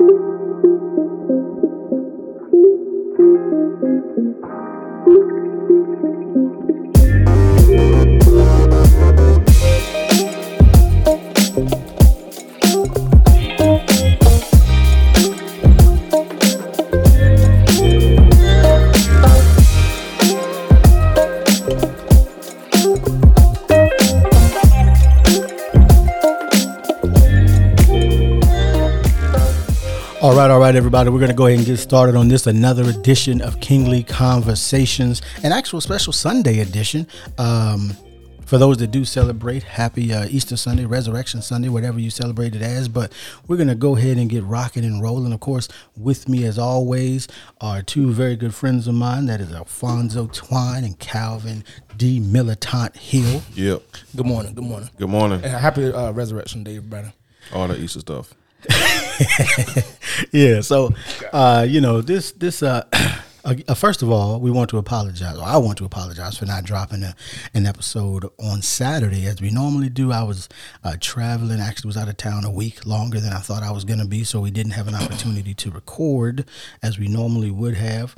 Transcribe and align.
Thank 0.00 0.10
you. 1.30 1.39
Everybody. 30.90 31.10
We're 31.10 31.20
going 31.20 31.30
to 31.30 31.36
go 31.36 31.46
ahead 31.46 31.58
and 31.58 31.66
get 31.68 31.76
started 31.76 32.16
on 32.16 32.26
this 32.26 32.48
another 32.48 32.82
edition 32.82 33.40
of 33.42 33.60
Kingly 33.60 34.02
Conversations, 34.02 35.22
an 35.44 35.52
actual 35.52 35.80
special 35.80 36.12
Sunday 36.12 36.58
edition. 36.58 37.06
Um, 37.38 37.96
for 38.44 38.58
those 38.58 38.78
that 38.78 38.88
do 38.88 39.04
celebrate, 39.04 39.62
happy 39.62 40.12
uh, 40.12 40.26
Easter 40.28 40.56
Sunday, 40.56 40.86
Resurrection 40.86 41.42
Sunday, 41.42 41.68
whatever 41.68 42.00
you 42.00 42.10
celebrate 42.10 42.56
it 42.56 42.62
as. 42.62 42.88
But 42.88 43.12
we're 43.46 43.56
going 43.56 43.68
to 43.68 43.76
go 43.76 43.96
ahead 43.96 44.16
and 44.16 44.28
get 44.28 44.42
rocking 44.42 44.84
and 44.84 45.00
rolling. 45.00 45.32
Of 45.32 45.38
course, 45.38 45.68
with 45.96 46.28
me, 46.28 46.42
as 46.42 46.58
always, 46.58 47.28
are 47.60 47.82
two 47.82 48.10
very 48.12 48.34
good 48.34 48.52
friends 48.52 48.88
of 48.88 48.94
mine. 48.94 49.26
That 49.26 49.40
is 49.40 49.52
Alfonso 49.52 50.26
Twine 50.32 50.82
and 50.82 50.98
Calvin 50.98 51.62
D. 51.98 52.18
Militant 52.18 52.96
Hill. 52.96 53.42
Yep. 53.54 53.84
Good 54.16 54.26
morning. 54.26 54.54
Good 54.54 54.64
morning. 54.64 54.90
Good 54.98 55.08
morning. 55.08 55.40
And 55.44 55.52
happy 55.52 55.92
uh, 55.92 56.10
Resurrection 56.10 56.64
Day, 56.64 56.78
everybody. 56.78 57.12
All 57.52 57.68
the 57.68 57.78
Easter 57.78 58.00
stuff. 58.00 58.34
yeah. 60.32 60.60
So, 60.60 60.94
uh, 61.32 61.66
you 61.68 61.80
know, 61.80 62.00
this 62.00 62.32
this 62.32 62.62
uh, 62.62 62.84
uh, 63.44 63.74
first 63.74 64.02
of 64.02 64.10
all, 64.10 64.40
we 64.40 64.50
want 64.50 64.70
to 64.70 64.78
apologize. 64.78 65.38
Or 65.38 65.44
I 65.44 65.56
want 65.56 65.78
to 65.78 65.84
apologize 65.84 66.36
for 66.36 66.46
not 66.46 66.64
dropping 66.64 67.02
a, 67.02 67.14
an 67.54 67.66
episode 67.66 68.26
on 68.38 68.62
Saturday 68.62 69.26
as 69.26 69.40
we 69.40 69.50
normally 69.50 69.88
do. 69.88 70.12
I 70.12 70.22
was 70.22 70.48
uh, 70.84 70.96
traveling. 71.00 71.60
Actually, 71.60 71.88
was 71.88 71.96
out 71.96 72.08
of 72.08 72.16
town 72.16 72.44
a 72.44 72.50
week 72.50 72.84
longer 72.86 73.20
than 73.20 73.32
I 73.32 73.38
thought 73.38 73.62
I 73.62 73.70
was 73.70 73.84
going 73.84 74.00
to 74.00 74.06
be, 74.06 74.24
so 74.24 74.40
we 74.40 74.50
didn't 74.50 74.72
have 74.72 74.88
an 74.88 74.94
opportunity 74.94 75.54
to 75.54 75.70
record 75.70 76.46
as 76.82 76.98
we 76.98 77.08
normally 77.08 77.50
would 77.50 77.76
have. 77.76 78.14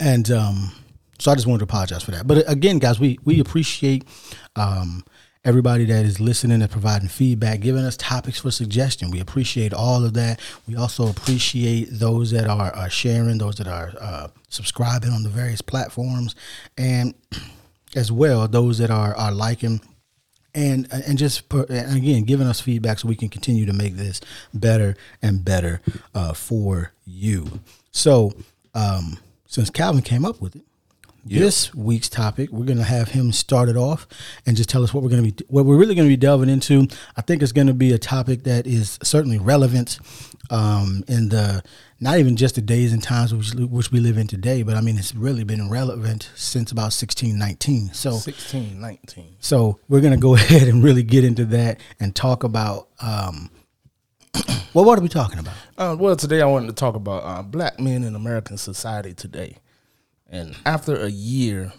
And 0.00 0.30
um, 0.30 0.72
so 1.18 1.30
I 1.30 1.34
just 1.34 1.46
wanted 1.46 1.60
to 1.60 1.64
apologize 1.64 2.02
for 2.02 2.10
that. 2.12 2.26
But 2.26 2.48
again, 2.50 2.78
guys, 2.78 2.98
we 2.98 3.18
we 3.24 3.40
appreciate. 3.40 4.04
Um, 4.56 5.04
everybody 5.44 5.84
that 5.84 6.04
is 6.04 6.20
listening 6.20 6.62
and 6.62 6.70
providing 6.70 7.08
feedback, 7.08 7.60
giving 7.60 7.84
us 7.84 7.96
topics 7.96 8.40
for 8.40 8.50
suggestion. 8.50 9.10
We 9.10 9.20
appreciate 9.20 9.72
all 9.72 10.04
of 10.04 10.14
that. 10.14 10.40
We 10.66 10.76
also 10.76 11.08
appreciate 11.08 11.88
those 11.90 12.30
that 12.30 12.48
are, 12.48 12.74
are 12.74 12.90
sharing, 12.90 13.38
those 13.38 13.56
that 13.56 13.68
are 13.68 13.92
uh, 14.00 14.28
subscribing 14.48 15.10
on 15.10 15.22
the 15.22 15.28
various 15.28 15.60
platforms, 15.60 16.34
and 16.78 17.14
as 17.96 18.10
well 18.10 18.48
those 18.48 18.78
that 18.78 18.90
are 18.90 19.14
are 19.16 19.32
liking. 19.32 19.80
And, 20.56 20.86
and 20.92 21.18
just 21.18 21.48
put, 21.48 21.68
and 21.68 21.96
again 21.96 22.22
giving 22.22 22.46
us 22.46 22.60
feedback 22.60 23.00
so 23.00 23.08
we 23.08 23.16
can 23.16 23.28
continue 23.28 23.66
to 23.66 23.72
make 23.72 23.96
this 23.96 24.20
better 24.52 24.94
and 25.20 25.44
better 25.44 25.80
uh, 26.14 26.32
for 26.32 26.92
you. 27.04 27.58
So 27.90 28.34
um, 28.72 29.18
since 29.48 29.68
Calvin 29.68 30.02
came 30.02 30.24
up 30.24 30.40
with 30.40 30.54
it, 30.54 30.62
this 31.24 31.74
week's 31.74 32.08
topic. 32.08 32.50
We're 32.50 32.66
going 32.66 32.78
to 32.78 32.84
have 32.84 33.08
him 33.08 33.32
start 33.32 33.68
it 33.68 33.76
off 33.76 34.06
and 34.46 34.56
just 34.56 34.68
tell 34.68 34.82
us 34.82 34.92
what 34.92 35.02
we're 35.02 35.10
going 35.10 35.24
to 35.24 35.32
be, 35.32 35.44
what 35.48 35.64
we're 35.64 35.76
really 35.76 35.94
going 35.94 36.08
to 36.08 36.12
be 36.12 36.16
delving 36.16 36.48
into. 36.48 36.88
I 37.16 37.22
think 37.22 37.42
it's 37.42 37.52
going 37.52 37.66
to 37.66 37.74
be 37.74 37.92
a 37.92 37.98
topic 37.98 38.44
that 38.44 38.66
is 38.66 38.98
certainly 39.02 39.38
relevant 39.38 39.98
um, 40.50 41.04
in 41.08 41.28
the 41.30 41.62
not 42.00 42.18
even 42.18 42.36
just 42.36 42.56
the 42.56 42.60
days 42.60 42.92
and 42.92 43.02
times 43.02 43.32
which, 43.32 43.54
which 43.54 43.90
we 43.90 44.00
live 44.00 44.18
in 44.18 44.26
today, 44.26 44.62
but 44.62 44.76
I 44.76 44.80
mean 44.80 44.98
it's 44.98 45.14
really 45.14 45.44
been 45.44 45.70
relevant 45.70 46.30
since 46.34 46.70
about 46.70 46.92
sixteen 46.92 47.38
nineteen. 47.38 47.92
So 47.94 48.12
sixteen 48.12 48.80
nineteen. 48.80 49.36
so 49.40 49.78
we're 49.88 50.00
going 50.00 50.12
to 50.12 50.20
go 50.20 50.34
ahead 50.34 50.68
and 50.68 50.84
really 50.84 51.02
get 51.02 51.24
into 51.24 51.44
that 51.46 51.80
and 52.00 52.14
talk 52.14 52.44
about. 52.44 52.88
Um, 53.00 53.50
well, 54.74 54.84
what 54.84 54.98
are 54.98 55.02
we 55.02 55.08
talking 55.08 55.38
about? 55.38 55.54
Uh, 55.78 55.96
well, 55.98 56.16
today 56.16 56.42
I 56.42 56.46
wanted 56.46 56.66
to 56.66 56.74
talk 56.74 56.96
about 56.96 57.22
uh, 57.22 57.42
black 57.42 57.78
men 57.78 58.02
in 58.02 58.16
American 58.16 58.58
society 58.58 59.14
today. 59.14 59.58
And 60.28 60.56
after 60.66 60.96
a 60.96 61.08
year 61.10 61.72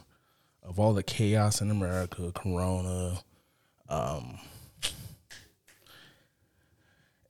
of 0.63 0.79
all 0.79 0.93
the 0.93 1.03
chaos 1.03 1.61
in 1.61 1.69
America, 1.71 2.31
Corona, 2.33 3.19
um, 3.89 4.39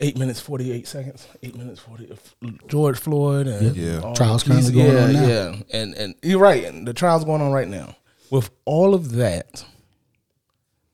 eight 0.01 0.17
minutes 0.17 0.39
forty 0.39 0.71
eight 0.71 0.87
seconds, 0.87 1.27
eight 1.41 1.55
minutes 1.57 1.79
forty. 1.79 2.11
George 2.67 2.99
Floyd 2.99 3.47
and 3.47 3.75
Yeah. 3.75 4.13
Trials 4.13 4.43
the 4.43 4.49
police- 4.51 4.69
currently 4.69 4.83
going 4.83 4.93
yeah, 4.95 5.03
on 5.03 5.13
now. 5.13 5.27
Yeah, 5.27 5.55
and 5.81 5.93
and 5.95 6.15
you're 6.21 6.39
right. 6.39 6.63
And 6.65 6.87
the 6.87 6.93
trials 6.93 7.23
going 7.23 7.41
on 7.41 7.51
right 7.51 7.67
now. 7.67 7.95
With 8.31 8.49
all 8.65 8.93
of 8.95 9.11
that, 9.13 9.65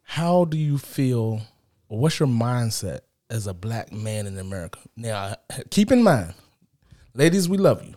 how 0.04 0.46
do 0.46 0.58
you 0.58 0.78
feel? 0.78 1.42
What's 1.88 2.20
your 2.20 2.28
mindset 2.28 3.00
as 3.30 3.48
a 3.48 3.54
black 3.54 3.92
man 3.92 4.28
in 4.28 4.38
America? 4.38 4.80
Now, 4.96 5.36
keep 5.72 5.92
in 5.92 6.04
mind, 6.04 6.34
ladies, 7.14 7.48
we 7.50 7.58
love 7.58 7.84
you. 7.84 7.96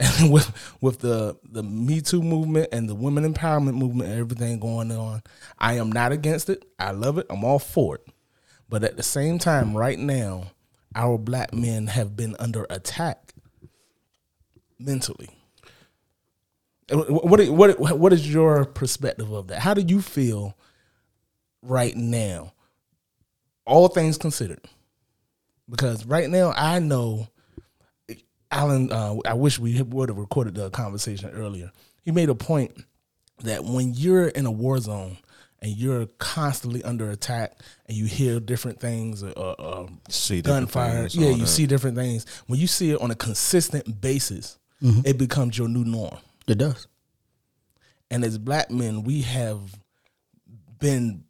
And 0.00 0.32
with 0.32 0.50
with 0.80 1.00
the 1.00 1.36
the 1.44 1.62
Me 1.62 2.00
Too 2.00 2.22
movement 2.22 2.70
and 2.72 2.88
the 2.88 2.94
women 2.94 3.32
empowerment 3.32 3.74
movement 3.74 4.10
and 4.10 4.18
everything 4.18 4.58
going 4.58 4.90
on, 4.90 5.22
I 5.58 5.74
am 5.74 5.92
not 5.92 6.10
against 6.10 6.48
it. 6.48 6.64
I 6.78 6.92
love 6.92 7.18
it. 7.18 7.26
I'm 7.30 7.44
all 7.44 7.58
for 7.58 7.96
it. 7.96 8.08
But 8.68 8.82
at 8.82 8.96
the 8.96 9.02
same 9.02 9.38
time, 9.38 9.76
right 9.76 9.98
now, 9.98 10.52
our 10.94 11.18
black 11.18 11.52
men 11.52 11.88
have 11.88 12.16
been 12.16 12.34
under 12.38 12.66
attack 12.70 13.34
mentally. 14.78 15.28
Uh, 16.90 16.96
what 16.96 17.46
what 17.48 17.98
what 17.98 18.12
is 18.12 18.32
your 18.32 18.64
perspective 18.64 19.30
of 19.30 19.48
that? 19.48 19.60
How 19.60 19.74
do 19.74 19.82
you 19.82 20.00
feel 20.00 20.56
right 21.62 21.94
now? 21.94 22.54
All 23.66 23.88
things 23.88 24.18
considered, 24.18 24.64
because 25.68 26.06
right 26.06 26.28
now 26.28 26.52
I 26.56 26.78
know 26.78 27.28
Alan, 28.50 28.90
uh, 28.92 29.16
I 29.24 29.34
wish 29.34 29.58
we 29.58 29.80
would 29.82 30.08
have 30.08 30.18
recorded 30.18 30.54
the 30.54 30.70
conversation 30.70 31.30
earlier. 31.30 31.70
He 32.02 32.10
made 32.10 32.28
a 32.28 32.34
point 32.34 32.84
that 33.42 33.64
when 33.64 33.94
you're 33.94 34.28
in 34.28 34.46
a 34.46 34.50
war 34.50 34.78
zone 34.78 35.18
and 35.62 35.72
you're 35.76 36.06
constantly 36.18 36.82
under 36.82 37.10
attack 37.10 37.52
and 37.86 37.96
you 37.96 38.06
hear 38.06 38.40
different 38.40 38.80
things, 38.80 39.22
uh, 39.22 39.28
uh, 39.28 39.86
See 40.08 40.42
gunfire, 40.42 41.06
yeah, 41.10 41.28
you 41.30 41.36
that. 41.38 41.46
see 41.46 41.66
different 41.66 41.96
things. 41.96 42.26
When 42.46 42.58
you 42.58 42.66
see 42.66 42.90
it 42.90 43.00
on 43.00 43.10
a 43.10 43.14
consistent 43.14 44.00
basis, 44.00 44.58
it 44.82 45.18
becomes 45.18 45.58
your 45.58 45.68
new 45.68 45.84
norm. 45.84 46.16
It 46.48 46.56
does. 46.56 46.86
And 48.10 48.24
as 48.24 48.38
black 48.38 48.70
men, 48.70 49.04
we 49.04 49.20
have 49.22 49.60
been 50.78 51.24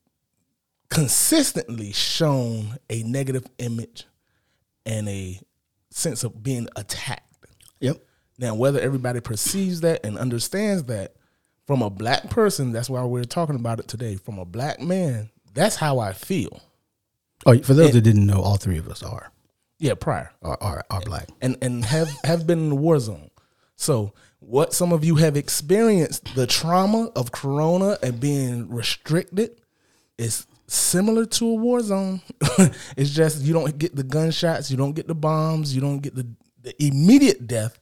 consistently 0.89 1.93
shown 1.93 2.77
a 2.89 3.03
negative 3.03 3.45
image 3.59 4.05
and 4.87 5.09
a 5.09 5.41
sense 5.91 6.25
of 6.25 6.43
being 6.43 6.69
attacked. 6.77 7.47
Yep. 7.81 7.99
Now, 8.39 8.55
whether 8.55 8.81
everybody 8.81 9.21
perceives 9.21 9.81
that 9.83 10.05
and 10.05 10.17
understands 10.19 10.85
that 10.85 11.15
from 11.67 11.83
a 11.83 11.91
black 11.91 12.31
person, 12.31 12.73
that's 12.73 12.89
why 12.91 13.05
we're 13.05 13.25
talking 13.25 13.57
about 13.57 13.81
it 13.81 13.89
today. 13.89 14.17
From 14.17 14.39
a 14.39 14.45
black 14.45 14.81
man, 14.81 15.31
that's 15.55 15.77
how 15.77 15.99
I 15.99 16.13
feel. 16.13 16.63
Oh, 17.47 17.59
for 17.59 17.75
those 17.75 17.93
that 17.93 18.01
didn't 18.03 18.27
know, 18.27 18.41
all 18.41 18.57
three 18.57 18.79
of 18.79 18.89
us 18.89 19.03
are 19.03 19.31
Yeah, 19.79 19.95
prior. 19.95 20.31
are 20.43 20.59
are, 20.61 20.85
are 20.91 21.01
black. 21.03 21.29
and 21.41 21.57
and 21.63 21.85
have 21.85 22.11
have 22.25 22.47
been 22.47 22.59
in 22.61 22.69
the 22.71 22.77
war 22.77 22.99
zone. 22.99 23.31
So 23.77 24.13
what 24.41 24.73
some 24.75 24.93
of 24.93 25.05
you 25.05 25.17
have 25.17 25.37
experienced 25.37 26.35
the 26.35 26.47
trauma 26.47 27.11
of 27.17 27.33
corona 27.33 27.99
and 28.03 28.21
being 28.21 28.69
restricted 28.71 29.61
is 30.19 30.47
similar 30.71 31.27
to 31.27 31.47
a 31.49 31.55
war 31.55 31.81
zone. 31.81 32.21
it's 32.97 33.11
just 33.11 33.43
you 33.43 33.53
don't 33.53 33.77
get 33.79 33.97
the 33.97 34.05
gunshots, 34.05 34.71
you 34.71 34.77
don't 34.77 34.93
get 34.93 35.09
the 35.09 35.15
bombs, 35.15 35.75
you 35.75 35.81
don't 35.81 36.01
get 36.01 36.15
the, 36.15 36.27
the 36.63 36.83
immediate 36.83 37.47
death, 37.47 37.79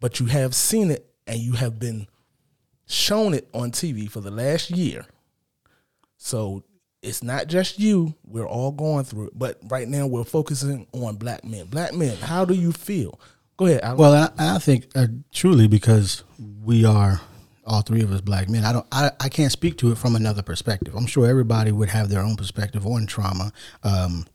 but 0.00 0.20
you 0.20 0.26
have 0.26 0.54
seen 0.54 0.90
it 0.90 1.06
and 1.26 1.38
you 1.38 1.52
have 1.52 1.78
been 1.78 2.06
shown 2.86 3.34
it 3.34 3.48
on 3.54 3.70
TV 3.70 4.10
for 4.10 4.20
the 4.20 4.30
last 4.30 4.70
year. 4.70 5.06
So 6.18 6.64
it's 7.02 7.22
not 7.22 7.46
just 7.46 7.78
you. 7.78 8.14
We're 8.24 8.46
all 8.46 8.72
going 8.72 9.04
through 9.04 9.28
it. 9.28 9.38
But 9.38 9.58
right 9.68 9.88
now 9.88 10.06
we're 10.06 10.24
focusing 10.24 10.86
on 10.92 11.16
black 11.16 11.44
men. 11.44 11.66
Black 11.66 11.94
men, 11.94 12.16
how 12.16 12.44
do 12.44 12.54
you 12.54 12.72
feel? 12.72 13.18
Go 13.56 13.66
ahead. 13.66 13.80
Alan. 13.82 13.98
Well, 13.98 14.30
I, 14.38 14.56
I 14.56 14.58
think 14.58 14.88
uh, 14.94 15.06
truly 15.32 15.68
because 15.68 16.22
we 16.62 16.84
are 16.84 17.20
all 17.66 17.82
three 17.82 18.02
of 18.02 18.12
us 18.12 18.20
black 18.20 18.48
men. 18.48 18.64
I 18.64 18.72
don't. 18.72 18.86
I, 18.92 19.10
I 19.20 19.28
can't 19.28 19.52
speak 19.52 19.78
to 19.78 19.92
it 19.92 19.98
from 19.98 20.16
another 20.16 20.42
perspective. 20.42 20.94
I'm 20.94 21.06
sure 21.06 21.26
everybody 21.26 21.72
would 21.72 21.88
have 21.88 22.08
their 22.08 22.20
own 22.20 22.36
perspective 22.36 22.86
on 22.86 23.06
trauma. 23.06 23.52
Um, 23.82 24.26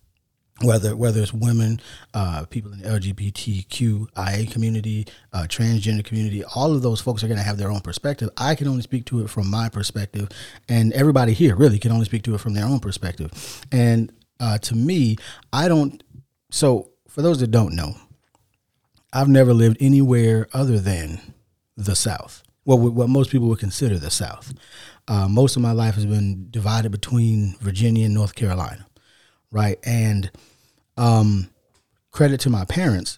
whether 0.63 0.95
whether 0.95 1.21
it's 1.21 1.33
women, 1.33 1.81
uh, 2.13 2.45
people 2.45 2.71
in 2.71 2.79
the 2.79 2.89
LGBTQIA 2.89 4.51
community, 4.51 5.07
uh, 5.33 5.43
transgender 5.43 6.03
community, 6.03 6.43
all 6.43 6.73
of 6.73 6.81
those 6.81 7.01
folks 7.01 7.23
are 7.23 7.27
going 7.27 7.39
to 7.39 7.43
have 7.43 7.57
their 7.57 7.71
own 7.71 7.81
perspective. 7.81 8.29
I 8.37 8.55
can 8.55 8.67
only 8.67 8.81
speak 8.81 9.05
to 9.05 9.21
it 9.21 9.29
from 9.29 9.49
my 9.49 9.69
perspective, 9.69 10.29
and 10.69 10.93
everybody 10.93 11.33
here 11.33 11.55
really 11.55 11.79
can 11.79 11.91
only 11.91 12.05
speak 12.05 12.23
to 12.23 12.35
it 12.35 12.41
from 12.41 12.53
their 12.53 12.65
own 12.65 12.79
perspective. 12.79 13.31
And 13.71 14.11
uh, 14.39 14.57
to 14.59 14.75
me, 14.75 15.17
I 15.51 15.67
don't. 15.67 16.03
So 16.51 16.91
for 17.07 17.21
those 17.21 17.39
that 17.39 17.51
don't 17.51 17.75
know, 17.75 17.95
I've 19.13 19.29
never 19.29 19.53
lived 19.53 19.77
anywhere 19.79 20.47
other 20.53 20.79
than 20.79 21.19
the 21.75 21.95
South. 21.95 22.43
Well, 22.65 22.77
what 22.77 23.09
most 23.09 23.31
people 23.31 23.47
would 23.47 23.59
consider 23.59 23.97
the 23.97 24.11
South. 24.11 24.53
Uh, 25.07 25.27
most 25.27 25.55
of 25.55 25.61
my 25.61 25.71
life 25.71 25.95
has 25.95 26.05
been 26.05 26.47
divided 26.51 26.91
between 26.91 27.55
Virginia 27.59 28.05
and 28.05 28.13
North 28.13 28.35
Carolina, 28.35 28.85
right? 29.51 29.79
And 29.83 30.29
um, 30.95 31.49
credit 32.11 32.39
to 32.41 32.49
my 32.49 32.65
parents, 32.65 33.17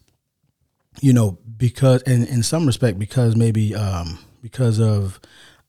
you 1.02 1.12
know, 1.12 1.38
because 1.58 2.02
in 2.04 2.26
in 2.26 2.42
some 2.44 2.66
respect, 2.66 2.98
because 2.98 3.36
maybe 3.36 3.76
um, 3.76 4.20
because 4.42 4.80
of 4.80 5.20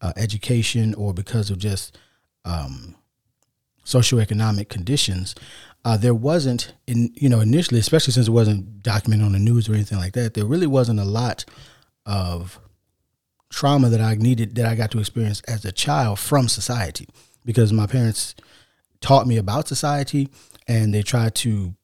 uh, 0.01 0.13
education 0.17 0.95
or 0.95 1.13
because 1.13 1.51
of 1.51 1.59
just 1.59 1.99
um, 2.45 2.95
socioeconomic 3.85 4.69
conditions, 4.69 5.35
uh, 5.85 5.97
there 5.97 6.15
wasn't 6.15 6.75
in 6.87 7.11
you 7.15 7.29
know 7.29 7.41
initially, 7.41 7.81
especially 7.81 8.13
since 8.13 8.29
it 8.29 8.33
wasn't 8.33 8.83
documented 8.83 9.27
on 9.27 9.33
the 9.33 9.39
news 9.39 9.69
or 9.69 9.75
anything 9.75 9.99
like 9.99 10.13
that. 10.13 10.35
There 10.35 10.47
really 10.47 10.67
wasn't 10.69 11.01
a 11.01 11.05
lot 11.05 11.45
of 12.07 12.61
trauma 13.55 13.89
that 13.89 14.01
I 14.01 14.15
needed 14.17 14.55
that 14.57 14.67
I 14.67 14.75
got 14.75 14.91
to 14.93 14.99
experience 14.99 15.41
as 15.43 15.65
a 15.65 15.73
child 15.73 16.19
from 16.19 16.49
society 16.49 17.09
because 17.45 17.73
my 17.73 17.87
parents 17.87 18.35
taught 19.01 19.27
me 19.27 19.37
about 19.37 19.69
society 19.69 20.29
and 20.67 20.93
they 20.93 21.03
tried 21.03 21.35
to 21.37 21.75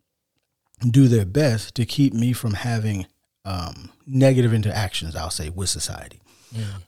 do 0.90 1.08
their 1.08 1.26
best 1.26 1.75
to 1.76 1.84
keep 1.84 2.12
me 2.12 2.32
from 2.32 2.55
having 2.55 3.06
um, 3.44 3.90
negative 4.06 4.52
interactions, 4.52 5.14
I'll 5.14 5.31
say, 5.31 5.50
with 5.50 5.69
society. 5.69 6.20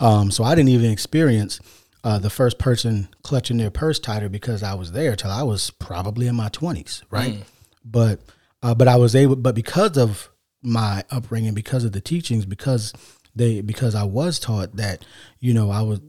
Um, 0.01 0.31
so 0.31 0.43
I 0.45 0.55
didn't 0.55 0.71
even 0.71 0.91
experience 0.91 1.61
uh, 2.03 2.19
the 2.19 2.31
first 2.31 2.59
person 2.59 3.09
clutching 3.23 3.59
their 3.59 3.71
purse 3.71 3.99
tighter 4.01 4.29
because 4.29 4.63
I 4.63 4.75
was 4.75 4.93
there 4.93 5.15
till 5.15 5.31
I 5.31 5.43
was 5.43 5.71
probably 5.71 6.27
in 6.27 6.35
my 6.35 6.49
twenties, 6.49 7.03
right? 7.11 7.35
Mm. 7.35 7.43
But 7.85 8.21
uh, 8.63 8.75
but 8.75 8.89
I 8.89 8.97
was 8.97 9.15
able, 9.15 9.37
but 9.37 9.55
because 9.55 9.97
of 9.97 10.31
my 10.63 11.05
upbringing, 11.11 11.55
because 11.55 11.85
of 11.85 11.93
the 11.93 12.01
teachings, 12.01 12.45
because 12.45 12.93
they 13.35 13.61
because 13.61 13.95
I 13.95 14.05
was 14.05 14.39
taught 14.39 14.77
that 14.77 15.05
you 15.41 15.55
know 15.55 15.71
I 15.71 15.83
was 15.83 16.01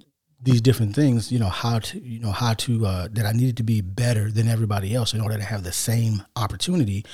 these 0.42 0.62
different 0.62 0.94
things, 0.94 1.32
you 1.32 1.40
know 1.40 1.50
how 1.50 1.80
to 1.80 2.00
you 2.00 2.20
know 2.20 2.32
how 2.32 2.54
to 2.54 2.86
uh, 2.86 3.08
that 3.12 3.26
I 3.26 3.32
needed 3.32 3.58
to 3.58 3.64
be 3.64 3.82
better 3.82 4.30
than 4.30 4.48
everybody 4.48 4.94
else 4.94 5.14
in 5.14 5.22
order 5.22 5.38
to 5.38 5.44
have 5.44 5.64
the 5.64 5.72
same 5.72 6.24
opportunity. 6.36 7.06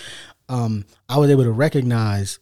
Um, 0.48 0.86
I 1.08 1.18
was 1.18 1.30
able 1.30 1.44
to 1.44 1.52
recognize 1.52 2.40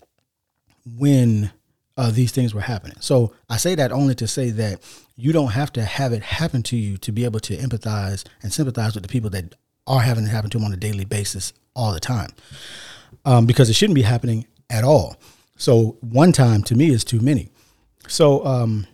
when 0.97 1.51
uh, 1.97 2.11
these 2.11 2.31
things 2.31 2.53
were 2.53 2.61
happening. 2.61 2.97
So 3.01 3.33
I 3.49 3.57
say 3.57 3.75
that 3.75 3.91
only 3.91 4.15
to 4.15 4.27
say 4.27 4.49
that 4.51 4.81
you 5.17 5.33
don't 5.33 5.51
have 5.51 5.73
to 5.73 5.83
have 5.83 6.13
it 6.13 6.23
happen 6.23 6.63
to 6.63 6.77
you 6.77 6.97
to 6.99 7.11
be 7.11 7.25
able 7.25 7.41
to 7.41 7.57
empathize 7.57 8.23
and 8.41 8.53
sympathize 8.53 8.93
with 8.93 9.03
the 9.03 9.09
people 9.09 9.29
that 9.31 9.55
are 9.87 10.01
having 10.01 10.25
it 10.25 10.29
happen 10.29 10.49
to 10.51 10.57
them 10.57 10.65
on 10.65 10.73
a 10.73 10.77
daily 10.77 11.05
basis 11.05 11.53
all 11.75 11.91
the 11.91 11.99
time, 11.99 12.29
um, 13.25 13.45
because 13.45 13.69
it 13.69 13.73
shouldn't 13.73 13.95
be 13.95 14.03
happening 14.03 14.45
at 14.69 14.83
all. 14.83 15.17
So 15.57 15.97
one 16.01 16.31
time 16.31 16.63
to 16.63 16.75
me 16.75 16.89
is 16.89 17.03
too 17.03 17.19
many. 17.19 17.49
So 18.07 18.45
um, 18.45 18.87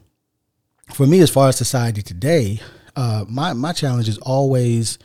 for 0.94 1.06
me, 1.06 1.22
as 1.22 1.30
far 1.30 1.50
as 1.50 1.56
society 1.56 2.02
today, 2.02 2.60
uh, 2.96 3.26
my 3.28 3.54
my 3.54 3.74
challenge 3.74 4.10
is 4.10 4.18
always, 4.20 5.00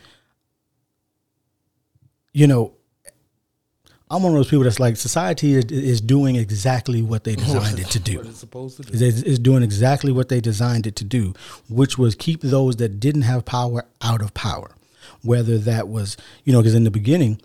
you 2.33 2.47
know, 2.47 2.73
I'm 4.11 4.23
one 4.23 4.31
of 4.31 4.37
those 4.37 4.49
people 4.49 4.63
that's 4.63 4.79
like 4.79 4.97
society 4.97 5.53
is, 5.53 5.65
is 5.65 6.01
doing 6.01 6.35
exactly 6.35 7.01
what 7.01 7.23
they 7.23 7.35
designed 7.35 7.79
it 7.79 7.87
to 7.91 7.99
do. 7.99 8.21
It's 8.21 8.39
to 8.41 8.47
do. 8.83 9.05
It's, 9.05 9.21
it's 9.21 9.39
doing 9.39 9.61
exactly 9.61 10.11
what 10.11 10.29
they 10.29 10.41
designed 10.41 10.87
it 10.87 10.95
to 10.97 11.03
do, 11.03 11.33
which 11.69 11.97
was 11.97 12.15
keep 12.15 12.41
those 12.41 12.77
that 12.77 12.99
didn't 12.99 13.21
have 13.23 13.45
power 13.45 13.85
out 14.01 14.21
of 14.21 14.33
power. 14.33 14.75
Whether 15.21 15.57
that 15.59 15.87
was, 15.87 16.17
you 16.43 16.53
know, 16.53 16.59
because 16.59 16.75
in 16.75 16.85
the 16.85 16.91
beginning, 16.91 17.41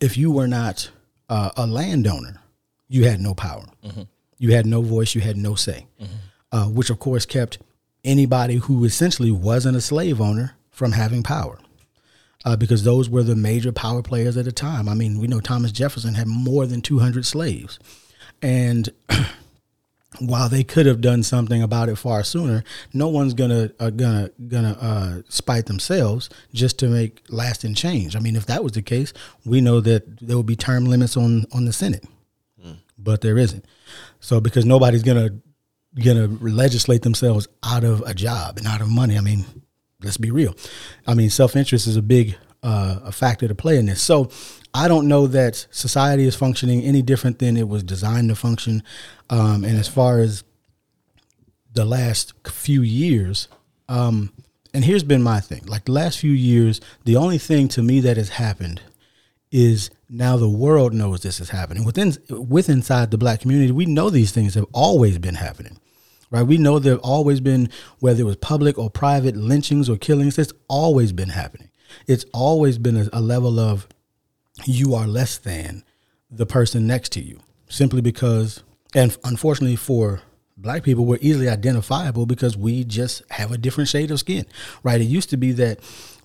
if 0.00 0.16
you 0.16 0.30
were 0.30 0.46
not 0.46 0.90
uh, 1.28 1.50
a 1.56 1.66
landowner, 1.66 2.40
you 2.88 3.04
had 3.04 3.20
no 3.20 3.34
power. 3.34 3.66
Mm-hmm. 3.84 4.02
You 4.44 4.52
had 4.52 4.66
no 4.66 4.82
voice. 4.82 5.14
You 5.14 5.22
had 5.22 5.38
no 5.38 5.54
say, 5.54 5.86
mm-hmm. 5.98 6.14
uh, 6.52 6.68
which 6.68 6.90
of 6.90 6.98
course 6.98 7.24
kept 7.24 7.56
anybody 8.04 8.56
who 8.56 8.84
essentially 8.84 9.30
wasn't 9.30 9.74
a 9.74 9.80
slave 9.80 10.20
owner 10.20 10.54
from 10.70 10.92
having 10.92 11.22
power 11.22 11.58
uh, 12.44 12.54
because 12.54 12.84
those 12.84 13.08
were 13.08 13.22
the 13.22 13.34
major 13.34 13.72
power 13.72 14.02
players 14.02 14.36
at 14.36 14.44
the 14.44 14.52
time. 14.52 14.86
I 14.86 14.92
mean, 14.92 15.18
we 15.18 15.28
know 15.28 15.40
Thomas 15.40 15.72
Jefferson 15.72 16.12
had 16.12 16.26
more 16.26 16.66
than 16.66 16.82
200 16.82 17.24
slaves. 17.24 17.78
And 18.42 18.90
while 20.18 20.50
they 20.50 20.62
could 20.62 20.84
have 20.84 21.00
done 21.00 21.22
something 21.22 21.62
about 21.62 21.88
it 21.88 21.96
far 21.96 22.22
sooner, 22.22 22.64
no 22.92 23.08
one's 23.08 23.32
gonna 23.32 23.70
uh, 23.80 23.88
gonna 23.88 24.30
gonna 24.46 24.76
uh, 24.78 25.22
spite 25.30 25.64
themselves 25.64 26.28
just 26.52 26.78
to 26.80 26.88
make 26.88 27.22
lasting 27.30 27.76
change. 27.76 28.14
I 28.14 28.18
mean, 28.18 28.36
if 28.36 28.44
that 28.44 28.62
was 28.62 28.72
the 28.72 28.82
case, 28.82 29.14
we 29.46 29.62
know 29.62 29.80
that 29.80 30.18
there 30.20 30.36
would 30.36 30.44
be 30.44 30.54
term 30.54 30.84
limits 30.84 31.16
on 31.16 31.46
on 31.50 31.64
the 31.64 31.72
Senate, 31.72 32.04
mm. 32.62 32.76
but 32.98 33.22
there 33.22 33.38
isn't. 33.38 33.64
So 34.20 34.40
because 34.40 34.64
nobody's 34.64 35.02
gonna 35.02 35.30
gonna 36.02 36.26
legislate 36.40 37.02
themselves 37.02 37.46
out 37.62 37.84
of 37.84 38.02
a 38.02 38.14
job 38.14 38.58
and 38.58 38.66
out 38.66 38.80
of 38.80 38.88
money. 38.88 39.16
I 39.16 39.20
mean, 39.20 39.44
Let's 40.04 40.18
be 40.18 40.30
real. 40.30 40.54
I 41.06 41.14
mean, 41.14 41.30
self 41.30 41.56
interest 41.56 41.86
is 41.86 41.96
a 41.96 42.02
big 42.02 42.36
uh, 42.62 43.00
a 43.04 43.12
factor 43.12 43.48
to 43.48 43.54
play 43.54 43.78
in 43.78 43.86
this. 43.86 44.02
So 44.02 44.30
I 44.72 44.88
don't 44.88 45.08
know 45.08 45.26
that 45.26 45.66
society 45.70 46.24
is 46.24 46.34
functioning 46.34 46.82
any 46.82 47.02
different 47.02 47.38
than 47.38 47.56
it 47.56 47.68
was 47.68 47.82
designed 47.82 48.28
to 48.28 48.36
function. 48.36 48.82
Um, 49.30 49.64
and 49.64 49.78
as 49.78 49.88
far 49.88 50.20
as 50.20 50.44
the 51.72 51.84
last 51.84 52.32
few 52.46 52.82
years, 52.82 53.48
um, 53.88 54.32
and 54.72 54.84
here's 54.84 55.04
been 55.04 55.22
my 55.22 55.40
thing 55.40 55.64
like 55.66 55.84
the 55.86 55.92
last 55.92 56.18
few 56.18 56.32
years, 56.32 56.80
the 57.04 57.16
only 57.16 57.38
thing 57.38 57.68
to 57.68 57.82
me 57.82 58.00
that 58.00 58.16
has 58.16 58.30
happened 58.30 58.82
is 59.54 59.88
now 60.10 60.36
the 60.36 60.48
world 60.48 60.92
knows 60.92 61.20
this 61.20 61.38
is 61.38 61.50
happening 61.50 61.84
within 61.84 62.12
with 62.28 62.68
inside 62.68 63.12
the 63.12 63.16
black 63.16 63.40
community. 63.40 63.70
We 63.70 63.86
know 63.86 64.10
these 64.10 64.32
things 64.32 64.54
have 64.54 64.66
always 64.72 65.18
been 65.18 65.36
happening 65.36 65.78
right? 66.34 66.42
We 66.42 66.58
know 66.58 66.80
there 66.80 66.94
have 66.94 67.02
always 67.02 67.40
been, 67.40 67.70
whether 68.00 68.22
it 68.22 68.24
was 68.24 68.36
public 68.36 68.76
or 68.76 68.90
private 68.90 69.36
lynchings 69.36 69.88
or 69.88 69.96
killings, 69.96 70.36
it's 70.36 70.52
always 70.66 71.12
been 71.12 71.28
happening. 71.28 71.70
It's 72.08 72.24
always 72.32 72.76
been 72.76 72.96
a, 72.96 73.08
a 73.12 73.20
level 73.20 73.60
of 73.60 73.86
you 74.64 74.94
are 74.96 75.06
less 75.06 75.38
than 75.38 75.84
the 76.28 76.44
person 76.44 76.88
next 76.88 77.12
to 77.12 77.20
you 77.20 77.38
simply 77.68 78.00
because, 78.00 78.64
and 78.94 79.16
unfortunately 79.22 79.76
for 79.76 80.22
black 80.56 80.82
people, 80.82 81.04
we're 81.04 81.18
easily 81.20 81.48
identifiable 81.48 82.26
because 82.26 82.56
we 82.56 82.82
just 82.82 83.22
have 83.30 83.52
a 83.52 83.58
different 83.58 83.88
shade 83.88 84.10
of 84.10 84.18
skin, 84.18 84.44
right? 84.82 85.00
It 85.00 85.04
used 85.04 85.30
to 85.30 85.36
be 85.36 85.52
that 85.52 85.78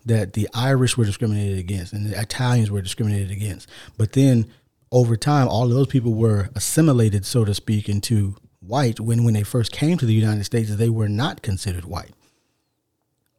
that 0.05 0.33
the 0.33 0.47
Irish 0.53 0.97
were 0.97 1.05
discriminated 1.05 1.59
against 1.59 1.93
and 1.93 2.05
the 2.05 2.19
Italians 2.19 2.71
were 2.71 2.81
discriminated 2.81 3.31
against, 3.31 3.69
but 3.97 4.13
then 4.13 4.49
over 4.91 5.15
time, 5.15 5.47
all 5.47 5.65
of 5.65 5.71
those 5.71 5.87
people 5.87 6.13
were 6.13 6.49
assimilated, 6.55 7.25
so 7.25 7.45
to 7.45 7.53
speak, 7.53 7.87
into 7.87 8.35
white 8.61 8.99
when 8.99 9.23
when 9.23 9.33
they 9.33 9.43
first 9.43 9.71
came 9.71 9.97
to 9.97 10.05
the 10.05 10.13
United 10.13 10.43
States 10.43 10.75
they 10.75 10.89
were 10.89 11.09
not 11.09 11.41
considered 11.41 11.85
white. 11.85 12.13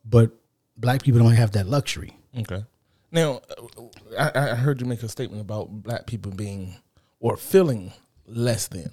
But 0.05 0.33
black 0.77 1.03
people 1.03 1.21
don't 1.21 1.33
have 1.33 1.53
that 1.53 1.67
luxury. 1.67 2.17
Okay. 2.39 2.65
Now, 3.13 3.41
uh, 3.59 3.83
I, 4.19 4.53
I 4.53 4.55
heard 4.55 4.81
you 4.81 4.87
make 4.87 5.03
a 5.03 5.09
statement 5.09 5.43
about 5.43 5.83
black 5.83 6.07
people 6.07 6.33
being 6.33 6.77
or 7.19 7.37
feeling 7.37 7.93
less 8.27 8.69
than. 8.69 8.91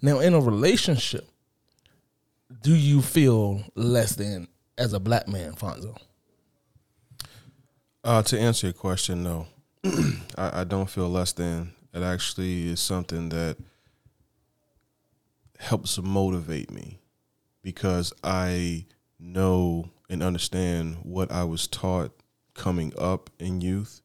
Now, 0.00 0.18
in 0.18 0.34
a 0.34 0.40
relationship, 0.40 1.28
do 2.62 2.74
you 2.74 3.02
feel 3.02 3.62
less 3.74 4.14
than 4.16 4.48
as 4.78 4.94
a 4.94 5.00
black 5.00 5.28
man, 5.28 5.52
Fonzo? 5.52 5.96
Uh, 8.04 8.20
to 8.22 8.38
answer 8.38 8.66
your 8.66 8.74
question, 8.74 9.22
no, 9.22 9.46
I, 10.36 10.60
I, 10.60 10.64
don't 10.64 10.90
feel 10.90 11.08
less 11.08 11.32
than. 11.32 11.72
It 11.94 12.02
actually 12.02 12.68
is 12.68 12.80
something 12.80 13.28
that 13.28 13.56
helps 15.58 16.00
motivate 16.00 16.72
me 16.72 16.98
because 17.62 18.12
I 18.24 18.86
know 19.20 19.90
and 20.10 20.20
understand 20.20 20.96
what 21.04 21.30
I 21.30 21.44
was 21.44 21.68
taught 21.68 22.10
coming 22.54 22.92
up 22.98 23.30
in 23.38 23.60
youth, 23.60 24.02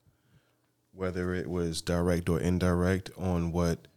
whether 0.94 1.34
it 1.34 1.50
was 1.50 1.82
direct 1.82 2.30
or 2.30 2.40
indirect, 2.40 3.10
on 3.18 3.52
what 3.52 3.88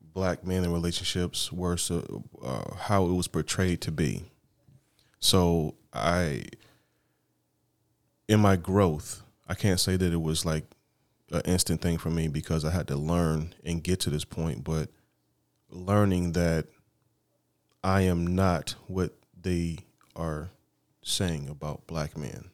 black 0.00 0.46
men 0.46 0.62
in 0.62 0.72
relationships 0.72 1.52
were, 1.52 1.76
so, 1.76 2.24
uh, 2.44 2.76
how 2.76 3.06
it 3.06 3.12
was 3.12 3.26
portrayed 3.26 3.80
to 3.80 3.90
be. 3.90 4.22
So 5.18 5.74
I, 5.92 6.44
in 8.28 8.40
my 8.40 8.56
growth, 8.56 9.22
I 9.48 9.54
can't 9.54 9.80
say 9.80 9.96
that 9.96 10.12
it 10.12 10.20
was 10.20 10.44
like 10.44 10.64
an 11.30 11.42
instant 11.44 11.80
thing 11.80 11.98
for 11.98 12.10
me 12.10 12.28
because 12.28 12.64
I 12.64 12.70
had 12.70 12.88
to 12.88 12.96
learn 12.96 13.54
and 13.64 13.82
get 13.82 14.00
to 14.00 14.10
this 14.10 14.24
point, 14.24 14.64
but 14.64 14.88
learning 15.70 16.32
that 16.32 16.66
I 17.82 18.02
am 18.02 18.26
not 18.26 18.74
what 18.86 19.12
they 19.40 19.78
are 20.14 20.50
saying 21.02 21.48
about 21.48 21.86
black 21.86 22.16
men. 22.16 22.50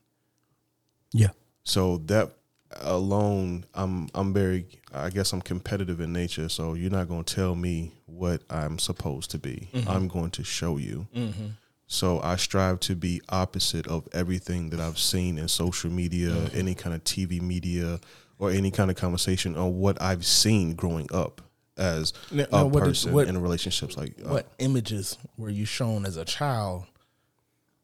Yeah. 1.12 1.30
So 1.64 1.98
that 2.06 2.32
alone, 2.80 3.64
I'm 3.74 4.08
I'm 4.14 4.32
very 4.32 4.66
I 4.92 5.10
guess 5.10 5.32
I'm 5.32 5.42
competitive 5.42 6.00
in 6.00 6.12
nature. 6.12 6.48
So 6.48 6.74
you're 6.74 6.90
not 6.90 7.08
going 7.08 7.24
to 7.24 7.34
tell 7.34 7.54
me 7.54 7.92
what 8.06 8.42
I'm 8.50 8.78
supposed 8.78 9.30
to 9.32 9.38
be. 9.38 9.68
Mm-hmm. 9.72 9.88
I'm 9.88 10.08
going 10.08 10.30
to 10.32 10.44
show 10.44 10.76
you. 10.76 11.06
Mm-hmm. 11.14 11.46
So 11.92 12.20
I 12.22 12.36
strive 12.36 12.80
to 12.80 12.96
be 12.96 13.20
opposite 13.28 13.86
of 13.86 14.08
everything 14.12 14.70
that 14.70 14.80
I've 14.80 14.98
seen 14.98 15.36
in 15.36 15.46
social 15.46 15.90
media, 15.90 16.30
mm-hmm. 16.30 16.58
any 16.58 16.74
kind 16.74 16.94
of 16.94 17.04
TV 17.04 17.38
media, 17.42 18.00
or 18.38 18.50
any 18.50 18.70
kind 18.70 18.90
of 18.90 18.96
conversation 18.96 19.58
on 19.58 19.78
what 19.78 20.00
I've 20.00 20.24
seen 20.24 20.74
growing 20.74 21.06
up 21.12 21.42
as 21.76 22.14
Now- 22.30 22.44
a 22.44 22.56
now 22.56 22.64
what 22.64 22.84
did- 22.84 22.88
person 22.88 23.12
what- 23.12 23.28
in 23.28 23.36
relationships. 23.42 23.98
Like, 23.98 24.14
uh, 24.24 24.30
What 24.30 24.46
images 24.58 25.18
were 25.36 25.50
you 25.50 25.66
shown 25.66 26.06
as 26.06 26.16
a 26.16 26.24
child 26.24 26.86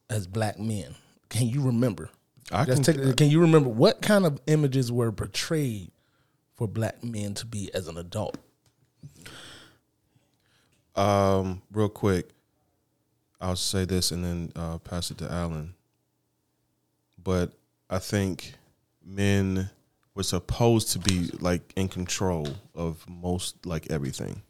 as 0.08 0.26
black 0.26 0.58
men? 0.58 0.94
Can 1.28 1.46
you 1.46 1.60
remember? 1.60 2.08
I 2.50 2.64
can, 2.64 2.82
take, 2.82 3.14
can 3.18 3.28
you 3.28 3.42
remember 3.42 3.68
what 3.68 4.00
kind 4.00 4.24
of 4.24 4.40
images 4.46 4.90
were 4.90 5.12
portrayed 5.12 5.90
for 6.54 6.66
black 6.66 7.04
men 7.04 7.34
to 7.34 7.44
be 7.44 7.70
as 7.74 7.88
an 7.88 7.98
adult? 7.98 8.38
Um, 10.96 11.60
real 11.70 11.90
quick, 11.90 12.30
I'll 13.40 13.57
say 13.57 13.85
this 13.85 14.11
and 14.11 14.25
then 14.25 14.52
uh, 14.57 14.78
pass 14.78 15.11
it 15.11 15.18
to 15.18 15.30
Alan. 15.30 15.75
But 17.23 17.52
I 17.88 17.99
think 17.99 18.54
men 19.04 19.71
were 20.14 20.23
supposed 20.23 20.90
to 20.92 20.99
be 20.99 21.30
like 21.40 21.73
in 21.76 21.88
control 21.88 22.49
of 22.75 23.04
most 23.09 23.64
like 23.66 23.90
everything. 23.90 24.42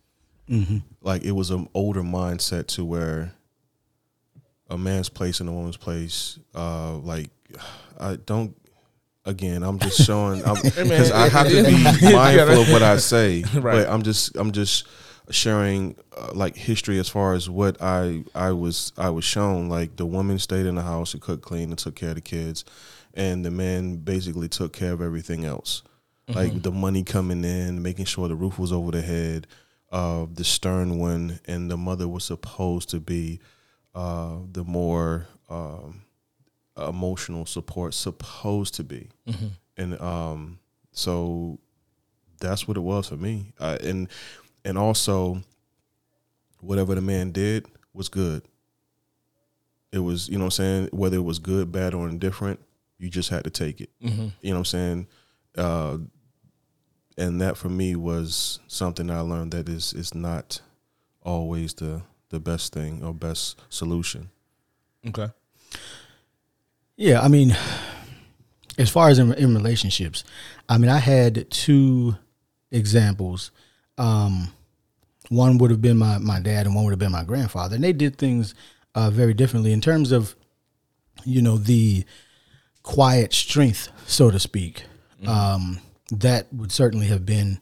Like 1.03 1.25
it 1.25 1.33
was 1.33 1.51
an 1.51 1.69
older 1.75 2.03
mindset 2.03 2.69
to 2.69 2.85
where 2.85 3.35
a 4.71 4.79
man's 4.79 5.11
place 5.11 5.41
and 5.41 5.49
a 5.49 5.53
woman's 5.53 5.77
place. 5.77 6.39
Uh, 6.55 6.97
like 6.97 7.29
I 7.99 8.17
don't. 8.17 8.57
Again, 9.27 9.63
I'm 9.63 9.79
just 9.79 10.07
showing 10.07 10.41
because 10.41 11.13
I 11.13 11.29
have 11.29 11.49
to 11.49 11.63
be 11.63 11.73
mindful 12.13 12.63
of 12.63 12.71
what 12.71 12.83
I 12.83 12.97
say. 12.97 13.45
Right. 13.55 13.85
But 13.85 13.89
I'm 13.91 14.03
just 14.03 14.35
I'm 14.37 14.53
just 14.53 14.87
sharing 15.31 15.97
uh, 16.17 16.31
like 16.35 16.57
history 16.57 16.99
as 16.99 17.09
far 17.09 17.35
as 17.35 17.49
what 17.51 17.81
I 17.81 18.25
I 18.35 18.53
was 18.53 18.93
I 18.97 19.11
was 19.11 19.25
shown. 19.25 19.69
Like 19.69 19.97
the 19.97 20.07
woman 20.07 20.39
stayed 20.39 20.67
in 20.67 20.75
the 20.77 20.83
house 20.83 21.13
and 21.15 21.23
cooked, 21.23 21.43
clean, 21.43 21.71
and 21.71 21.79
took 21.79 21.95
care 21.95 22.11
of 22.11 22.15
the 22.17 22.21
kids, 22.21 22.65
and 23.15 23.45
the 23.45 23.51
man 23.51 23.97
basically 23.97 24.49
took 24.49 24.73
care 24.73 24.93
of 24.93 25.03
everything 25.03 25.45
else. 25.45 25.83
Like 26.29 26.63
the 26.63 26.71
money 26.73 27.05
coming 27.05 27.43
in, 27.43 27.83
making 27.83 28.05
sure 28.05 28.29
the 28.29 28.37
roof 28.37 28.59
was 28.59 28.71
over 28.71 28.91
the 28.91 29.01
head, 29.01 29.47
uh, 29.91 30.27
the 30.31 30.45
stern 30.45 30.99
one, 30.99 31.41
and 31.47 31.71
the 31.71 31.77
mother 31.79 32.07
was 32.07 32.25
supposed 32.25 32.91
to 32.91 33.01
be 33.01 33.41
uh, 33.95 34.37
the 34.53 34.63
more 34.63 35.27
um, 35.49 36.03
emotional 36.77 37.47
support, 37.47 37.95
supposed 37.95 38.75
to 38.75 38.85
be, 38.85 39.09
and 39.79 39.99
um, 40.03 40.59
so 40.93 41.59
that's 42.41 42.69
what 42.69 42.77
it 42.77 42.81
was 42.81 43.09
for 43.09 43.17
me. 43.17 43.53
Uh, 43.59 43.79
and 43.83 44.09
and 44.69 44.79
also, 44.79 45.43
whatever 46.61 46.95
the 46.95 47.01
man 47.01 47.33
did 47.33 47.67
was 47.93 48.09
good. 48.09 48.43
It 49.91 50.01
was, 50.01 50.29
you 50.29 50.37
know 50.37 50.45
what 50.45 50.59
I'm 50.59 50.65
saying, 50.65 50.89
whether 50.93 51.17
it 51.17 51.25
was 51.25 51.39
good, 51.39 51.73
bad, 51.73 51.95
or 51.95 52.09
indifferent, 52.09 52.61
you 52.99 53.09
just 53.09 53.31
had 53.31 53.45
to 53.45 53.51
take 53.51 53.81
it. 53.81 53.91
You 54.43 54.51
know 54.51 54.57
what 54.57 54.59
I'm 54.59 54.65
saying? 54.67 55.07
Uh, 55.57 55.99
and 57.17 57.41
that 57.41 57.57
for 57.57 57.69
me 57.69 57.97
was 57.97 58.61
something 58.69 59.11
I 59.11 59.21
learned 59.21 59.53
that 59.53 59.69
is 59.69 59.93
is 59.93 60.15
not 60.15 60.61
always 61.23 61.75
the 61.75 62.03
the 62.29 62.39
best 62.39 62.73
thing 62.73 63.03
or 63.03 63.15
best 63.15 63.61
solution. 63.71 64.31
Okay. 65.07 65.29
Yeah, 66.97 67.21
I 67.21 67.29
mean, 67.29 67.57
as 68.77 68.91
far 68.91 69.09
as 69.09 69.19
in, 69.19 69.33
in 69.35 69.55
relationships, 69.55 70.25
I 70.69 70.79
mean, 70.79 70.91
I 70.91 70.99
had 70.99 71.51
two 71.51 72.17
examples. 72.71 73.51
Um, 73.97 74.53
one 75.29 75.59
would 75.59 75.71
have 75.71 75.83
been 75.83 75.97
my, 75.99 76.19
my 76.19 76.41
dad, 76.41 76.67
and 76.67 76.75
one 76.75 76.85
would 76.85 76.93
have 76.93 76.99
been 76.99 77.13
my 77.13 77.25
grandfather, 77.25 77.75
and 77.75 77.85
they 77.85 77.93
did 77.93 78.17
things 78.17 78.55
uh, 78.95 79.11
very 79.11 79.35
differently 79.35 79.73
in 79.73 79.81
terms 79.81 80.11
of, 80.13 80.35
you 81.25 81.43
know, 81.43 81.57
the 81.59 82.05
quiet 82.83 83.33
strength, 83.35 83.89
so 84.07 84.31
to 84.31 84.39
speak. 84.39 84.85
Um, 85.27 85.81
that 86.13 86.47
would 86.53 86.73
certainly 86.73 87.07
have 87.09 87.27
been 87.27 87.61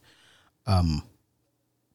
um, 0.66 1.02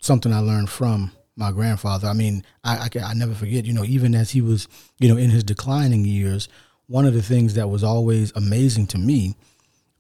something 0.02 0.34
I 0.34 0.40
learned 0.40 0.70
from 0.70 1.12
my 1.36 1.52
grandfather. 1.52 2.08
I 2.08 2.14
mean, 2.14 2.44
I, 2.64 2.86
I, 2.86 2.90
can- 2.90 3.04
I 3.04 3.14
never 3.14 3.34
forget, 3.34 3.66
you 3.66 3.74
know, 3.74 3.86
even 3.86 4.14
as 4.16 4.32
he 4.32 4.42
was, 4.42 4.68
you 5.00 5.08
know, 5.08 5.18
in 5.18 5.30
his 5.30 5.44
declining 5.44 6.04
years, 6.04 6.50
one 6.88 7.06
of 7.06 7.14
the 7.14 7.22
things 7.22 7.54
that 7.54 7.70
was 7.70 7.84
always 7.84 8.34
amazing 8.36 8.88
to 8.88 8.98
me 8.98 9.36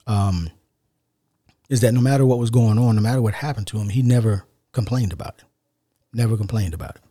um, 0.07 0.49
is 1.69 1.79
that 1.81 1.93
no 1.93 2.01
matter 2.01 2.25
what 2.25 2.39
was 2.39 2.49
going 2.49 2.77
on, 2.77 2.95
no 2.97 3.01
matter 3.01 3.21
what 3.21 3.35
happened 3.35 3.67
to 3.67 3.77
him, 3.77 3.89
he 3.89 4.01
never 4.01 4.45
complained 4.73 5.13
about 5.13 5.35
it. 5.37 5.45
Never 6.13 6.37
complained 6.37 6.73
about 6.73 6.95
it. 6.95 7.01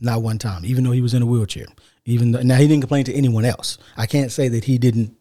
Not 0.00 0.22
one 0.22 0.38
time, 0.38 0.64
even 0.64 0.84
though 0.84 0.92
he 0.92 1.02
was 1.02 1.14
in 1.14 1.22
a 1.22 1.26
wheelchair. 1.26 1.66
Even 2.04 2.32
though, 2.32 2.42
now 2.42 2.56
he 2.56 2.66
didn't 2.66 2.82
complain 2.82 3.04
to 3.04 3.14
anyone 3.14 3.44
else. 3.44 3.78
I 3.96 4.06
can't 4.06 4.32
say 4.32 4.48
that 4.48 4.64
he 4.64 4.78
didn't 4.78 5.14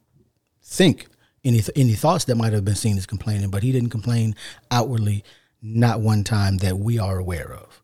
think 0.63 1.08
any 1.43 1.62
any 1.75 1.93
thoughts 1.93 2.25
that 2.25 2.36
might 2.36 2.53
have 2.53 2.65
been 2.65 2.75
seen 2.75 2.98
as 2.98 3.05
complaining, 3.05 3.50
but 3.50 3.63
he 3.63 3.72
didn't 3.72 3.89
complain 3.89 4.36
outwardly, 4.72 5.24
not 5.62 6.00
one 6.01 6.24
time 6.24 6.58
that 6.58 6.77
we 6.77 7.00
are 7.00 7.17
aware 7.17 7.53
of. 7.53 7.84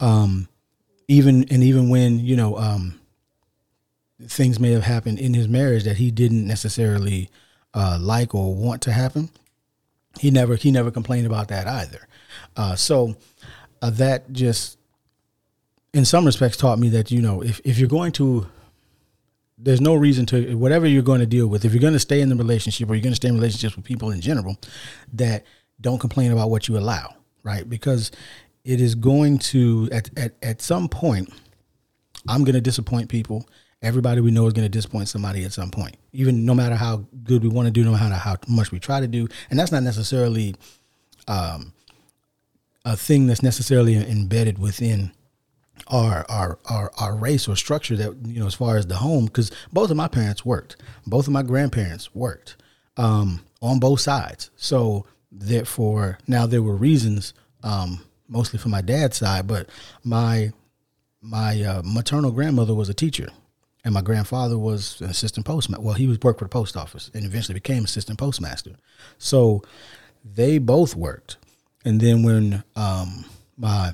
Um, 0.00 0.48
even 1.08 1.44
and 1.50 1.62
even 1.62 1.88
when 1.88 2.18
you 2.18 2.36
know 2.36 2.56
um, 2.58 3.00
things 4.22 4.58
may 4.58 4.72
have 4.72 4.84
happened 4.84 5.18
in 5.18 5.34
his 5.34 5.48
marriage 5.48 5.84
that 5.84 5.96
he 5.96 6.10
didn't 6.10 6.46
necessarily 6.46 7.30
uh, 7.74 7.98
like 8.00 8.34
or 8.34 8.54
want 8.54 8.82
to 8.82 8.92
happen, 8.92 9.30
he 10.18 10.30
never 10.30 10.56
he 10.56 10.70
never 10.70 10.90
complained 10.90 11.26
about 11.26 11.48
that 11.48 11.66
either. 11.66 12.08
Uh, 12.56 12.74
so 12.74 13.16
uh, 13.82 13.90
that 13.90 14.32
just 14.32 14.78
in 15.96 16.04
some 16.04 16.24
respects 16.24 16.56
taught 16.56 16.78
me 16.78 16.88
that 16.90 17.10
you 17.10 17.22
know 17.22 17.42
if 17.42 17.60
if 17.64 17.78
you're 17.78 17.88
going 17.88 18.12
to 18.12 18.46
there's 19.58 19.80
no 19.80 19.94
reason 19.94 20.26
to 20.26 20.54
whatever 20.56 20.86
you're 20.86 21.02
going 21.02 21.20
to 21.20 21.26
deal 21.26 21.46
with 21.46 21.64
if 21.64 21.72
you're 21.72 21.80
going 21.80 21.92
to 21.94 21.98
stay 21.98 22.20
in 22.20 22.28
the 22.28 22.36
relationship 22.36 22.90
or 22.90 22.94
you're 22.94 23.02
going 23.02 23.12
to 23.12 23.16
stay 23.16 23.28
in 23.28 23.34
relationships 23.34 23.74
with 23.74 23.84
people 23.84 24.10
in 24.10 24.20
general 24.20 24.56
that 25.12 25.44
don't 25.80 25.98
complain 25.98 26.30
about 26.30 26.50
what 26.50 26.68
you 26.68 26.76
allow 26.76 27.16
right? 27.46 27.70
Because 27.70 28.10
it 28.64 28.80
is 28.80 28.94
going 28.94 29.38
to 29.38 29.88
at 29.92 30.10
at, 30.18 30.34
at 30.42 30.60
some 30.60 30.88
point 30.88 31.32
i'm 32.28 32.44
going 32.44 32.54
to 32.54 32.60
disappoint 32.60 33.08
people. 33.08 33.48
Everybody 33.82 34.20
we 34.20 34.32
know 34.32 34.46
is 34.46 34.52
going 34.52 34.64
to 34.64 34.70
disappoint 34.70 35.08
somebody 35.08 35.44
at 35.44 35.52
some 35.52 35.70
point 35.70 35.96
even 36.12 36.44
no 36.44 36.54
matter 36.54 36.74
how 36.74 37.06
good 37.22 37.42
we 37.42 37.48
want 37.48 37.66
to 37.66 37.72
do 37.72 37.84
no 37.84 37.92
matter 37.92 38.16
how 38.16 38.36
much 38.48 38.72
we 38.72 38.80
try 38.80 39.00
to 39.00 39.06
do. 39.06 39.28
And 39.48 39.58
that's 39.58 39.72
not 39.72 39.82
necessarily 39.82 40.56
um, 41.28 41.72
a 42.84 42.96
thing 42.96 43.26
that's 43.26 43.42
necessarily 43.42 43.94
embedded 43.96 44.58
within 44.58 45.12
our 45.88 46.24
our 46.28 46.58
our 46.68 46.90
our 46.98 47.16
race 47.16 47.48
or 47.48 47.56
structure 47.56 47.96
that 47.96 48.14
you 48.26 48.40
know 48.40 48.46
as 48.46 48.54
far 48.54 48.76
as 48.76 48.86
the 48.86 48.96
home 48.96 49.26
because 49.26 49.50
both 49.72 49.90
of 49.90 49.96
my 49.96 50.08
parents 50.08 50.44
worked. 50.44 50.76
Both 51.06 51.26
of 51.26 51.32
my 51.32 51.42
grandparents 51.42 52.14
worked 52.14 52.56
um 52.96 53.44
on 53.60 53.78
both 53.78 54.00
sides. 54.00 54.50
So 54.56 55.06
therefore 55.30 56.18
now 56.26 56.46
there 56.46 56.62
were 56.62 56.76
reasons 56.76 57.34
um 57.62 58.04
mostly 58.28 58.58
for 58.58 58.68
my 58.68 58.80
dad's 58.80 59.18
side 59.18 59.46
but 59.46 59.68
my 60.02 60.52
my 61.20 61.60
uh, 61.62 61.82
maternal 61.84 62.30
grandmother 62.30 62.74
was 62.74 62.88
a 62.88 62.94
teacher 62.94 63.28
and 63.84 63.92
my 63.94 64.00
grandfather 64.00 64.58
was 64.58 65.00
an 65.00 65.10
assistant 65.10 65.44
postmaster 65.44 65.82
well 65.82 65.94
he 65.94 66.08
was 66.08 66.18
worked 66.20 66.38
for 66.38 66.44
the 66.44 66.50
post 66.50 66.76
office 66.76 67.10
and 67.14 67.24
eventually 67.24 67.54
became 67.54 67.84
assistant 67.84 68.18
postmaster. 68.18 68.72
So 69.18 69.62
they 70.24 70.58
both 70.58 70.96
worked. 70.96 71.36
And 71.84 72.00
then 72.00 72.22
when 72.22 72.64
um, 72.74 73.24
my 73.56 73.92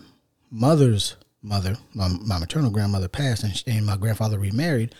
mother's 0.50 1.16
mother, 1.42 1.76
my, 1.94 2.08
my 2.08 2.38
maternal 2.38 2.70
grandmother 2.70 3.08
passed, 3.08 3.42
and, 3.42 3.56
sh 3.56 3.64
and 3.66 3.84
my 3.86 3.96
grandfather 3.96 4.38
remarried, 4.38 4.94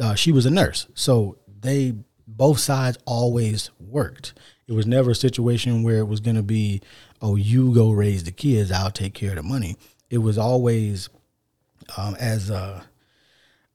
uh, 0.00 0.14
she 0.14 0.32
was 0.32 0.46
a 0.46 0.50
nurse. 0.50 0.86
So 0.94 1.38
they 1.60 1.94
both 2.26 2.58
sides 2.58 2.98
always 3.04 3.70
worked. 3.80 4.34
It 4.66 4.72
was 4.72 4.86
never 4.86 5.12
a 5.12 5.14
situation 5.14 5.82
where 5.82 5.98
it 5.98 6.08
was 6.08 6.20
going 6.20 6.36
to 6.36 6.42
be, 6.42 6.82
oh, 7.22 7.36
you 7.36 7.72
go 7.74 7.90
raise 7.90 8.24
the 8.24 8.32
kids, 8.32 8.70
I'll 8.70 8.90
take 8.90 9.14
care 9.14 9.30
of 9.30 9.36
the 9.36 9.42
money. 9.42 9.76
It 10.10 10.18
was 10.18 10.38
always, 10.38 11.08
um, 11.96 12.14
as 12.16 12.50
uh, 12.50 12.82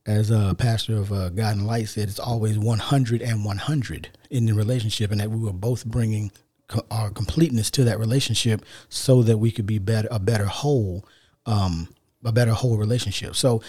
as 0.06 0.30
a 0.30 0.53
pastor 0.58 0.98
of 0.98 1.12
uh, 1.12 1.30
God 1.30 1.56
and 1.56 1.65
Light 1.65 1.88
said, 1.88 2.10
it's 2.10 2.20
always 2.20 2.60
100 2.60 3.22
and 3.22 3.46
100 3.46 4.10
in 4.30 4.46
the 4.46 4.53
relationship, 4.53 5.12
and 5.12 5.20
that 5.20 5.32
we 5.32 5.39
were 5.39 5.53
both 5.53 5.86
bringing 5.86 6.32
co- 6.68 6.86
our 6.92 7.10
completeness 7.10 7.72
to 7.72 7.84
that 7.86 8.00
relationship 8.00 8.65
so 8.89 9.24
that 9.24 9.38
we 9.38 9.51
could 9.51 9.65
be 9.65 9.80
better, 9.80 10.08
a 10.12 10.20
better 10.20 10.46
whole, 10.46 11.06
um, 11.46 11.88
a 12.25 12.32
better 12.32 12.51
whole 12.53 12.77
relationship. 12.77 13.36
So, 13.36 13.62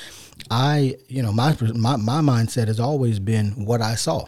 I, 0.50 0.96
you 1.08 1.22
know, 1.22 1.32
my 1.32 1.56
my 1.74 1.96
my 1.96 2.20
mindset 2.20 2.66
has 2.68 2.78
always 2.80 3.18
been 3.18 3.64
what 3.64 3.80
I 3.80 3.94
saw, 3.94 4.26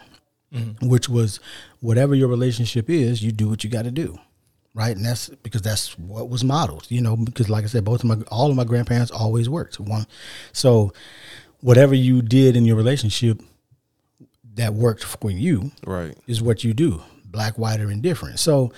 which 0.81 1.07
was 1.09 1.39
whatever 1.79 2.15
your 2.15 2.27
relationship 2.27 2.89
is, 2.89 3.21
you 3.23 3.31
do 3.31 3.47
what 3.49 3.63
you 3.63 3.69
got 3.69 3.83
to 3.83 3.91
do 3.91 4.17
right? 4.73 4.95
And 4.95 5.03
that's 5.03 5.29
because 5.41 5.63
that's 5.63 5.97
what 5.97 6.29
was 6.29 6.43
modeled, 6.43 6.85
you 6.89 7.01
know. 7.01 7.17
Because 7.17 7.49
like 7.49 7.63
I 7.63 7.67
said, 7.67 7.83
both 7.83 8.01
of 8.03 8.05
my 8.05 8.17
all 8.29 8.51
of 8.51 8.55
my 8.55 8.63
grandparents 8.63 9.09
always 9.09 9.49
worked. 9.49 9.79
One, 9.79 10.05
so 10.53 10.93
whatever 11.61 11.95
you 11.95 12.21
did 12.21 12.55
in 12.55 12.63
your 12.63 12.75
relationship 12.75 13.41
that 14.53 14.75
worked 14.75 15.03
for 15.03 15.31
you 15.31 15.71
Right. 15.85 16.15
is 16.27 16.43
what 16.43 16.63
you 16.63 16.75
do, 16.75 17.01
black, 17.25 17.57
white, 17.57 17.79
or 17.79 17.89
indifferent. 17.89 18.37
So, 18.39 18.71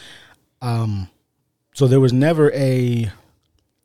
um, 0.61 1.09
so 1.73 1.85
there 1.87 1.99
was 1.99 2.13
never 2.13 2.49
a 2.53 3.11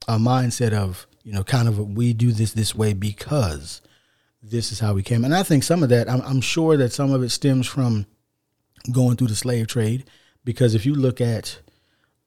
a 0.07 0.17
mindset 0.19 0.73
of 0.73 1.07
you 1.25 1.33
know 1.33 1.43
kind 1.43 1.67
of 1.67 1.79
a, 1.79 1.83
we 1.83 2.13
do 2.13 2.31
this 2.31 2.53
this 2.53 2.75
way 2.75 2.93
because 2.93 3.83
this 4.43 4.71
is 4.71 4.81
how 4.81 4.95
we 4.95 5.03
came. 5.03 5.25
And 5.25 5.35
I 5.35 5.43
think 5.43 5.63
some 5.63 5.83
of 5.83 5.89
that, 5.89 6.09
I'm, 6.09 6.21
I'm 6.23 6.41
sure 6.41 6.77
that 6.77 6.93
some 6.93 7.13
of 7.13 7.23
it 7.23 7.31
stems 7.31 7.67
from 7.67 8.07
going 8.93 9.17
through 9.17 9.29
the 9.29 9.35
slave 9.35 9.67
trade 9.67 10.05
because 10.45 10.75
if 10.75 10.85
you 10.85 10.95
look 10.95 11.21
at 11.21 11.59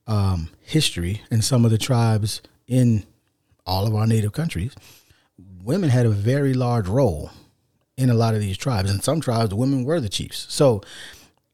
um, 0.07 0.49
history 0.61 1.21
and 1.29 1.43
some 1.43 1.63
of 1.63 1.71
the 1.71 1.77
tribes 1.77 2.41
in 2.67 3.05
all 3.65 3.85
of 3.85 3.93
our 3.93 4.07
native 4.07 4.31
countries, 4.31 4.73
women 5.63 5.89
had 5.89 6.05
a 6.05 6.09
very 6.09 6.53
large 6.53 6.87
role 6.87 7.29
in 7.97 8.09
a 8.09 8.15
lot 8.15 8.33
of 8.33 8.39
these 8.39 8.57
tribes. 8.57 8.89
And 8.89 9.03
some 9.03 9.21
tribes, 9.21 9.49
the 9.49 9.55
women 9.55 9.83
were 9.83 9.99
the 9.99 10.09
chiefs. 10.09 10.47
So, 10.49 10.81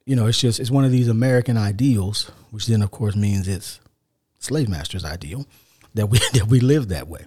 you 0.05 0.15
know, 0.15 0.27
it's 0.27 0.39
just 0.39 0.59
it's 0.59 0.71
one 0.71 0.85
of 0.85 0.91
these 0.91 1.07
American 1.07 1.57
ideals, 1.57 2.31
which 2.51 2.67
then 2.67 2.81
of 2.81 2.91
course 2.91 3.15
means 3.15 3.47
it's 3.47 3.79
slave 4.39 4.69
masters' 4.69 5.05
ideal 5.05 5.45
that 5.93 6.07
we 6.07 6.19
that 6.33 6.47
we 6.47 6.59
live 6.59 6.89
that 6.89 7.07
way. 7.07 7.25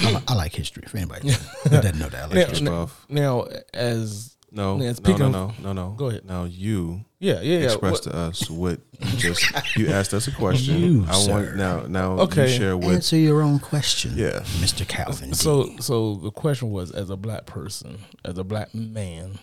I, 0.00 0.10
li- 0.12 0.18
I 0.28 0.34
like 0.34 0.54
history. 0.54 0.84
For 0.86 0.96
anybody 0.96 1.30
that 1.64 1.82
doesn't 1.82 1.98
know 1.98 2.08
that, 2.08 2.22
I 2.22 2.26
like 2.26 2.34
Now, 2.34 2.46
history. 2.46 2.64
now, 2.64 2.88
now, 3.08 3.46
as 3.74 4.36
No, 4.50 4.78
Yeah, 4.78 4.88
no, 4.88 4.92
speaking 4.94 5.18
no, 5.18 5.24
of- 5.26 5.58
no, 5.60 5.72
no, 5.72 5.72
no. 5.72 5.94
Go 5.96 6.08
ahead. 6.10 6.24
Now 6.26 6.44
you 6.44 7.04
yeah, 7.18 7.40
yeah, 7.40 7.58
yeah. 7.58 7.64
express 7.66 7.92
what- 7.92 8.02
to 8.04 8.14
us 8.16 8.50
what 8.50 8.80
you 9.00 9.18
just 9.18 9.76
you 9.76 9.88
asked 9.88 10.12
us 10.14 10.26
a 10.28 10.32
question. 10.32 10.78
You, 10.78 11.06
I 11.08 11.12
sir. 11.14 11.30
want 11.32 11.56
now 11.56 11.82
now 11.86 12.12
Okay. 12.24 12.50
you 12.52 12.58
share 12.58 12.76
what 12.76 12.94
Answer 12.94 13.16
your 13.16 13.42
own 13.42 13.58
question, 13.58 14.12
Yeah. 14.16 14.40
Mr. 14.60 14.86
Calvin. 14.86 15.32
so, 15.34 15.70
so 15.78 16.16
the 16.16 16.30
question 16.30 16.70
was, 16.70 16.90
as 16.90 17.08
a 17.10 17.16
black 17.16 17.46
person, 17.46 17.98
as 18.24 18.36
a 18.38 18.44
black 18.44 18.74
man 18.74 19.38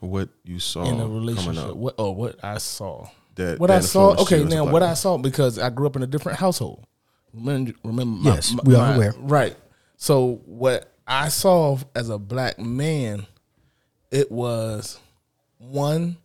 what 0.00 0.28
you 0.44 0.58
saw 0.58 0.82
in 0.84 0.94
a 0.94 0.98
coming 1.02 1.14
relationship, 1.14 1.64
up. 1.64 1.76
what 1.76 1.94
or 1.98 2.14
what 2.14 2.42
I 2.44 2.58
saw, 2.58 3.06
That 3.36 3.58
what 3.60 3.68
that 3.68 3.78
I 3.78 3.80
saw. 3.80 4.10
influenced 4.10 4.30
you 4.32 4.36
Okay, 4.38 4.46
as 4.46 4.52
a 4.52 4.56
now 4.56 4.62
black 4.64 4.72
what 4.72 4.80
man. 4.82 4.90
I 4.90 4.94
saw 4.94 5.16
because 5.18 5.58
I 5.58 5.70
grew 5.70 5.86
up 5.86 5.96
in 5.96 6.02
a 6.02 6.06
different 6.08 6.38
household. 6.38 6.84
Remember, 7.32 7.72
remember 7.84 8.18
my, 8.18 8.34
Yes, 8.34 8.52
my- 8.52 8.62
we 8.64 8.74
are 8.74 8.78
my- 8.88 8.94
aware. 8.96 9.14
Right. 9.18 9.56
So 10.02 10.42
what 10.46 10.92
I 11.06 11.28
saw 11.28 11.78
as 11.94 12.08
a 12.08 12.18
black 12.18 12.58
man, 12.58 13.24
it 14.10 14.32
was 14.32 14.98
one, 15.58 16.16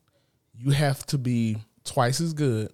you 0.57 0.71
have 0.71 1.05
to 1.05 1.19
be 1.19 1.57
twice 1.83 2.19
as 2.19 2.33
good 2.33 2.73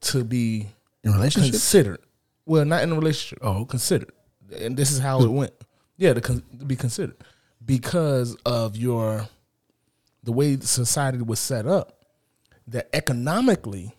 to 0.00 0.24
be 0.24 0.68
in 1.04 1.12
relationships, 1.12 1.50
considered. 1.50 2.00
Well, 2.46 2.64
not 2.64 2.82
in 2.82 2.92
a 2.92 2.94
relationship. 2.94 3.40
Oh, 3.42 3.66
considered. 3.66 4.10
And 4.58 4.74
this 4.74 4.90
is 4.90 5.00
how 5.00 5.20
it 5.20 5.28
went. 5.28 5.52
Yeah, 5.98 6.14
to, 6.14 6.22
con- 6.22 6.42
to 6.58 6.64
be 6.64 6.74
considered 6.74 7.18
because 7.62 8.36
of 8.46 8.74
your 8.74 9.28
the 10.22 10.32
way 10.32 10.56
society 10.60 11.20
was 11.20 11.40
set 11.40 11.66
up. 11.66 12.06
That 12.68 12.88
economically, 12.94 13.94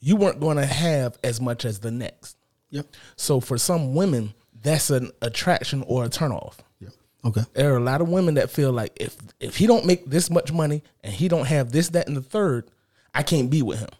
you 0.00 0.16
weren't 0.16 0.40
going 0.40 0.56
to 0.56 0.64
have 0.64 1.18
as 1.22 1.42
much 1.42 1.66
as 1.66 1.80
the 1.80 1.90
next. 1.90 2.38
Yep. 2.70 2.86
So 3.16 3.40
for 3.40 3.58
some 3.58 3.94
women, 3.94 4.32
that's 4.64 4.90
an 4.90 5.12
attraction 5.22 5.84
or 5.86 6.04
a 6.04 6.08
turnoff. 6.08 6.54
Yep. 6.80 6.92
Okay. 7.26 7.42
There 7.52 7.72
are 7.72 7.76
a 7.76 7.82
lot 7.82 8.00
of 8.00 8.08
women 8.08 8.34
that 8.34 8.50
feel 8.50 8.72
like 8.72 8.92
if 8.96 9.16
if 9.38 9.56
he 9.56 9.66
don't 9.68 9.86
make 9.86 10.06
this 10.06 10.30
much 10.30 10.50
money 10.50 10.82
and 11.04 11.12
he 11.12 11.28
don't 11.28 11.46
have 11.46 11.70
this, 11.70 11.90
that, 11.90 12.08
and 12.08 12.16
the 12.16 12.22
third, 12.22 12.68
I 13.14 13.22
can't 13.22 13.50
be 13.50 13.62
with 13.62 13.78
him. 13.78 13.90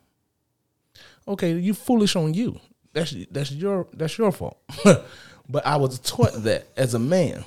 Okay, 1.28 1.52
you 1.52 1.75
foolish 1.75 2.16
on 2.16 2.35
you. 2.35 2.61
That's 2.92 3.14
that's 3.30 3.52
your 3.52 3.87
that's 3.92 4.18
your 4.18 4.33
fault. 4.33 4.59
but 5.49 5.66
I 5.66 5.76
was 5.76 5.99
taught 6.00 6.33
that 6.44 6.66
as 6.76 6.94
a 6.94 6.99
man, 6.99 7.44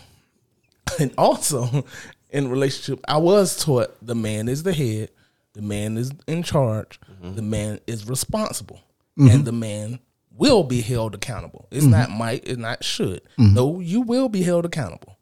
and 1.00 1.14
also 1.18 1.86
in 2.30 2.50
relationship, 2.50 3.04
I 3.08 3.18
was 3.18 3.64
taught 3.64 3.96
the 4.06 4.16
man 4.16 4.48
is 4.48 4.64
the 4.64 4.74
head, 4.74 5.10
the 5.54 5.62
man 5.62 5.98
is 5.98 6.12
in 6.28 6.44
charge, 6.44 7.00
mm-hmm. 7.02 7.36
the 7.36 7.42
man 7.42 7.80
is 7.88 8.08
responsible, 8.08 8.82
mm-hmm. 9.18 9.30
and 9.30 9.46
the 9.46 9.52
man 9.52 10.00
will 10.38 10.64
be 10.64 10.82
held 10.82 11.16
accountable. 11.16 11.68
It's 11.72 11.84
mm-hmm. 11.84 11.92
not 11.92 12.12
might, 12.12 12.48
it's 12.48 12.58
not 12.58 12.84
should. 12.84 13.22
Mm-hmm. 13.40 13.54
No, 13.54 13.80
you 13.80 14.02
will 14.02 14.30
be 14.30 14.44
held 14.44 14.66
accountable. 14.66 15.18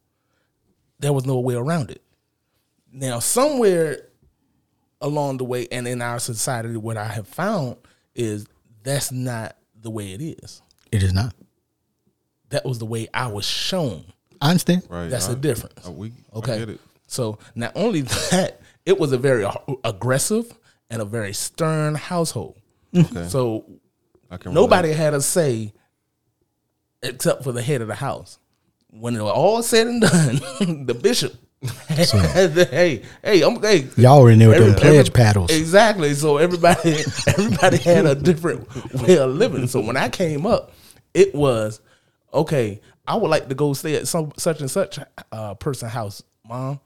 There 1.00 1.13
was 1.13 1.25
no 1.25 1.39
way 1.39 1.55
around 1.55 1.91
it. 1.91 2.01
Now, 2.91 3.19
somewhere 3.19 4.07
along 5.01 5.38
the 5.38 5.43
way, 5.43 5.67
and 5.72 5.88
in 5.88 6.01
our 6.01 6.19
society, 6.19 6.75
what 6.77 6.98
I 6.98 7.07
have 7.07 7.27
found 7.27 7.77
is 8.13 8.48
that's 8.84 9.12
not 9.12 9.57
the 9.81 9.91
way 9.91 10.13
it 10.13 10.22
is. 10.22 10.62
It 10.91 11.03
is 11.03 11.13
not. 11.13 11.34
That 12.50 12.65
was 12.65 12.79
the 12.79 12.86
way 12.86 13.07
I 13.13 13.27
was 13.27 13.45
shown. 13.45 14.06
I 14.41 14.49
understand. 14.49 14.84
Right. 14.89 15.10
That's 15.10 15.28
I, 15.28 15.34
the 15.34 15.39
difference. 15.39 15.86
I- 15.86 15.89
we 15.89 16.12
Okay. 16.34 16.54
I 16.54 16.60
get 16.60 16.69
it. 16.69 16.80
So 17.08 17.38
not 17.54 17.73
only 17.75 18.01
that, 18.32 18.62
it 18.86 18.99
was 18.99 19.12
a 19.12 19.17
very 19.17 19.45
aggressive 19.84 20.58
and 20.89 21.01
a 21.01 21.06
very 21.06 21.34
stern 21.34 21.95
household. 21.95 22.58
Okay. 22.95 23.28
So 23.28 23.65
I 24.30 24.38
can 24.38 24.54
nobody 24.54 24.92
had 24.92 25.14
a 25.14 25.22
say 25.22 25.74
except 27.04 27.44
for 27.44 27.52
the 27.52 27.62
head 27.62 27.82
of 27.82 27.88
the 27.88 27.96
house. 27.96 28.40
When 28.90 29.16
it 29.16 29.22
was 29.22 29.32
all 29.32 29.62
said 29.62 29.88
and 29.88 30.02
done, 30.02 30.36
the 30.86 30.94
bishop 30.94 31.34
the, 31.88 32.68
hey, 32.70 33.02
hey, 33.24 33.42
I'm 33.42 33.62
hey, 33.62 33.88
Y'all 33.98 34.22
were 34.22 34.30
in 34.32 34.40
there 34.40 34.50
with 34.50 34.60
them 34.60 34.76
pledge 34.76 35.10
every- 35.10 35.12
paddles. 35.12 35.52
Exactly. 35.52 36.14
So 36.14 36.38
everybody 36.38 36.98
everybody 37.28 37.78
had 37.78 38.06
a 38.06 38.16
different 38.16 38.68
way 38.94 39.18
of 39.18 39.32
living. 39.32 39.68
So 39.68 39.82
when 39.82 39.98
I 39.98 40.10
came 40.10 40.46
up, 40.46 40.74
it 41.14 41.34
was 41.34 41.82
okay. 42.34 42.82
I 43.08 43.16
would 43.16 43.30
like 43.30 43.50
to 43.50 43.56
go 43.56 43.74
stay 43.74 43.96
at 43.96 44.08
some 44.08 44.32
such 44.38 44.62
and 44.62 44.70
such 44.70 45.00
uh, 45.32 45.54
person 45.56 45.90
house. 45.90 46.24
Mom, 46.48 46.80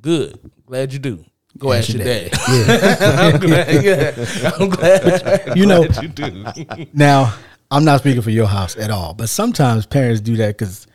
good. 0.00 0.38
Glad 0.66 0.92
you 0.92 0.98
do. 0.98 1.24
Go 1.58 1.72
ask 1.72 1.88
your 1.92 2.04
dad. 2.04 2.30
I'm 2.34 3.40
glad. 3.40 3.84
Yeah, 3.84 4.50
I'm 4.58 4.68
glad. 4.68 5.52
You 5.56 5.66
know- 5.66 5.84
glad 5.86 6.02
you 6.02 6.08
do. 6.08 6.86
Now, 6.92 7.34
I'm 7.70 7.84
not 7.84 8.00
speaking 8.00 8.22
for 8.22 8.30
your 8.30 8.46
house 8.46 8.76
at 8.76 8.90
all, 8.90 9.14
but 9.14 9.28
sometimes 9.28 9.84
parents 9.86 10.20
do 10.20 10.36
that 10.36 10.56
because 10.56 10.86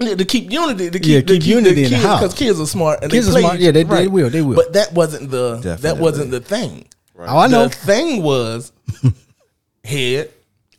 Yeah, 0.00 0.14
to 0.14 0.24
keep 0.24 0.50
unity, 0.52 0.90
to 0.90 0.98
keep, 0.98 1.08
Yeah, 1.12 1.20
to 1.22 1.38
keep 1.38 1.46
unity 1.46 1.84
in 1.84 1.90
the 1.90 1.96
kids, 1.96 2.02
house. 2.04 2.20
because 2.20 2.34
kids 2.34 2.60
are 2.60 2.66
smart 2.66 3.02
and 3.02 3.10
Kids 3.10 3.32
they 3.32 3.38
are 3.38 3.40
smart. 3.40 3.58
Yeah, 3.60 3.70
they- 3.70 3.82
they 3.84 4.08
will, 4.08 4.30
they 4.30 4.42
will. 4.42 4.56
But 4.56 4.74
that 4.74 4.92
wasn't 4.92 5.30
the 5.30 5.78
that 5.80 5.96
wasn't 5.98 6.30
the 6.30 6.40
thing. 6.40 6.86
oh, 7.18 7.38
I 7.38 7.46
know. 7.46 7.64
The 7.68 7.74
thing 7.74 8.22
was 8.22 8.72
head 9.84 10.30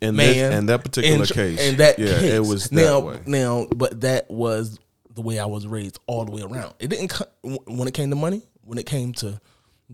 In 0.01 0.15
man 0.15 0.33
this, 0.33 0.53
in 0.59 0.65
that 0.67 0.83
particular 0.83 1.21
in- 1.21 1.25
case, 1.25 1.59
And 1.61 1.77
that 1.79 1.97
yeah, 1.97 2.19
case. 2.19 2.33
it 2.33 2.39
was 2.45 2.69
that 2.69 2.75
now 2.75 2.99
way. 2.99 3.19
now 3.25 3.67
but 3.75 4.01
that 4.01 4.29
was 4.29 4.79
the 5.15 5.21
way 5.21 5.39
I 5.39 5.45
was 5.47 5.65
raised 5.65 5.99
all 6.05 6.25
the 6.25 6.31
way 6.31 6.43
around. 6.43 6.75
It 6.79 6.89
didn't 6.89 7.07
co- 7.07 7.25
when 7.65 7.87
it 7.87 7.93
came 7.95 8.11
to 8.11 8.15
money, 8.15 8.43
when 8.67 8.77
it 8.77 8.85
came 8.85 9.13
to 9.13 9.39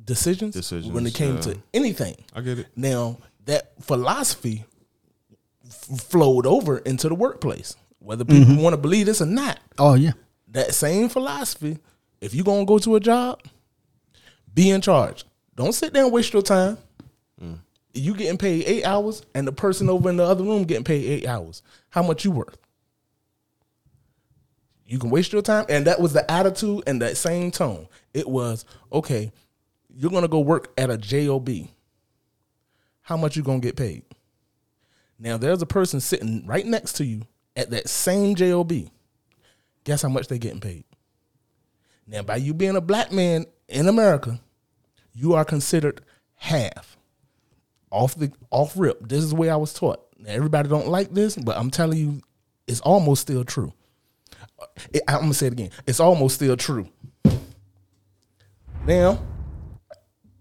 decisions, 0.03 0.55
Decisions, 0.55 0.91
when 0.91 1.05
it 1.05 1.13
came 1.13 1.35
yeah. 1.35 1.41
to 1.41 1.57
anything. 1.73 2.15
I 2.33 2.41
get 2.41 2.57
it. 2.59 2.67
Now 2.75 3.19
that 3.45 3.71
philosophy 3.83 4.65
f- 5.65 5.99
flowed 6.01 6.45
over 6.47 6.79
into 6.79 7.07
the 7.07 7.15
workplace, 7.15 7.75
whether 7.99 8.25
people 8.25 8.53
Mm-hmm. 8.53 8.61
want 8.61 8.73
to 8.73 8.77
believe 8.81 9.05
this 9.05 9.21
or 9.21 9.27
not. 9.27 9.59
oh 9.77 9.93
yeah, 9.93 10.13
That 10.49 10.73
same 10.73 11.09
philosophy, 11.09 11.77
if 12.19 12.33
you're 12.33 12.43
gonna 12.45 12.65
go 12.65 12.79
to 12.79 12.95
a 12.95 12.99
job, 12.99 13.41
be 14.53 14.69
in 14.71 14.81
charge. 14.81 15.23
Don't 15.55 15.73
sit 15.73 15.93
there 15.93 16.03
and 16.03 16.11
waste 16.13 16.33
your 16.33 16.41
time. 16.41 16.77
Mm. 17.41 17.59
You 17.93 18.15
getting 18.15 18.39
paid 18.39 18.63
eight 18.65 18.83
hours, 18.85 19.21
and 19.35 19.45
the 19.47 19.51
person 19.51 19.87
over 19.89 20.09
in 20.09 20.17
the 20.17 20.23
other 20.23 20.43
room 20.43 20.63
getting 20.63 20.83
paid 20.83 21.05
eight 21.05 21.27
hours. 21.27 21.61
How 21.91 22.01
much 22.01 22.25
you 22.25 22.31
worth? 22.31 22.57
You 24.93 24.99
can 24.99 25.09
waste 25.09 25.33
your 25.33 25.41
time, 25.41 25.65
and 25.69 25.87
that 25.87 25.99
was 25.99 26.13
the 26.13 26.29
attitude 26.29 26.83
and 26.85 27.01
that 27.01 27.17
same 27.17 27.49
tone. 27.49 27.87
It 28.13 28.29
was 28.29 28.63
okay. 28.91 29.31
You're 29.89 30.11
gonna 30.11 30.27
go 30.27 30.39
work 30.39 30.71
at 30.77 30.91
a 30.91 30.99
job. 30.99 31.49
How 33.01 33.17
much 33.17 33.35
you 33.35 33.41
gonna 33.41 33.57
get 33.57 33.75
paid? 33.75 34.03
Now 35.17 35.37
there's 35.37 35.63
a 35.63 35.65
person 35.65 35.99
sitting 35.99 36.45
right 36.45 36.63
next 36.63 36.93
to 36.97 37.05
you 37.05 37.23
at 37.55 37.71
that 37.71 37.89
same 37.89 38.35
job. 38.35 38.71
Guess 39.83 40.03
how 40.03 40.09
much 40.09 40.27
they 40.27 40.37
getting 40.37 40.61
paid? 40.61 40.83
Now, 42.05 42.21
by 42.21 42.35
you 42.35 42.53
being 42.53 42.75
a 42.75 42.81
black 42.81 43.11
man 43.11 43.47
in 43.67 43.87
America, 43.87 44.41
you 45.11 45.33
are 45.33 45.43
considered 45.43 46.01
half 46.35 46.97
off 47.89 48.13
the 48.13 48.31
off 48.51 48.73
rip. 48.77 49.09
This 49.09 49.23
is 49.23 49.31
the 49.31 49.37
way 49.37 49.49
I 49.49 49.55
was 49.55 49.73
taught. 49.73 50.05
Now, 50.19 50.33
everybody 50.33 50.69
don't 50.69 50.87
like 50.87 51.15
this, 51.15 51.35
but 51.35 51.57
I'm 51.57 51.71
telling 51.71 51.97
you, 51.97 52.21
it's 52.67 52.81
almost 52.81 53.23
still 53.23 53.43
true. 53.43 53.73
It- 54.91 55.03
I'm 55.07 55.19
gonna 55.21 55.33
say 55.33 55.47
it 55.47 55.53
again. 55.53 55.69
It's 55.87 55.99
almost 55.99 56.35
still 56.35 56.55
true. 56.57 56.87
Now, 58.85 59.19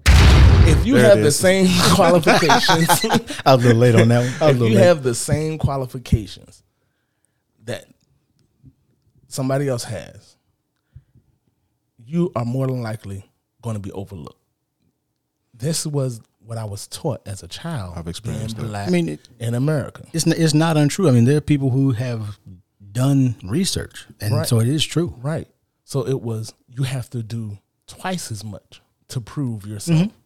if 0.06 0.84
you 0.86 0.94
There 0.94 1.08
have 1.08 1.22
the 1.22 1.30
same 1.30 1.68
qualifications, 1.94 2.88
I 3.46 3.54
was 3.54 3.64
a 3.64 3.68
little 3.68 3.76
late 3.76 3.94
on 3.94 4.08
that 4.08 4.18
one. 4.18 4.26
I 4.26 4.28
was 4.28 4.40
a 4.42 4.48
if 4.50 4.52
little 4.58 4.68
you 4.68 4.74
late. 4.76 4.84
have 4.84 5.02
the 5.02 5.14
same 5.14 5.58
qualifications 5.58 6.62
that 7.64 7.86
somebody 9.28 9.68
else 9.68 9.84
has, 9.84 10.36
you 12.04 12.32
are 12.34 12.44
more 12.44 12.66
than 12.66 12.82
likely 12.82 13.24
going 13.62 13.74
to 13.74 13.80
be 13.80 13.92
overlooked. 13.92 14.38
This 15.54 15.86
was 15.86 16.20
what 16.44 16.58
I 16.58 16.64
was 16.64 16.88
taught 16.88 17.22
as 17.26 17.44
a 17.44 17.48
child. 17.48 17.94
I've 17.96 18.08
experienced 18.08 18.56
being 18.56 18.72
that. 18.72 18.88
I 18.88 18.90
mean, 18.90 19.08
it- 19.10 19.28
in 19.38 19.54
America. 19.54 20.04
it's 20.12 20.26
n- 20.26 20.34
it's 20.36 20.54
not 20.54 20.76
untrue. 20.76 21.08
I 21.08 21.12
mean, 21.12 21.24
there 21.24 21.36
are 21.36 21.40
people 21.40 21.70
who 21.70 21.92
have 21.92 22.38
done 22.92 23.36
research, 23.42 24.06
and 24.20 24.34
Right. 24.34 24.46
so 24.46 24.60
it 24.60 24.68
is 24.68 24.84
true. 24.84 25.14
Right. 25.22 25.48
So 25.84 26.06
it 26.06 26.20
was 26.20 26.54
you 26.68 26.84
have 26.84 27.10
to 27.10 27.22
do 27.22 27.58
twice 27.86 28.30
as 28.30 28.44
much 28.44 28.80
to 29.08 29.20
prove 29.20 29.66
yourself. 29.66 30.00
Mm-hmm. 30.00 30.16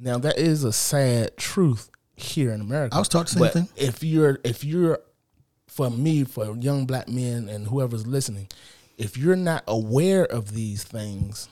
Now 0.00 0.18
that 0.18 0.38
is 0.38 0.64
a 0.64 0.72
sad 0.72 1.36
truth 1.36 1.90
here 2.16 2.52
in 2.52 2.60
America. 2.60 2.94
I 2.94 2.98
was 2.98 3.08
taught 3.08 3.28
the 3.28 3.38
same 3.38 3.48
thing. 3.50 3.68
If 3.76 4.02
you're 4.02 4.38
if 4.44 4.64
you're 4.64 5.00
for 5.66 5.90
me, 5.90 6.24
for 6.24 6.56
young 6.56 6.86
black 6.86 7.08
men 7.08 7.48
and 7.48 7.66
whoever's 7.68 8.06
listening, 8.06 8.48
if 8.96 9.16
you're 9.16 9.36
not 9.36 9.62
aware 9.68 10.24
of 10.24 10.52
these 10.54 10.82
things, 10.82 11.48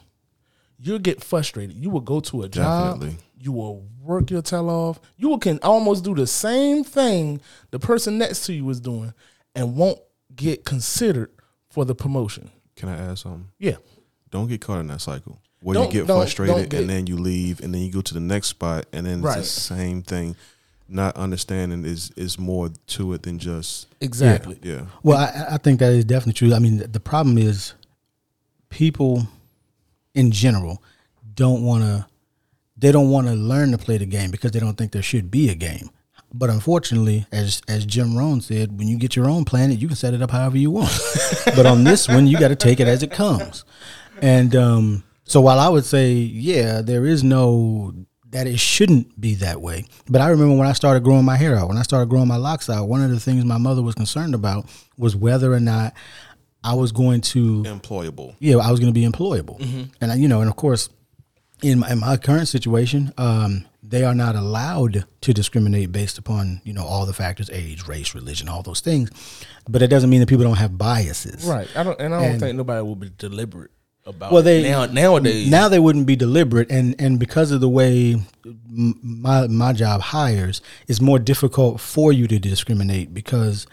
you'll 0.79 0.99
get 0.99 1.23
frustrated. 1.23 1.77
You 1.77 1.91
will 1.91 2.01
go 2.01 2.21
to 2.21 2.43
a 2.43 2.49
job, 2.49 3.01
Definitely. 3.01 3.19
you 3.39 3.53
will 3.53 3.87
work 4.03 4.31
your 4.31 4.43
tail 4.43 4.69
off. 4.71 5.01
You 5.17 5.29
will 5.29 5.39
can 5.39 5.59
almost 5.63 6.03
do 6.05 6.15
the 6.15 6.27
same 6.27 6.83
thing 6.83 7.41
the 7.71 7.79
person 7.79 8.19
next 8.19 8.47
to 8.47 8.53
you 8.55 8.69
is 8.71 8.81
doing, 8.81 9.13
and 9.55 9.77
won't 9.77 9.99
get 10.37 10.65
considered 10.65 11.31
for 11.71 11.85
the 11.85 11.95
promotion. 11.95 12.51
Can 12.77 12.89
I 12.89 13.11
add 13.11 13.19
something? 13.19 13.49
Yeah, 13.59 13.77
Don't 14.31 14.49
get 14.49 14.61
caught 14.61 14.81
in 14.81 14.89
that 14.89 15.01
cycle 15.01 15.39
where 15.63 15.75
Don't- 15.75 15.87
you 15.95 16.01
get 16.01 16.07
don't- 16.09 16.19
frustrated 16.19 16.55
don't 16.57 16.69
get- 16.69 16.81
and 16.83 16.91
then 16.91 17.07
you 17.07 17.17
leave 17.17 17.61
and 17.61 17.73
then 17.75 17.81
you 17.83 17.91
go 17.91 18.01
to 18.03 18.13
the 18.15 18.21
next 18.21 18.49
spot 18.49 18.87
and 18.93 19.07
then 19.07 19.23
Right. 19.23 19.39
it's 19.39 19.55
the 19.55 19.61
same 19.61 20.03
thing. 20.03 20.37
Not 20.89 21.17
understanding 21.17 21.85
is 21.85 22.11
is 22.17 22.39
more 22.39 22.71
to 22.89 23.13
it 23.15 23.23
than 23.23 23.39
just 23.39 23.87
exactly. 24.01 24.59
yeah. 24.63 24.87
Well, 25.03 25.19
I, 25.19 25.55
I 25.55 25.57
think 25.59 25.81
that 25.81 25.93
is 25.93 26.05
definitely 26.05 26.35
true. 26.35 26.55
I 26.55 26.59
mean, 26.61 26.79
the 26.91 27.01
problem 27.01 27.39
is 27.39 27.73
people 28.69 29.27
in 30.15 30.31
general 30.31 30.83
don't 31.35 31.63
want 31.65 31.83
to 31.85 32.07
they 32.79 32.93
don't 32.93 33.09
want 33.11 33.27
to 33.27 33.33
learn 33.35 33.71
to 33.73 33.79
play 33.79 33.97
the 33.99 34.07
game 34.07 34.31
because 34.31 34.51
they 34.53 34.61
don't 34.61 34.77
think 34.77 34.93
there 34.93 35.03
should 35.03 35.31
be 35.31 35.49
a 35.49 35.55
game. 35.55 35.89
But 36.39 36.51
unfortunately, 36.51 37.27
as 37.33 37.63
as 37.67 37.87
Jim 37.87 38.17
Rohn 38.17 38.41
said, 38.41 38.79
when 38.79 38.89
you 38.89 38.99
get 38.99 39.17
your 39.17 39.29
own 39.29 39.45
planet, 39.45 39.79
you 39.79 39.87
can 39.89 39.97
set 39.97 40.13
it 40.15 40.21
up 40.23 40.31
however 40.31 40.59
you 40.59 40.71
want. 40.71 40.93
but 41.47 41.65
on 41.67 41.85
this 41.85 42.09
one, 42.09 42.27
you 42.27 42.39
got 42.39 42.49
to 42.49 42.57
take 42.57 42.79
it 42.79 42.89
as 42.89 43.03
it 43.03 43.11
comes. 43.11 43.65
And 44.21 44.55
um, 44.55 45.05
so, 45.25 45.41
while 45.41 45.59
I 45.59 45.69
would 45.69 45.85
say, 45.85 46.13
yeah, 46.13 46.83
there 46.83 47.07
is 47.07 47.25
no 47.25 47.95
that 48.31 48.47
it 48.47 48.59
shouldn't 48.59 49.19
be 49.19 49.35
that 49.37 49.63
way. 49.63 49.85
But 50.09 50.21
I 50.21 50.29
remember 50.29 50.57
when 50.57 50.67
I 50.67 50.73
started 50.73 51.05
growing 51.05 51.25
my 51.25 51.37
hair 51.37 51.57
out, 51.57 51.69
when 51.69 51.79
I 51.79 51.83
started 51.83 52.11
growing 52.11 52.29
my 52.29 52.37
locks 52.37 52.69
out, 52.69 52.89
one 52.89 53.03
of 53.03 53.11
the 53.11 53.21
things 53.21 53.45
my 53.45 53.57
mother 53.57 53.83
was 53.83 53.95
concerned 53.95 54.35
about 54.35 54.67
was 54.99 55.17
whether 55.17 55.53
or 55.53 55.61
not 55.61 55.95
I 56.63 56.75
was 56.75 56.93
going 56.93 57.21
to 57.23 57.63
Employable. 57.63 58.35
yeah, 58.41 58.57
I 58.57 58.71
was 58.71 58.81
going 58.81 58.93
to 58.93 59.01
be 59.01 59.07
employable, 59.07 59.61
and 60.01 60.13
I, 60.13 60.17
you 60.17 60.27
know, 60.29 60.41
and 60.41 60.51
of 60.51 60.57
course, 60.57 60.89
in 61.63 61.81
my, 61.81 61.91
in 61.93 62.01
my 62.01 62.17
current 62.17 62.49
situation, 62.49 63.13
um, 63.19 63.67
they 63.83 64.05
are 64.05 64.15
not 64.15 64.35
allowed 64.35 65.05
to 65.21 65.33
discriminate 65.33 65.93
based 65.93 66.19
upon 66.19 66.61
you 66.65 66.73
know 66.73 66.85
all 66.85 67.07
the 67.07 67.13
factors, 67.13 67.49
age, 67.51 67.87
race, 67.87 68.15
religion, 68.15 68.49
all 68.49 68.63
those 68.63 68.81
things. 68.81 69.11
But 69.69 69.83
it 69.83 69.89
doesn't 69.89 70.11
mean 70.11 70.21
that 70.21 70.29
people 70.29 70.45
don't 70.45 70.57
have 70.59 70.77
biases, 70.79 71.45
Right. 71.45 71.69
I 71.77 71.83
don't, 71.83 71.99
and 72.01 72.15
I 72.15 72.21
don't 72.23 72.31
And- 72.33 72.41
think 72.41 72.57
nobody 72.57 72.83
will 72.83 72.97
be 72.97 73.11
deliberate 73.17 73.71
about. 74.05 74.31
Well, 74.33 74.41
it. 74.41 74.45
they 74.45 74.63
now 74.71 74.87
nowadays 74.87 75.49
now 75.51 75.69
they 75.69 75.79
wouldn't 75.79 76.07
be 76.07 76.17
deliberate, 76.17 76.71
and 76.71 76.95
and 76.99 77.19
because 77.19 77.51
of 77.53 77.61
the 77.61 77.69
way 77.69 78.17
m- 78.45 78.99
my 79.03 79.47
my 79.47 79.73
job 79.73 80.01
hires, 80.01 80.61
it's 80.89 81.01
more 81.01 81.19
difficult 81.19 81.81
for 81.81 82.13
you 82.13 82.27
to 82.29 82.39
discriminate 82.39 83.13
because 83.15 83.67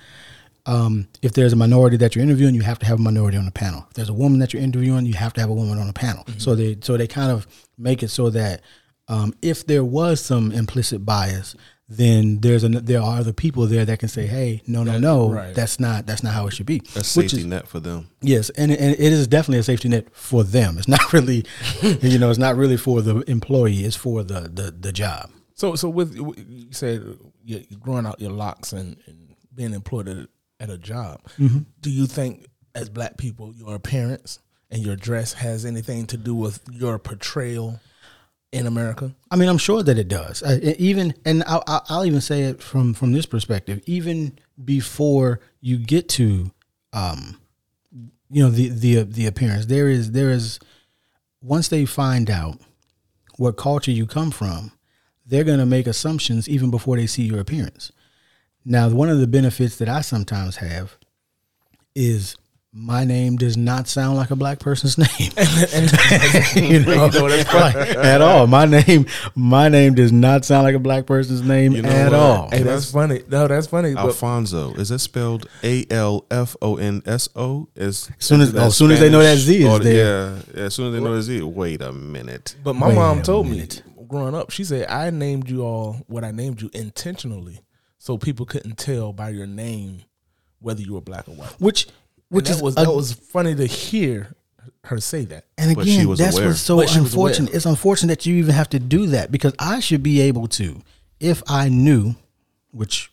um, 0.66 1.08
if 1.22 1.34
there's 1.34 1.54
a 1.54 1.58
minority 1.58 1.98
that 1.98 2.16
you're 2.16 2.24
interviewing, 2.24 2.56
you 2.56 2.62
have 2.62 2.80
to 2.80 2.86
have 2.86 3.00
a 3.00 3.02
minority 3.02 3.38
on 3.38 3.46
the 3.46 3.52
panel. 3.52 3.86
If 3.90 3.96
there's 3.96 4.10
a 4.10 4.14
woman 4.14 4.40
that 4.40 4.54
you're 4.54 4.62
interviewing, 4.62 5.06
you 5.06 5.14
have 5.14 5.34
to 5.34 5.42
have 5.42 5.50
a 5.50 5.54
woman 5.54 5.78
on 5.78 5.88
the 5.88 5.94
panel. 5.94 6.26
So 6.38 6.56
they 6.56 6.78
so 6.82 6.98
they 6.98 7.08
kind 7.08 7.32
of 7.32 7.48
make 7.78 8.04
it 8.04 8.10
so 8.10 8.30
that 8.30 8.62
um, 9.08 9.34
if 9.42 9.66
there 9.66 9.84
was 9.84 10.22
some 10.22 10.52
implicit 10.52 11.06
bias, 11.06 11.56
then 11.90 12.40
there's 12.40 12.64
an, 12.64 12.86
there 12.86 13.02
are 13.02 13.20
other 13.20 13.34
people 13.34 13.68
there 13.68 13.84
that 13.84 14.00
can 14.00 14.08
say, 14.08 14.26
hey, 14.26 14.62
no, 14.66 14.84
no, 14.84 14.98
no, 14.98 15.32
right. 15.32 15.54
that's 15.54 15.80
not 15.80 16.06
that's 16.06 16.24
not 16.24 16.34
how 16.34 16.48
it 16.48 16.52
should 16.52 16.66
be. 16.66 16.80
That's 16.94 17.10
safety 17.10 17.40
is- 17.40 17.46
net 17.46 17.68
for 17.68 17.80
them. 17.80 18.10
Yes, 18.22 18.50
and, 18.52 18.72
and 18.72 18.94
it 18.94 19.00
is 19.00 19.28
definitely 19.28 19.60
a 19.60 19.64
safety 19.64 19.90
net 19.90 20.08
for 20.16 20.44
them. 20.44 20.78
It's 20.78 20.88
not 20.88 21.12
really, 21.14 21.46
you 21.82 22.18
know, 22.18 22.30
it's 22.30 22.40
not 22.40 22.56
really 22.56 22.78
for 22.78 23.02
the 23.02 23.20
employee. 23.30 23.84
It's 23.84 23.98
for 23.98 24.24
the 24.24 24.42
the, 24.42 24.72
the 24.72 24.94
job. 24.94 25.30
So, 25.56 25.76
so 25.76 25.90
with 25.90 26.16
you 26.16 26.68
said 26.72 27.18
you're 27.44 27.62
growing 27.80 28.06
out 28.06 28.20
your 28.20 28.32
locks 28.32 28.74
and, 28.74 28.98
and 29.06 29.36
being 29.54 29.74
employed 29.74 30.08
at, 30.08 30.28
at 30.64 30.70
a 30.70 30.78
job. 30.78 31.22
Mm-hmm. 31.38 31.60
Do 31.82 31.92
you 31.92 32.08
think, 32.08 32.48
as 32.74 32.90
black 32.90 33.18
people, 33.18 33.54
your 33.54 33.76
appearance 33.76 34.40
and 34.72 34.82
your 34.84 34.96
dress 34.96 35.34
has 35.34 35.66
anything 35.66 36.08
to 36.08 36.18
do 36.18 36.34
with 36.34 36.62
your 36.72 36.98
portrayal 36.98 37.82
in 38.54 38.66
America? 38.66 39.14
I 39.30 39.36
mean, 39.36 39.50
I'm 39.50 39.58
sure 39.58 39.84
that 39.84 39.98
it 40.00 40.08
does. 40.08 40.42
E- 40.42 40.76
even, 40.80 41.14
and 41.26 41.44
I'll, 41.46 41.64
I'll 41.68 41.86
I'll 41.90 42.06
even 42.06 42.22
say 42.22 42.44
it 42.44 42.64
from 42.64 42.94
from 42.94 43.12
this 43.12 43.26
perspective. 43.26 43.82
Even 43.86 44.40
before 44.64 45.42
you 45.60 45.78
get 45.78 46.08
to, 46.10 46.52
um, 46.94 47.40
you 48.30 48.42
know, 48.42 48.50
the 48.50 48.70
the 48.70 49.04
the 49.04 49.28
appearance, 49.28 49.66
there 49.66 49.90
is 49.90 50.12
there 50.12 50.32
is 50.32 50.60
once 51.42 51.68
they 51.68 51.86
find 51.86 52.30
out 52.30 52.58
what 53.38 53.58
culture 53.58 53.92
you 53.92 54.06
come 54.06 54.32
from, 54.32 54.72
they're 55.26 55.44
going 55.44 55.60
to 55.60 55.66
make 55.66 55.88
assumptions 55.88 56.48
even 56.48 56.72
before 56.72 56.96
they 56.96 57.08
see 57.08 57.24
your 57.24 57.42
appearance. 57.42 57.92
Now, 58.66 58.90
one 58.90 59.10
of 59.10 59.20
the 59.20 59.28
benefits 59.28 59.78
that 59.78 59.90
I 59.90 60.02
sometimes 60.02 60.58
have 60.58 60.98
is 61.96 62.36
my 62.76 63.04
name 63.04 63.36
does 63.36 63.56
not 63.56 63.88
sound 63.88 64.16
like 64.18 64.32
a 64.32 64.36
black 64.36 64.58
person's 64.60 64.98
name. 64.98 65.08
you 66.72 66.80
know, 66.86 67.06
like, 67.08 67.76
at 67.96 68.20
all. 68.22 68.48
My 68.48 68.66
name, 68.66 69.06
my 69.36 69.70
name 69.70 69.94
does 69.94 70.12
not 70.12 70.44
sound 70.44 70.64
like 70.64 70.74
a 70.74 70.80
black 70.80 71.06
person's 71.06 71.44
name 71.44 71.74
You 71.74 71.84
know 71.84 71.90
at 71.90 72.12
what? 72.12 72.20
all. 72.20 72.50
Hey, 72.50 72.64
that's 72.64 72.90
funny. 72.92 73.22
No, 73.30 73.48
that's 73.48 73.68
funny. 73.68 73.94
But 73.94 74.06
Alfonso 74.06 74.74
is 74.74 74.90
that 74.90 75.00
spelled 75.00 75.48
A 75.64 75.86
L 75.92 76.26
F 76.32 76.56
O 76.64 76.78
N 76.78 77.04
S 77.06 77.30
O? 77.36 77.68
As 77.76 78.10
soon 78.18 78.42
as- 78.42 78.56
as 78.56 78.76
soon 78.76 78.90
as 78.92 79.00
they 79.00 79.10
know 79.12 79.20
that 79.22 79.38
Z 79.38 79.56
is 79.62 79.66
or- 79.70 79.80
there. 79.80 79.96
Yeah, 80.36 80.42
yeah, 80.56 80.64
as 80.64 80.74
soon 80.74 80.88
as 80.88 80.94
they 80.94 81.00
know 81.00 81.16
that 81.16 81.22
Z. 81.22 81.42
Wait 81.44 81.82
a 81.84 81.92
minute. 81.92 82.56
But 82.64 82.74
my 82.76 82.88
Wait 82.88 82.96
mom 82.96 83.22
told 83.22 83.48
minute. 83.50 83.84
me 83.86 84.06
growing 84.08 84.34
up, 84.34 84.50
she 84.50 84.64
said 84.64 84.88
I 84.90 85.12
named 85.12 85.48
you 85.50 85.62
all 85.64 85.98
what 86.08 86.24
I 86.24 86.32
named 86.32 86.62
you 86.62 86.72
intentionally, 86.74 87.60
so 88.04 88.18
people 88.18 88.46
couldn't 88.46 88.78
tell 88.78 89.14
by 89.14 89.30
your 89.30 89.48
name 89.48 90.02
whether 90.60 90.82
you 90.82 90.94
were 90.96 91.00
black 91.02 91.26
or 91.30 91.36
white. 91.36 91.52
Which, 91.60 91.86
which 91.86 91.94
Which 92.30 92.50
is 92.50 92.58
that 92.58 92.64
was 92.66 92.74
a- 92.78 92.82
that 92.82 92.92
was 92.94 93.14
funny 93.14 93.56
to 93.56 93.66
hear 93.66 94.36
her 94.84 95.00
say 95.00 95.24
that. 95.26 95.46
And 95.58 95.74
But 95.74 95.86
she 95.86 95.96
again, 95.96 96.10
was 96.10 96.20
that's 96.20 96.36
aware. 96.36 96.48
what's 96.50 96.60
so 96.60 96.76
But 96.76 96.90
she 96.90 97.00
was 97.00 97.14
aware. 97.14 97.30
unfortunate. 97.30 97.56
It's 97.56 97.66
unfortunate 97.66 98.20
that 98.20 98.26
you 98.26 98.36
even 98.36 98.54
have 98.54 98.68
to 98.72 98.80
do 98.80 99.08
that 99.08 99.32
because 99.32 99.54
I 99.58 99.80
should 99.80 100.04
be 100.04 100.20
able 100.20 100.48
to, 100.50 100.82
if 101.22 101.42
I 101.48 101.70
knew, 101.70 102.16
which 102.72 103.10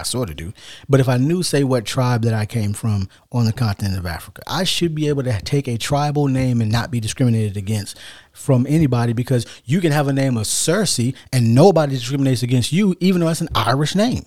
I 0.00 0.02
sort 0.02 0.30
of 0.30 0.36
do, 0.36 0.52
but 0.88 1.00
if 1.00 1.08
I 1.08 1.16
knew, 1.16 1.42
say, 1.42 1.62
what 1.62 1.84
tribe 1.84 2.22
that 2.22 2.34
I 2.34 2.46
came 2.46 2.72
from 2.72 3.08
on 3.30 3.44
the 3.44 3.52
continent 3.52 3.98
of 3.98 4.06
Africa, 4.06 4.42
I 4.46 4.64
should 4.64 4.94
be 4.94 5.08
able 5.08 5.22
to 5.22 5.40
take 5.42 5.68
a 5.68 5.76
tribal 5.76 6.26
name 6.26 6.60
and 6.60 6.70
not 6.72 6.90
be 6.90 7.00
discriminated 7.00 7.56
against 7.56 7.98
from 8.32 8.66
anybody 8.68 9.12
because 9.12 9.44
you 9.64 9.80
can 9.80 9.92
have 9.92 10.08
a 10.08 10.12
name 10.12 10.36
of 10.36 10.44
Saoirse 10.44 11.14
and 11.32 11.54
nobody 11.54 11.94
discriminates 11.94 12.42
against 12.42 12.72
you, 12.72 12.96
even 13.00 13.20
though 13.20 13.28
it's 13.28 13.40
an 13.40 13.48
Irish 13.54 13.94
name. 13.94 14.24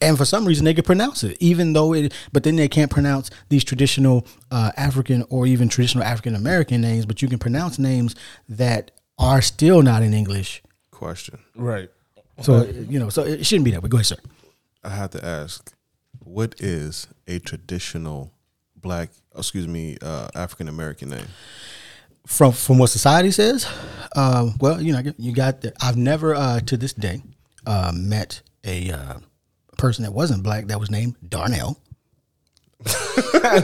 And 0.00 0.16
for 0.16 0.24
some 0.24 0.44
reason, 0.46 0.64
they 0.64 0.74
can 0.74 0.84
pronounce 0.84 1.22
it, 1.22 1.36
even 1.40 1.72
though 1.72 1.92
it, 1.92 2.12
but 2.32 2.42
then 2.44 2.56
they 2.56 2.68
can't 2.68 2.90
pronounce 2.90 3.30
these 3.48 3.64
traditional 3.64 4.26
uh, 4.50 4.72
African 4.76 5.24
or 5.28 5.46
even 5.46 5.68
traditional 5.68 6.04
African 6.04 6.34
American 6.34 6.80
names, 6.80 7.06
but 7.06 7.22
you 7.22 7.28
can 7.28 7.38
pronounce 7.38 7.78
names 7.78 8.14
that 8.48 8.90
are 9.18 9.42
still 9.42 9.82
not 9.82 10.02
in 10.02 10.14
English. 10.14 10.62
Question. 10.90 11.38
Right. 11.54 11.90
So, 12.40 12.64
you 12.64 12.98
know, 12.98 13.10
so 13.10 13.22
it 13.22 13.44
shouldn't 13.44 13.66
be 13.66 13.70
that 13.72 13.82
way. 13.82 13.90
Go 13.90 13.98
ahead, 13.98 14.06
sir. 14.06 14.16
I 14.82 14.90
have 14.90 15.10
to 15.10 15.24
ask, 15.24 15.72
what 16.20 16.54
is 16.58 17.06
a 17.26 17.38
traditional 17.38 18.32
black, 18.76 19.10
excuse 19.36 19.68
me, 19.68 19.96
uh, 20.02 20.28
African 20.34 20.68
American 20.68 21.10
name? 21.10 21.26
from 22.26 22.52
from 22.52 22.78
what 22.78 22.88
society 22.90 23.30
says, 23.30 23.66
uh, 24.14 24.50
well, 24.60 24.80
you 24.80 24.92
know, 24.92 25.02
you 25.18 25.32
got. 25.32 25.62
The, 25.62 25.72
I've 25.82 25.96
never 25.96 26.34
uh, 26.34 26.60
to 26.60 26.76
this 26.76 26.92
day 26.92 27.22
uh, 27.66 27.92
met 27.94 28.42
a 28.64 28.90
uh, 28.92 29.14
person 29.78 30.04
that 30.04 30.12
wasn't 30.12 30.42
black 30.42 30.66
that 30.66 30.78
was 30.78 30.90
named 30.90 31.16
Darnell. 31.26 31.80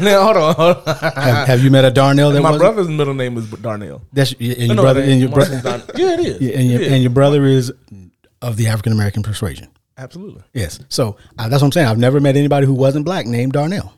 now 0.00 0.24
hold 0.24 0.36
on. 0.36 0.54
Hold 0.56 0.76
on. 0.86 0.94
Have, 0.96 1.46
have 1.48 1.60
you 1.64 1.70
met 1.70 1.84
a 1.84 1.90
Darnell 1.90 2.32
that 2.32 2.40
My 2.42 2.50
wasn't? 2.50 2.62
brother's 2.74 2.88
middle 2.88 3.14
name 3.14 3.36
is 3.38 3.48
Darnell. 3.50 4.02
That's 4.12 4.32
and 4.32 4.40
your 4.42 4.74
No, 4.74 4.82
brother 4.82 5.00
it 5.02 5.08
and 5.10 5.20
your 5.20 5.30
Mine's 5.30 5.62
brother. 5.62 5.84
Yeah, 5.94 6.14
it 6.14 6.20
is. 6.20 6.40
Yeah, 6.40 6.58
and 6.58 6.70
your, 6.70 6.80
It 6.80 6.86
is. 6.86 6.92
and 6.92 7.02
your 7.02 7.10
brother 7.12 7.44
is 7.44 7.72
of 8.42 8.56
the 8.56 8.66
African 8.66 8.92
American 8.92 9.22
persuasion. 9.22 9.68
Absolutely. 9.98 10.42
Yes. 10.52 10.80
So 10.88 11.16
uh, 11.38 11.48
that's 11.48 11.62
what 11.62 11.68
I'm 11.68 11.72
saying. 11.72 11.86
I've 11.88 11.98
never 11.98 12.20
met 12.20 12.36
anybody 12.36 12.66
who 12.66 12.74
wasn't 12.74 13.04
black 13.04 13.26
named 13.26 13.52
Darnell. 13.52 13.94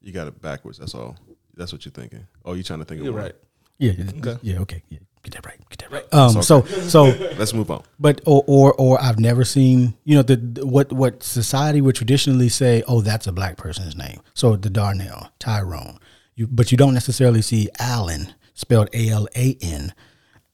You 0.00 0.12
got 0.12 0.28
it 0.28 0.40
backwards. 0.40 0.78
That's 0.78 0.94
all. 0.94 1.16
That's 1.54 1.72
what 1.72 1.84
you're 1.84 1.92
thinking. 1.92 2.26
Oh, 2.44 2.54
you're 2.54 2.62
trying 2.62 2.78
to 2.80 2.84
think 2.84 3.00
You're 3.00 3.10
of 3.10 3.14
one. 3.16 3.24
right. 3.24 3.34
Yeah. 3.78 3.92
Okay. 4.18 4.38
Yeah. 4.42 4.58
Okay. 4.60 4.82
Yeah. 4.88 4.98
Get 5.22 5.34
that 5.34 5.46
right. 5.46 5.58
Get 5.68 5.78
that 5.80 5.90
right. 5.92 6.04
Um. 6.14 6.36
It's 6.36 6.46
So 6.46 6.62
so 6.62 7.04
Let's 7.38 7.52
move 7.52 7.70
on. 7.70 7.82
But 7.98 8.20
or, 8.24 8.44
or 8.46 8.72
or 8.74 9.02
I've 9.02 9.18
never 9.18 9.44
seen 9.44 9.94
you 10.04 10.14
know 10.14 10.22
the, 10.22 10.36
the- 10.36 10.66
what 10.66 10.92
what 10.92 11.22
society 11.22 11.80
would 11.80 11.96
traditionally 11.96 12.48
say. 12.48 12.82
Oh, 12.86 13.00
that's 13.00 13.26
a 13.26 13.32
black 13.32 13.56
person's 13.56 13.96
name. 13.96 14.20
So 14.34 14.56
the 14.56 14.70
Darnell, 14.70 15.30
Tyrone. 15.38 15.98
You, 16.36 16.46
but 16.46 16.70
you 16.70 16.78
don't 16.78 16.94
necessarily 16.94 17.42
see 17.42 17.68
Alan 17.78 18.34
spelled 18.54 18.88
A 18.92 19.08
L 19.08 19.26
A 19.34 19.56
N 19.60 19.92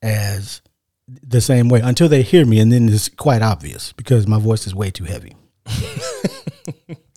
as 0.00 0.62
the 1.22 1.40
same 1.40 1.68
way 1.68 1.80
until 1.80 2.08
they 2.08 2.22
hear 2.22 2.44
me, 2.46 2.60
and 2.60 2.72
then 2.72 2.88
it's 2.88 3.08
quite 3.08 3.42
obvious 3.42 3.92
because 3.92 4.26
my 4.26 4.38
voice 4.38 4.66
is 4.66 4.74
way 4.74 4.90
too 4.90 5.04
heavy. 5.04 5.34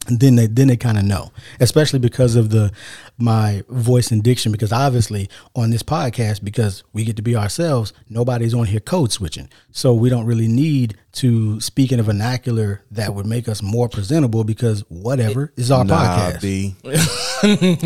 and 0.08 0.20
then 0.20 0.36
they 0.36 0.48
then 0.48 0.68
they 0.68 0.78
kind 0.78 0.98
of 0.98 1.04
know, 1.04 1.32
especially 1.60 2.00
because 2.00 2.36
of 2.36 2.50
the 2.50 2.72
my 3.18 3.64
voice 3.70 4.12
and 4.12 4.24
diction. 4.24 4.52
Because 4.52 4.72
obviously 4.72 5.30
on 5.56 5.70
this 5.72 5.84
podcast, 5.84 6.44
because 6.44 6.84
we 6.94 7.04
get 7.04 7.16
to 7.16 7.22
be 7.22 7.36
ourselves, 7.36 7.94
nobody's 8.10 8.54
on 8.54 8.66
here 8.66 8.80
code 8.80 9.12
switching, 9.12 9.50
so 9.72 9.94
we 9.94 10.10
don't 10.10 10.26
really 10.26 10.48
need 10.48 10.96
to 11.14 11.60
speak 11.62 11.92
in 11.92 12.00
a 12.00 12.04
vernacular 12.04 12.82
that 12.92 13.14
would 13.16 13.26
make 13.26 13.48
us 13.48 13.62
more 13.64 13.90
presentable. 13.90 14.44
Because 14.44 14.82
whatever 14.90 15.52
is 15.56 15.72
our 15.72 15.84
Nah, 15.86 15.96
podcast. 16.32 16.42
B. 16.42 16.76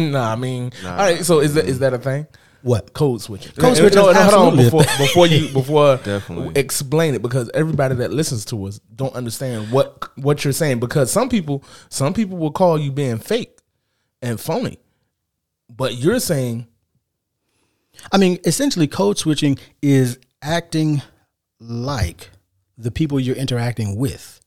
nah, 0.12 0.32
I 0.32 0.36
mean, 0.36 0.72
all 0.84 0.90
right. 0.98 1.24
So 1.26 1.40
is 1.40 1.54
that 1.54 1.66
is 1.66 1.80
that 1.80 1.94
a 1.94 1.98
thing? 2.00 2.28
What? 2.62 2.94
Code 2.94 3.22
switching. 3.22 3.52
Code 3.54 3.78
switching 3.78 3.96
No, 4.02 4.12
no, 4.12 4.24
hold 4.24 4.54
on 4.54 4.58
before 4.58 4.84
thing. 4.84 5.06
before 5.08 5.28
you 5.28 5.48
before 5.54 5.98
Definitely. 5.98 6.60
explain 6.60 7.16
it 7.16 7.22
because 7.22 7.50
everybody 7.54 7.96
that 7.96 8.12
listens 8.12 8.46
to 8.46 8.66
us 8.66 8.80
don't 8.96 9.14
understand 9.16 9.72
what 9.72 10.10
what 10.18 10.44
you're 10.44 10.54
saying 10.54 10.80
because 10.80 11.12
some 11.12 11.30
people 11.30 11.64
some 11.90 12.14
people 12.14 12.38
will 12.38 12.52
call 12.52 12.78
you 12.78 12.92
being 12.92 13.18
fake 13.18 13.58
and 14.22 14.40
phony, 14.40 14.78
but 15.70 15.96
you're 15.96 16.20
saying 16.20 16.68
I 18.12 18.18
mean, 18.18 18.40
essentially, 18.46 18.88
code 18.88 19.18
switching 19.18 19.58
is 19.82 20.20
acting 20.42 21.02
like 21.60 22.30
the 22.78 22.92
people 22.92 23.20
you're 23.20 23.36
interacting 23.36 23.98
with 23.98 24.40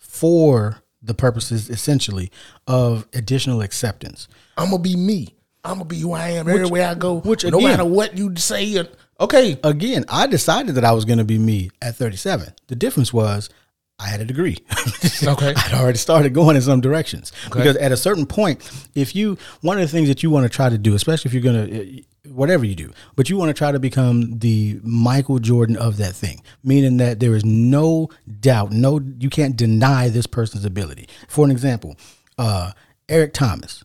for 0.00 0.82
the 1.02 1.14
purposes, 1.14 1.70
essentially, 1.70 2.30
of 2.66 3.06
additional 3.14 3.62
acceptance. 3.62 4.28
I'm 4.58 4.70
gonna 4.70 4.82
be 4.82 4.96
me. 4.96 5.34
I'm 5.64 5.74
gonna 5.74 5.84
be 5.84 6.00
who 6.00 6.12
I 6.12 6.30
am 6.30 6.48
everywhere 6.48 6.88
I 6.88 6.94
go. 6.94 7.20
which 7.20 7.44
no 7.44 7.58
again- 7.58 7.70
matter 7.70 7.84
what 7.84 8.16
you 8.16 8.34
say. 8.36 8.86
Okay, 9.20 9.58
Again, 9.62 10.06
I 10.08 10.26
decided 10.26 10.76
that 10.76 10.84
I 10.84 10.92
was 10.92 11.04
going 11.04 11.18
to 11.18 11.26
be 11.26 11.36
me 11.38 11.70
at 11.82 11.94
37. 11.94 12.54
The 12.68 12.74
difference 12.74 13.12
was 13.12 13.50
I 13.98 14.06
had 14.08 14.20
a 14.20 14.24
degree. 14.24 14.56
Okay. 15.22 15.52
I'd 15.54 15.74
already 15.74 15.98
started 15.98 16.32
going 16.32 16.56
in 16.56 16.62
some 16.62 16.80
directions. 16.80 17.30
Because 17.44 17.76
at 17.76 17.92
a 17.92 17.96
certain 17.98 18.24
point, 18.24 18.62
if 18.94 19.14
you, 19.14 19.36
one 19.60 19.76
of 19.76 19.82
the 19.82 19.88
things 19.88 20.08
that 20.08 20.22
you 20.22 20.30
want 20.30 20.44
to 20.44 20.48
try 20.48 20.70
to 20.70 20.78
do, 20.78 20.94
especially 20.94 21.28
if 21.28 21.34
you're 21.34 21.42
going 21.42 21.68
to, 21.68 22.02
whatever 22.32 22.64
you 22.64 22.74
do, 22.74 22.90
but 23.16 23.28
you 23.28 23.36
want 23.36 23.50
to 23.50 23.54
try 23.54 23.70
to 23.70 23.78
become 23.78 24.38
the 24.38 24.80
Michael 24.82 25.38
Jordan 25.38 25.76
of 25.76 25.98
that 25.98 26.14
thing, 26.14 26.40
meaning 26.64 26.96
that 26.96 27.20
there 27.20 27.34
is 27.36 27.44
no 27.44 28.08
doubt, 28.40 28.72
no, 28.72 28.98
you 29.18 29.28
can't 29.28 29.56
deny 29.56 30.08
this 30.08 30.26
person's 30.26 30.64
ability. 30.64 31.06
For 31.28 31.44
an 31.44 31.50
example, 31.50 31.96
uh, 32.38 32.72
Eric 33.10 33.34
Thomas, 33.34 33.84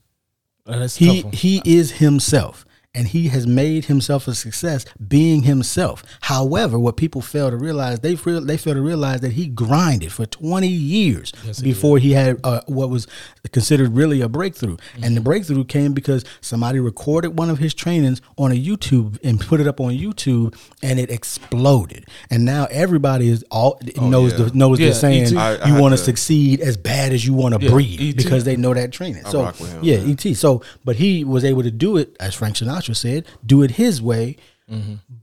He 0.95 1.21
he 1.33 1.61
is 1.65 1.91
himself 1.93 2.65
and 2.95 3.07
he 3.09 3.27
has 3.27 3.45
made 3.45 3.85
himself 3.85 4.27
a 4.27 4.33
success 4.33 4.85
being 5.07 5.43
himself. 5.43 6.03
However, 6.21 6.79
what 6.79 6.95
people 6.97 7.21
fail 7.21 7.49
to 7.51 7.57
realize, 7.57 7.99
they 7.99 8.15
feel, 8.15 8.41
they 8.41 8.57
fail 8.57 8.73
to 8.73 8.81
realize 8.81 9.21
that 9.21 9.33
he 9.33 9.47
grinded 9.47 10.11
for 10.11 10.25
20 10.25 10.67
years 10.67 11.31
before 11.61 11.97
he, 11.99 12.13
had 12.13 12.39
uh, 12.43 12.61
what 12.67 12.89
was 12.89 13.07
considered 13.51 13.89
really 13.95 14.21
a 14.21 14.29
breakthrough. 14.29 14.77
And 14.95 15.03
Mm-hmm. 15.03 15.15
the 15.15 15.21
breakthrough 15.21 15.63
came 15.65 15.93
because 15.93 16.23
somebody 16.41 16.79
recorded 16.79 17.37
one 17.37 17.49
of 17.49 17.59
his 17.59 17.73
trainings 17.73 18.21
on 18.37 18.51
a 18.51 18.55
YouTube 18.55 19.19
and 19.23 19.39
put 19.39 19.59
it 19.59 19.67
up 19.67 19.79
on 19.81 19.91
YouTube 19.91 20.55
and 20.81 20.99
it 20.99 21.09
exploded. 21.11 22.05
And 22.29 22.45
now 22.45 22.67
everybody 22.71 23.29
is 23.29 23.43
all 23.51 23.79
knows 23.97 24.31
yeah. 24.31 24.45
the 24.45 24.51
knows 24.57 24.79
Oh, 24.79 24.83
Yeah, 24.83 24.89
the 24.89 24.95
saying 24.95 25.37
I- 25.37 25.57
I 25.57 25.67
you 25.67 25.81
want 25.81 25.93
to 25.93 25.97
succeed 25.97 26.59
as 26.61 26.75
bad 26.77 27.11
as 27.13 27.25
you 27.25 27.33
want 27.33 27.55
to 27.55 27.61
Yeah, 27.63 27.71
breathe 27.71 27.99
E.T. 28.01 28.13
because 28.23 28.43
they 28.43 28.55
know 28.55 28.73
that 28.73 28.91
training. 28.91 29.23
so 29.25 29.43
rock 29.43 29.59
with 29.59 29.71
him, 29.71 29.83
yeah. 29.83 29.95
ET. 29.97 30.35
So, 30.35 30.61
but 30.83 30.95
he 30.97 31.23
was 31.23 31.43
able 31.45 31.63
to 31.63 31.71
do 31.71 31.97
it, 31.97 32.15
as 32.19 32.35
Frank 32.35 32.55
Sinatra 32.55 32.84
said, 32.93 33.25
do 33.45 33.63
it 33.63 33.71
his 33.71 34.01
way. 34.01 34.37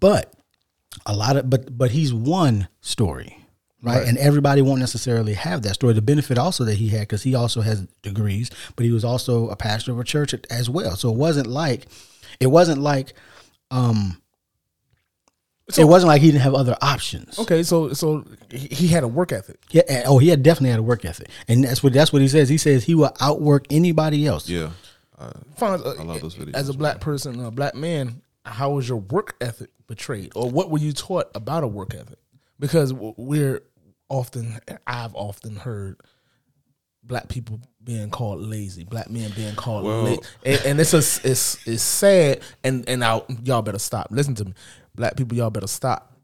But 0.00 0.32
a 1.06 1.14
lot 1.14 1.36
of, 1.36 1.48
but 1.50 1.76
but 1.76 1.90
he's 1.92 2.12
one 2.12 2.68
story, 2.80 3.36
right? 3.82 4.06
And 4.06 4.16
everybody 4.18 4.62
won't 4.62 4.80
necessarily 4.80 5.34
have 5.34 5.62
that 5.62 5.74
story. 5.74 5.94
The 5.94 6.02
benefit 6.02 6.38
also 6.38 6.64
that 6.64 6.76
he 6.76 6.88
had, 6.90 7.00
because 7.00 7.22
he 7.22 7.34
also 7.34 7.60
has 7.62 7.86
degrees, 8.02 8.50
but 8.76 8.84
he 8.84 8.92
was 8.92 9.04
also 9.04 9.48
a 9.48 9.56
pastor 9.56 9.92
of 9.92 9.98
a 9.98 10.04
church 10.04 10.34
as 10.50 10.68
well. 10.70 10.94
So 10.96 11.10
it 11.10 11.16
wasn't 11.16 11.46
like, 11.48 11.86
it 12.40 12.48
wasn't 12.48 12.80
like, 12.80 13.14
um, 13.70 14.18
it 15.78 15.84
wasn't 15.84 16.08
like 16.08 16.20
he 16.20 16.28
didn't 16.30 16.42
have 16.42 16.54
other 16.54 16.76
options. 16.82 17.38
okay. 17.38 17.62
So 17.62 17.92
so 17.94 18.24
he 18.50 18.68
he 18.68 18.88
had 18.88 19.04
a 19.04 19.08
work 19.08 19.32
ethic. 19.32 19.58
Yeah. 19.70 20.02
Oh, 20.06 20.18
he 20.18 20.28
had 20.28 20.42
definitely 20.42 20.70
had 20.70 20.80
a 20.80 20.82
work 20.82 21.04
ethic, 21.04 21.28
and 21.48 21.64
that's 21.64 21.82
what 21.82 21.92
that's 21.94 22.12
what 22.12 22.20
he 22.20 22.28
says. 22.28 22.48
He 22.50 22.58
says 22.58 22.84
he 22.84 22.94
will 22.94 23.14
outwork 23.20 23.66
anybody 23.70 24.26
else. 24.26 24.48
Yeah. 24.48 24.70
Fonz, 25.58 25.84
uh, 25.84 26.00
I 26.00 26.02
love 26.04 26.20
those 26.20 26.34
videos 26.36 26.54
As 26.54 26.68
a 26.68 26.72
black 26.74 27.00
person, 27.00 27.44
a 27.44 27.50
black 27.50 27.74
man, 27.74 28.22
how 28.44 28.72
was 28.72 28.88
your 28.88 28.98
work 28.98 29.36
ethic 29.40 29.70
betrayed, 29.86 30.32
or 30.34 30.50
what 30.50 30.70
were 30.70 30.78
you 30.78 30.92
taught 30.92 31.30
about 31.34 31.62
a 31.64 31.66
work 31.68 31.94
ethic? 31.94 32.18
Because 32.58 32.92
we're 32.92 33.62
often, 34.08 34.58
I've 34.86 35.14
often 35.14 35.56
heard 35.56 36.00
black 37.04 37.28
people 37.28 37.60
being 37.82 38.10
called 38.10 38.40
lazy, 38.40 38.84
black 38.84 39.10
men 39.10 39.32
being 39.34 39.54
called 39.54 39.84
Well- 39.84 40.02
lazy, 40.02 40.22
and, 40.44 40.60
and 40.66 40.80
it's 40.80 40.94
a, 40.94 40.98
it's 40.98 41.66
it's 41.66 41.82
sad. 41.82 42.40
And 42.62 42.88
and 42.88 43.00
now 43.00 43.24
y'all 43.42 43.62
better 43.62 43.78
stop. 43.78 44.08
Listen 44.10 44.34
to 44.36 44.44
me, 44.44 44.54
black 44.94 45.16
people, 45.16 45.36
y'all 45.36 45.50
better 45.50 45.66
stop 45.66 46.16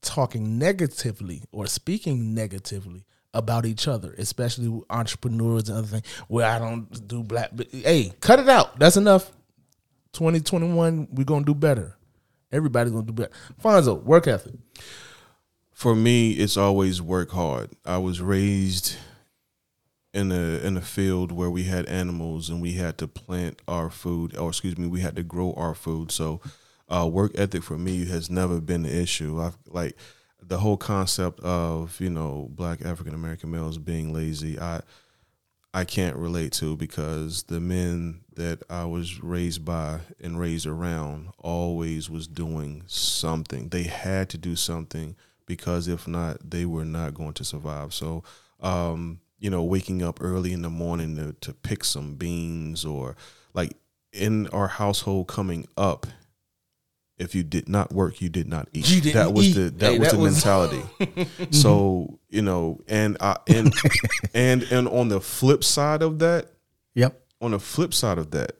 talking 0.00 0.58
negatively 0.58 1.42
or 1.52 1.66
speaking 1.66 2.32
negatively 2.34 3.04
about 3.38 3.64
each 3.66 3.88
other, 3.88 4.14
especially 4.18 4.82
entrepreneurs 4.90 5.68
and 5.68 5.78
other 5.78 5.86
things. 5.86 6.06
Where 6.28 6.46
I 6.46 6.58
don't 6.58 7.06
do 7.08 7.22
black, 7.22 7.50
but 7.52 7.68
hey, 7.70 8.12
cut 8.20 8.38
it 8.38 8.48
out. 8.48 8.78
That's 8.78 8.96
enough. 8.96 9.30
Twenty 10.12 10.40
twenty 10.40 10.72
one, 10.72 11.08
we're 11.12 11.24
gonna 11.24 11.44
do 11.44 11.54
better. 11.54 11.96
Everybody's 12.50 12.92
gonna 12.92 13.06
do 13.06 13.12
better. 13.12 13.32
Fonzo, 13.62 14.02
work 14.02 14.26
ethic. 14.26 14.54
For 15.72 15.94
me, 15.94 16.32
it's 16.32 16.56
always 16.56 17.00
work 17.00 17.30
hard. 17.30 17.70
I 17.84 17.98
was 17.98 18.20
raised 18.20 18.96
in 20.14 20.32
a 20.32 20.58
in 20.66 20.76
a 20.76 20.80
field 20.80 21.30
where 21.30 21.50
we 21.50 21.64
had 21.64 21.86
animals 21.86 22.48
and 22.50 22.60
we 22.60 22.72
had 22.72 22.98
to 22.98 23.06
plant 23.06 23.60
our 23.68 23.90
food, 23.90 24.36
or 24.36 24.48
excuse 24.48 24.76
me, 24.78 24.86
we 24.86 25.00
had 25.00 25.14
to 25.16 25.22
grow 25.22 25.52
our 25.52 25.74
food. 25.74 26.10
So, 26.10 26.40
uh, 26.88 27.08
work 27.10 27.32
ethic 27.36 27.62
for 27.62 27.78
me 27.78 28.06
has 28.06 28.30
never 28.30 28.60
been 28.60 28.84
an 28.84 28.90
issue. 28.92 29.40
I've 29.40 29.58
like 29.68 29.96
the 30.42 30.58
whole 30.58 30.76
concept 30.76 31.40
of 31.40 32.00
you 32.00 32.10
know 32.10 32.48
black 32.50 32.84
African 32.84 33.14
American 33.14 33.50
males 33.50 33.78
being 33.78 34.12
lazy. 34.12 34.58
I 34.58 34.80
I 35.74 35.84
can't 35.84 36.16
relate 36.16 36.52
to 36.54 36.76
because 36.76 37.44
the 37.44 37.60
men 37.60 38.20
that 38.34 38.62
I 38.70 38.84
was 38.86 39.22
raised 39.22 39.64
by 39.64 40.00
and 40.20 40.38
raised 40.38 40.66
around 40.66 41.28
always 41.38 42.08
was 42.08 42.26
doing 42.26 42.84
something. 42.86 43.68
They 43.68 43.82
had 43.82 44.30
to 44.30 44.38
do 44.38 44.56
something 44.56 45.14
because 45.46 45.86
if 45.86 46.08
not, 46.08 46.50
they 46.50 46.64
were 46.64 46.84
not 46.84 47.14
going 47.14 47.34
to 47.34 47.44
survive. 47.44 47.92
So, 47.92 48.24
um, 48.60 49.20
you 49.38 49.50
know, 49.50 49.62
waking 49.62 50.02
up 50.02 50.18
early 50.22 50.52
in 50.52 50.62
the 50.62 50.70
morning 50.70 51.16
to, 51.16 51.32
to 51.40 51.52
pick 51.52 51.84
some 51.84 52.14
beans 52.14 52.84
or 52.84 53.16
like 53.54 53.72
in 54.12 54.46
our 54.48 54.68
household 54.68 55.28
coming 55.28 55.66
up, 55.76 56.06
if 57.18 57.34
you 57.34 57.42
did 57.42 57.68
not 57.68 57.92
work, 57.92 58.20
you 58.20 58.28
did 58.28 58.46
not 58.48 58.68
eat. 58.72 58.84
That 59.12 59.32
was 59.32 59.48
eat. 59.48 59.52
the 59.54 59.70
that 59.70 59.92
Hey, 59.92 59.98
was 59.98 60.08
that 60.10 60.16
the 60.16 60.22
was- 60.22 60.34
mentality. 60.34 60.82
so 61.50 61.70
mm-hmm. 61.70 62.14
you 62.30 62.42
know, 62.42 62.80
and 62.88 63.16
I 63.20 63.36
and 63.48 63.72
and 64.34 64.62
and 64.64 64.88
on 64.88 65.08
the 65.08 65.20
flip 65.20 65.64
side 65.64 66.02
of 66.02 66.18
that, 66.20 66.50
Yep. 66.94 67.20
on 67.40 67.50
the 67.52 67.58
flip 67.60 67.92
side 67.94 68.18
of 68.18 68.30
that, 68.32 68.52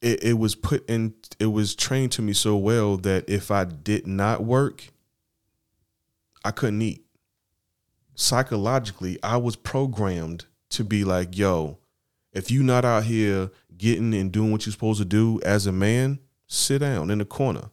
it, 0.00 0.22
it 0.24 0.32
was 0.38 0.54
put 0.54 0.88
in 0.88 1.14
it 1.38 1.46
was 1.46 1.74
trained 1.74 2.12
to 2.12 2.22
me 2.22 2.32
so 2.32 2.56
well 2.56 2.96
that 2.98 3.28
if 3.28 3.50
I 3.50 3.64
did 3.64 4.06
not 4.06 4.42
work, 4.44 4.84
I 6.44 6.50
couldn't 6.50 6.82
eat. 6.82 7.04
Psychologically, 8.14 9.18
I 9.22 9.36
was 9.38 9.56
programmed 9.56 10.46
to 10.70 10.84
be 10.84 11.04
like, 11.04 11.36
yo, 11.36 11.78
if 12.32 12.50
you 12.50 12.62
not 12.62 12.84
out 12.84 13.04
here 13.04 13.50
getting 13.76 14.14
and 14.14 14.30
doing 14.30 14.52
what 14.52 14.64
you're 14.66 14.72
supposed 14.72 15.00
to 15.00 15.04
do 15.04 15.40
as 15.44 15.66
a 15.66 15.72
man, 15.72 16.20
sit 16.46 16.78
down 16.80 17.10
in 17.10 17.18
the 17.18 17.24
corner. 17.24 17.70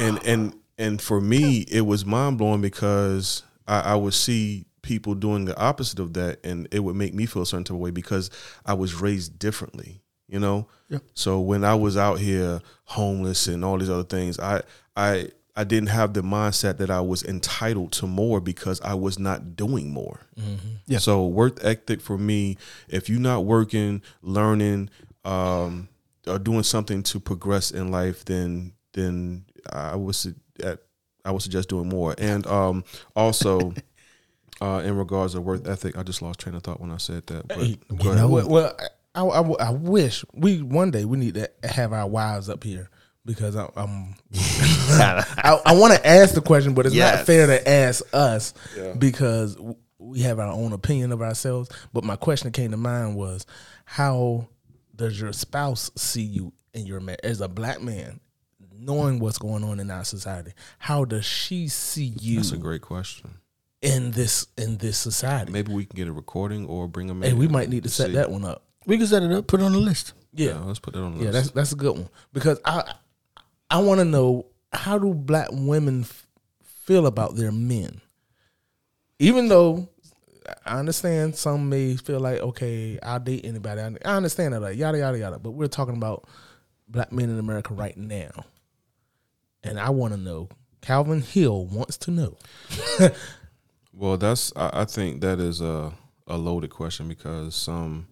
and 0.00 0.18
and 0.26 0.54
and 0.78 1.00
for 1.00 1.20
me, 1.20 1.60
it 1.70 1.82
was 1.82 2.04
mind 2.04 2.38
blowing 2.38 2.60
because 2.60 3.42
I, 3.66 3.80
I 3.80 3.94
would 3.94 4.14
see 4.14 4.64
people 4.82 5.14
doing 5.14 5.44
the 5.44 5.56
opposite 5.58 5.98
of 6.00 6.14
that, 6.14 6.44
and 6.44 6.66
it 6.72 6.80
would 6.80 6.96
make 6.96 7.14
me 7.14 7.26
feel 7.26 7.42
a 7.42 7.46
certain 7.46 7.64
type 7.64 7.74
of 7.74 7.80
way 7.80 7.90
because 7.90 8.30
I 8.66 8.74
was 8.74 8.94
raised 9.00 9.38
differently. 9.38 10.00
You 10.28 10.40
know, 10.40 10.66
Yeah. 10.88 10.98
so 11.14 11.40
when 11.40 11.62
I 11.62 11.74
was 11.74 11.96
out 11.96 12.18
here 12.18 12.60
homeless 12.84 13.46
and 13.48 13.64
all 13.64 13.76
these 13.78 13.90
other 13.90 14.02
things, 14.04 14.38
I 14.40 14.62
I 14.96 15.28
I 15.54 15.64
didn't 15.64 15.90
have 15.90 16.14
the 16.14 16.22
mindset 16.22 16.78
that 16.78 16.90
I 16.90 17.00
was 17.02 17.22
entitled 17.22 17.92
to 17.92 18.06
more 18.06 18.40
because 18.40 18.80
I 18.80 18.94
was 18.94 19.18
not 19.18 19.54
doing 19.54 19.90
more. 19.92 20.20
Yeah. 20.86 20.98
So 20.98 21.26
work 21.26 21.58
ethic 21.62 22.00
for 22.00 22.16
me, 22.16 22.56
if 22.88 23.08
you're 23.10 23.20
not 23.20 23.44
working, 23.44 24.00
learning, 24.22 24.88
um, 25.24 25.88
or 26.26 26.38
doing 26.38 26.62
something 26.62 27.02
to 27.04 27.20
progress 27.20 27.70
in 27.70 27.90
life, 27.90 28.24
then 28.24 28.72
then 28.94 29.44
I 29.70 29.96
would 29.96 30.14
su- 30.14 30.34
at 30.62 30.80
I 31.24 31.30
would 31.32 31.42
suggest 31.42 31.68
doing 31.68 31.88
more. 31.88 32.14
And 32.18 32.46
um, 32.46 32.84
also, 33.14 33.74
uh, 34.60 34.82
in 34.84 34.96
regards 34.96 35.34
to 35.34 35.40
work 35.40 35.66
ethic, 35.68 35.96
I 35.98 36.02
just 36.02 36.22
lost 36.22 36.40
train 36.40 36.54
of 36.54 36.62
thought 36.62 36.80
when 36.80 36.90
I 36.90 36.96
said 36.96 37.26
that. 37.26 37.48
But 37.48 37.58
Hey, 37.58 37.78
go 37.96 38.14
know- 38.14 38.28
Well, 38.28 38.48
well 38.48 38.76
I, 39.14 39.20
I, 39.22 39.40
I 39.66 39.70
wish 39.70 40.24
we 40.32 40.62
one 40.62 40.90
day 40.90 41.04
we 41.04 41.18
need 41.18 41.34
to 41.34 41.50
have 41.62 41.92
our 41.92 42.08
wives 42.08 42.48
up 42.48 42.64
here 42.64 42.88
because 43.24 43.56
I, 43.56 43.68
I'm. 43.76 44.14
I, 44.34 45.60
I 45.66 45.74
want 45.74 45.94
to 45.94 46.06
ask 46.06 46.34
the 46.34 46.40
question, 46.40 46.74
but 46.74 46.86
it's 46.86 46.94
not 46.94 47.26
fair 47.26 47.46
to 47.46 47.68
ask 47.68 48.02
us 48.12 48.54
because 48.98 49.56
we 49.98 50.20
have 50.20 50.38
our 50.38 50.52
own 50.52 50.72
opinion 50.72 51.12
of 51.12 51.22
ourselves. 51.22 51.70
But 51.92 52.04
my 52.04 52.16
question 52.16 52.48
that 52.48 52.54
came 52.54 52.70
to 52.72 52.76
mind 52.76 53.16
was, 53.16 53.46
how 53.84 54.48
does 54.94 55.20
your 55.20 55.32
spouse 55.32 55.90
see 55.96 56.22
you 56.22 56.52
in 56.74 56.86
your 56.86 57.00
marriage 57.00 57.20
as 57.22 57.40
a 57.40 57.48
black 57.48 57.80
man? 57.80 58.20
Knowing 58.74 59.20
what's 59.20 59.38
going 59.38 59.62
on 59.62 59.78
in 59.78 59.92
our 59.92 60.02
society, 60.04 60.52
how 60.78 61.04
does 61.04 61.24
she 61.24 61.68
see 61.68 62.14
you 62.20 62.36
That's 62.36 62.50
a 62.50 62.56
great 62.56 62.82
question. 62.82 63.30
in 63.80 64.10
this 64.10 64.48
in 64.58 64.78
this 64.78 64.98
society? 64.98 65.52
Maybe 65.52 65.72
we 65.72 65.84
can 65.84 65.94
get 65.96 66.08
a 66.08 66.12
recording 66.12 66.66
or 66.66 66.88
bring 66.88 67.08
a 67.08 67.12
in. 67.12 67.22
Hey, 67.22 67.32
we 67.32 67.46
might 67.46 67.68
need 67.68 67.84
to 67.84 67.86
and 67.86 67.92
set 67.92 68.08
see. 68.08 68.14
that 68.14 68.28
one 68.28 68.44
up. 68.44 68.64
We 68.84 68.98
can 68.98 69.06
set 69.06 69.22
it 69.22 69.30
up, 69.30 69.46
put 69.46 69.60
it 69.60 69.62
on 69.62 69.70
the 69.72 69.78
list. 69.78 70.14
Yeah, 70.32 70.58
let's 70.64 70.80
put 70.80 70.94
that 70.94 71.00
on 71.00 71.16
the 71.16 71.24
yeah, 71.24 71.30
list. 71.30 71.34
that's 71.34 71.50
that's 71.52 71.72
a 71.72 71.76
good 71.76 71.92
one 71.96 72.08
because 72.32 72.58
I 72.64 72.92
I 73.72 73.78
want 73.78 74.00
to 74.00 74.04
know 74.04 74.46
how 74.72 74.98
do 74.98 75.14
black 75.14 75.48
women 75.50 76.02
f- 76.02 76.26
feel 76.62 77.06
about 77.06 77.36
their 77.36 77.50
men, 77.50 78.00
even 79.18 79.48
though 79.48 79.88
I 80.66 80.78
understand 80.78 81.36
some 81.36 81.68
may 81.68 81.96
feel 81.96 82.20
like 82.20 82.40
okay, 82.40 82.98
I'll 83.02 83.18
date 83.18 83.44
anybody. 83.44 83.80
I 83.80 84.16
understand 84.16 84.54
that, 84.54 84.60
like 84.60 84.76
yada 84.76 84.98
yada 84.98 85.18
yada. 85.18 85.38
But 85.38 85.52
we're 85.52 85.68
talking 85.68 85.96
about 85.96 86.28
black 86.86 87.12
men 87.12 87.30
in 87.30 87.38
America 87.38 87.72
right 87.72 87.96
now, 87.96 88.30
and 89.64 89.80
I 89.80 89.90
want 89.90 90.12
to 90.12 90.20
know. 90.20 90.48
Calvin 90.82 91.22
Hill 91.22 91.66
wants 91.66 91.96
to 91.98 92.10
know. 92.10 92.36
Well, 93.94 94.16
that's 94.16 94.52
I, 94.56 94.70
I 94.72 94.84
think 94.86 95.20
that 95.20 95.38
is 95.38 95.60
a 95.60 95.92
a 96.26 96.38
loaded 96.38 96.70
question 96.70 97.08
because 97.08 97.54
some 97.54 98.08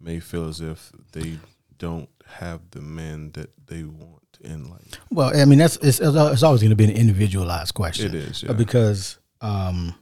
may 0.00 0.20
feel 0.20 0.48
as 0.48 0.60
if 0.60 0.90
they 1.12 1.38
don't 1.76 2.08
have 2.26 2.70
the 2.70 2.80
men 2.80 3.32
that 3.32 3.50
they 3.66 3.82
want 3.84 4.17
in 4.40 4.70
life. 4.70 5.00
Well, 5.10 5.36
I 5.36 5.44
mean, 5.44 5.58
that's 5.58 5.76
it's, 5.76 6.00
it's 6.00 6.42
always 6.42 6.60
going 6.60 6.70
to 6.70 6.76
be 6.76 6.84
an 6.84 6.90
individualized 6.90 7.74
question. 7.74 8.06
It 8.08 8.14
is, 8.14 8.42
yeah. 8.42 8.52
because, 8.52 9.18
um, 9.40 9.94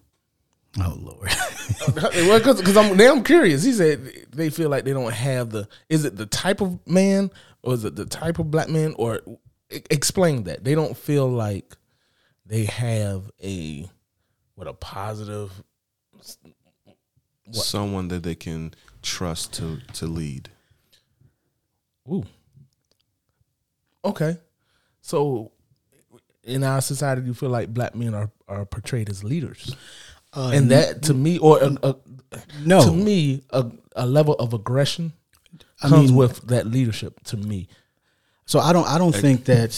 oh 0.79 0.97
lord, 0.99 1.29
well, 1.97 2.39
because 2.39 2.77
I'm 2.77 2.97
now 2.97 3.13
I'm 3.13 3.25
curious. 3.25 3.63
He 3.63 3.73
said 3.73 4.05
they 4.33 4.51
feel 4.51 4.69
like 4.69 4.85
they 4.85 4.93
don't 4.93 5.13
have 5.13 5.51
the. 5.51 5.69
Is 5.89 6.05
it 6.05 6.17
the 6.17 6.27
type 6.27 6.61
of 6.61 6.87
man, 6.87 7.31
or 7.63 7.75
is 7.75 7.85
it 7.85 7.97
the 7.97 8.07
type 8.07 8.39
of 8.39 8.51
black 8.51 8.69
man, 8.69 8.95
or 8.99 9.21
explain 9.71 10.45
that 10.45 10.65
they 10.65 10.75
don't 10.75 10.97
feel 10.97 11.29
like 11.29 11.77
they 12.45 12.65
have 12.65 13.31
a 13.43 13.89
what 14.55 14.67
a 14.67 14.73
positive. 14.73 15.53
Someone 17.53 18.09
that 18.09 18.25
they 18.25 18.35
can 18.35 18.75
trust 19.03 19.53
to 19.55 19.81
to 19.95 20.07
lead. 20.07 20.51
Ooh. 22.11 22.25
Okay, 24.07 24.39
so 25.01 25.53
in 26.45 26.63
our 26.65 26.81
society, 26.81 27.23
you 27.23 27.35
feel 27.35 27.51
like 27.51 27.73
black 27.75 27.95
men 27.95 28.15
are 28.15 28.31
are 28.49 28.65
portrayed 28.65 29.09
as 29.11 29.23
leaders, 29.25 29.75
Uh, 30.33 30.51
and 30.55 30.71
that 30.71 31.03
to 31.03 31.15
me, 31.15 31.39
or 31.39 31.59
a, 31.63 31.71
a, 31.83 31.97
no, 32.65 32.85
to 32.85 32.93
me, 32.93 33.43
a, 33.51 33.67
a 33.97 34.07
level 34.07 34.35
of 34.35 34.53
aggression 34.55 35.13
I 35.83 35.89
comes 35.89 36.11
mean- 36.11 36.17
with 36.17 36.47
that 36.49 36.67
leadership. 36.67 37.23
To 37.25 37.37
me, 37.37 37.69
So 38.45 38.59
I 38.61 38.73
don't 38.73 38.87
I 38.87 38.99
don't 38.99 39.15
think 39.15 39.45
that 39.47 39.73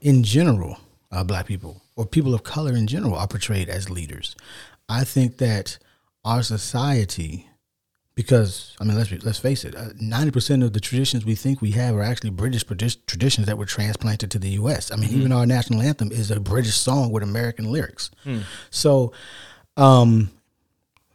in 0.00 0.22
general 0.22 0.76
uh, 1.10 1.24
black 1.24 1.46
people 1.46 1.82
or 1.96 2.06
people 2.06 2.34
of 2.34 2.42
color 2.42 2.74
in 2.76 2.86
general 2.86 3.14
are 3.14 3.26
portrayed 3.28 3.68
as 3.68 3.88
leaders. 3.90 4.36
I 4.88 5.04
think 5.04 5.38
that 5.38 5.78
our 6.24 6.42
society, 6.42 7.45
because 8.16 8.74
I 8.80 8.84
mean 8.84 8.96
let's 8.96 9.10
be, 9.10 9.18
let's 9.18 9.38
face 9.38 9.64
it, 9.64 9.76
uh, 9.76 9.90
ninety 10.00 10.32
percent 10.32 10.64
of 10.64 10.72
the 10.72 10.80
traditions 10.80 11.24
we 11.24 11.36
think 11.36 11.60
we 11.62 11.70
have 11.72 11.94
are 11.94 12.02
actually 12.02 12.30
British 12.30 12.64
traditions 12.64 13.46
that 13.46 13.56
were 13.56 13.66
transplanted 13.66 14.32
to 14.32 14.40
the 14.40 14.48
U.S. 14.50 14.90
I 14.90 14.96
mean 14.96 15.10
even 15.10 15.30
our 15.30 15.46
national 15.46 15.82
anthem 15.82 16.10
is 16.10 16.32
a 16.32 16.40
British 16.40 16.74
song 16.74 17.12
with 17.12 17.22
American 17.22 17.70
lyrics. 17.70 18.10
So. 18.70 19.12
Um, 19.76 20.30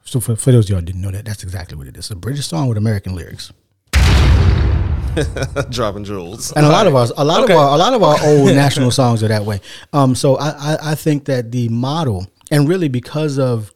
so 0.03 0.19
for, 0.19 0.35
for 0.35 0.51
those 0.51 0.65
of 0.65 0.71
y'all 0.71 0.81
didn't 0.81 1.01
know 1.01 1.11
that, 1.11 1.25
that's 1.25 1.41
exactly 1.41 1.77
what 1.77 1.87
it 1.87 1.95
is. 1.95 2.11
A 2.11 2.15
British 2.15 2.45
song 2.45 2.67
with 2.67 2.77
American 2.77 3.15
lyrics. 3.15 3.51
Dropping 5.69 6.03
jewels. 6.03 6.51
and 6.53 6.65
a 6.65 6.69
lot 6.69 6.87
of 6.87 6.95
us, 6.95 7.11
a 7.17 7.23
lot 7.23 7.43
of 7.43 7.49
our, 7.49 7.75
a 7.75 7.77
lot 7.77 7.93
of 7.93 8.03
our 8.03 8.17
old 8.23 8.47
national 8.55 8.91
songs 8.91 9.23
are 9.23 9.27
that 9.27 9.43
way. 9.45 9.61
Um, 9.93 10.15
so 10.15 10.35
I, 10.37 10.49
I, 10.49 10.77
I 10.91 10.95
think 10.95 11.25
that 11.25 11.51
the 11.51 11.69
model, 11.69 12.27
and 12.51 12.67
really 12.67 12.87
because 12.87 13.39
of, 13.39 13.73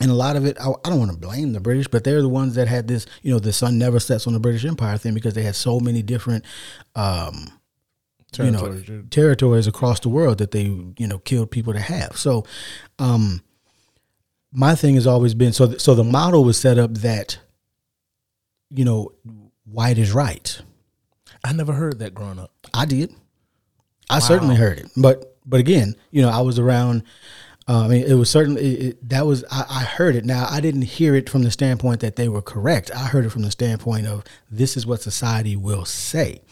and 0.00 0.10
a 0.10 0.14
lot 0.14 0.36
of 0.36 0.44
it, 0.44 0.58
I, 0.60 0.68
I 0.84 0.90
don't 0.90 0.98
want 0.98 1.10
to 1.12 1.16
blame 1.16 1.52
the 1.52 1.60
British, 1.60 1.88
but 1.88 2.04
they're 2.04 2.22
the 2.22 2.28
ones 2.28 2.54
that 2.56 2.68
had 2.68 2.86
this, 2.86 3.06
you 3.22 3.32
know, 3.32 3.38
the 3.38 3.52
sun 3.52 3.78
never 3.78 3.98
sets 3.98 4.26
on 4.26 4.34
the 4.34 4.40
British 4.40 4.64
Empire 4.64 4.98
thing 4.98 5.14
because 5.14 5.34
they 5.34 5.42
had 5.42 5.56
so 5.56 5.80
many 5.80 6.02
different, 6.02 6.44
um, 6.94 7.58
you 8.38 8.50
know, 8.50 8.60
Territories. 9.10 9.66
across 9.66 10.00
the 10.00 10.10
world 10.10 10.38
that 10.38 10.50
they, 10.50 10.64
you 10.64 11.06
know, 11.06 11.18
killed 11.18 11.50
people 11.50 11.72
to 11.72 11.80
have. 11.80 12.16
So, 12.16 12.44
um, 12.98 13.42
my 14.52 14.74
thing 14.74 14.94
has 14.96 15.06
always 15.06 15.34
been 15.34 15.52
so. 15.52 15.76
So 15.76 15.94
the 15.94 16.04
model 16.04 16.44
was 16.44 16.58
set 16.58 16.78
up 16.78 16.92
that, 16.98 17.38
you 18.70 18.84
know, 18.84 19.12
white 19.64 19.98
is 19.98 20.12
right. 20.12 20.60
I 21.44 21.52
never 21.52 21.72
heard 21.72 21.98
that 22.00 22.14
growing 22.14 22.38
up. 22.38 22.52
I 22.74 22.84
did. 22.84 23.14
I 24.08 24.18
certainly 24.18 24.56
heard 24.56 24.78
it, 24.78 24.90
but 24.96 25.36
but 25.44 25.60
again, 25.60 25.94
you 26.10 26.22
know, 26.22 26.28
I 26.28 26.40
was 26.40 26.58
around. 26.58 27.02
Uh, 27.68 27.84
I 27.84 27.88
mean, 27.88 28.04
it 28.04 28.14
was 28.14 28.30
certainly 28.30 28.62
it, 28.62 28.82
it- 28.86 29.08
that 29.08 29.26
was 29.26 29.44
I, 29.50 29.64
I 29.68 29.82
heard 29.84 30.14
it. 30.16 30.24
Now 30.24 30.46
I 30.50 30.60
didn't 30.60 30.82
hear 30.82 31.14
it 31.16 31.28
from 31.28 31.42
the 31.42 31.50
standpoint 31.50 32.00
that 32.00 32.16
they 32.16 32.28
were 32.28 32.42
correct. 32.42 32.90
I 32.94 33.06
heard 33.06 33.24
it 33.24 33.30
from 33.30 33.42
the 33.42 33.50
standpoint 33.50 34.06
of 34.06 34.22
this 34.50 34.76
is 34.76 34.86
what 34.86 35.02
society 35.02 35.56
will 35.56 35.84
say, 35.84 36.42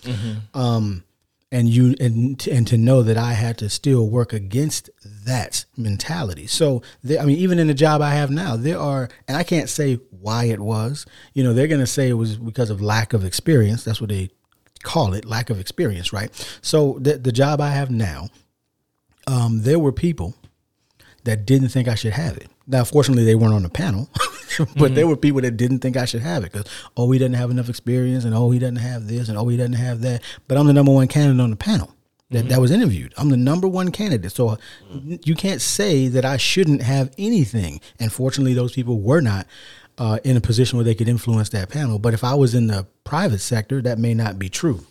um, 0.55 1.05
and 1.53 1.69
you 1.69 1.95
and 2.01 2.45
and 2.49 2.67
to 2.67 2.77
know 2.77 3.03
that 3.05 3.17
I 3.17 3.35
had 3.35 3.59
to 3.59 3.69
still 3.69 4.09
work 4.11 4.33
against 4.33 4.91
that 5.25 5.65
mentality. 5.77 6.49
So 6.49 6.83
there, 7.05 7.21
I 7.21 7.25
mean, 7.27 7.39
even 7.39 7.61
in 7.61 7.69
the 7.69 7.75
job 7.75 8.03
I 8.03 8.15
have 8.15 8.31
now, 8.33 8.57
there 8.57 8.79
are, 8.81 9.09
and 9.29 9.37
I 9.37 9.45
can't 9.45 9.69
say 9.69 10.01
why 10.11 10.47
it 10.47 10.59
was. 10.59 11.07
You 11.33 11.45
know, 11.45 11.53
they're 11.55 11.69
going 11.69 11.81
to 11.81 11.87
say 11.87 12.09
it 12.09 12.15
was 12.15 12.37
because 12.39 12.71
of 12.71 12.81
lack 12.83 13.13
of 13.13 13.25
experience. 13.25 13.85
That's 13.85 14.01
what 14.01 14.11
they 14.11 14.31
call 14.83 15.15
it 15.15 15.25
lack 15.25 15.49
of 15.49 15.61
experience, 15.61 16.13
right? 16.13 16.31
So 16.61 16.99
the 17.01 17.19
the 17.19 17.31
job 17.33 17.61
I 17.61 17.71
have 17.71 17.89
now, 17.91 18.31
um, 19.29 19.63
there 19.63 19.79
were 19.79 19.93
people 19.93 20.35
that 21.25 21.47
didn't 21.47 21.71
think 21.71 21.89
I 21.89 21.95
should 21.95 22.13
have 22.13 22.37
it. 22.37 22.49
Now, 22.67 22.85
fortunately, 22.85 23.25
they 23.25 23.35
weren't 23.35 23.55
on 23.55 23.63
the 23.63 23.69
panel, 23.69 24.09
but 24.77 24.95
there 24.95 25.07
were 25.07 25.17
people 25.17 25.41
that 25.41 25.57
didn't 25.57 25.81
think 25.81 25.97
I 25.97 26.05
should 26.05 26.23
have 26.23 26.45
it 26.45 26.53
because 26.53 26.71
oh, 26.97 27.11
he 27.11 27.19
doesn't 27.19 27.35
have 27.35 27.51
enough 27.51 27.69
experience, 27.69 28.25
and 28.25 28.35
oh, 28.35 28.51
he 28.51 28.59
doesn't 28.59 28.77
have 28.77 29.07
this, 29.07 29.29
and 29.29 29.37
oh, 29.37 29.49
he 29.49 29.57
doesn't 29.57 29.75
have 29.75 30.01
that. 30.03 30.23
But 30.49 30.59
I'm 30.59 30.67
the 30.67 30.73
number 30.73 30.93
one 30.93 31.09
candidate 31.09 31.41
on 31.41 31.51
the 31.51 31.57
panel 31.57 31.95
that 32.31 32.49
that 32.49 32.61
was 32.61 32.71
interviewed. 32.71 33.13
I'm 33.17 33.31
the 33.31 33.37
number 33.37 33.69
one 33.69 33.91
candidate, 33.91 34.33
so 34.33 34.59
you 35.25 35.35
can't 35.35 35.61
say 35.61 36.09
that 36.09 36.25
I 36.25 36.37
shouldn't 36.37 36.83
have 36.83 37.13
anything. 37.19 37.81
And 37.99 38.13
fortunately, 38.13 38.55
those 38.55 38.73
people 38.73 39.01
were 39.01 39.21
not. 39.21 39.47
Uh, 39.97 40.19
in 40.25 40.37
a 40.37 40.41
position 40.41 40.77
where 40.77 40.85
they 40.85 40.97
could 40.97 41.09
influence 41.09 41.51
that 41.51 41.69
panel, 41.69 42.01
but 42.01 42.13
if 42.13 42.25
I 42.25 42.35
was 42.35 42.53
in 42.53 42.67
the 42.67 42.85
private 43.05 43.39
sector, 43.39 43.81
that 43.83 43.97
may 43.97 44.13
not 44.13 44.41
be 44.41 44.49
true. 44.49 44.85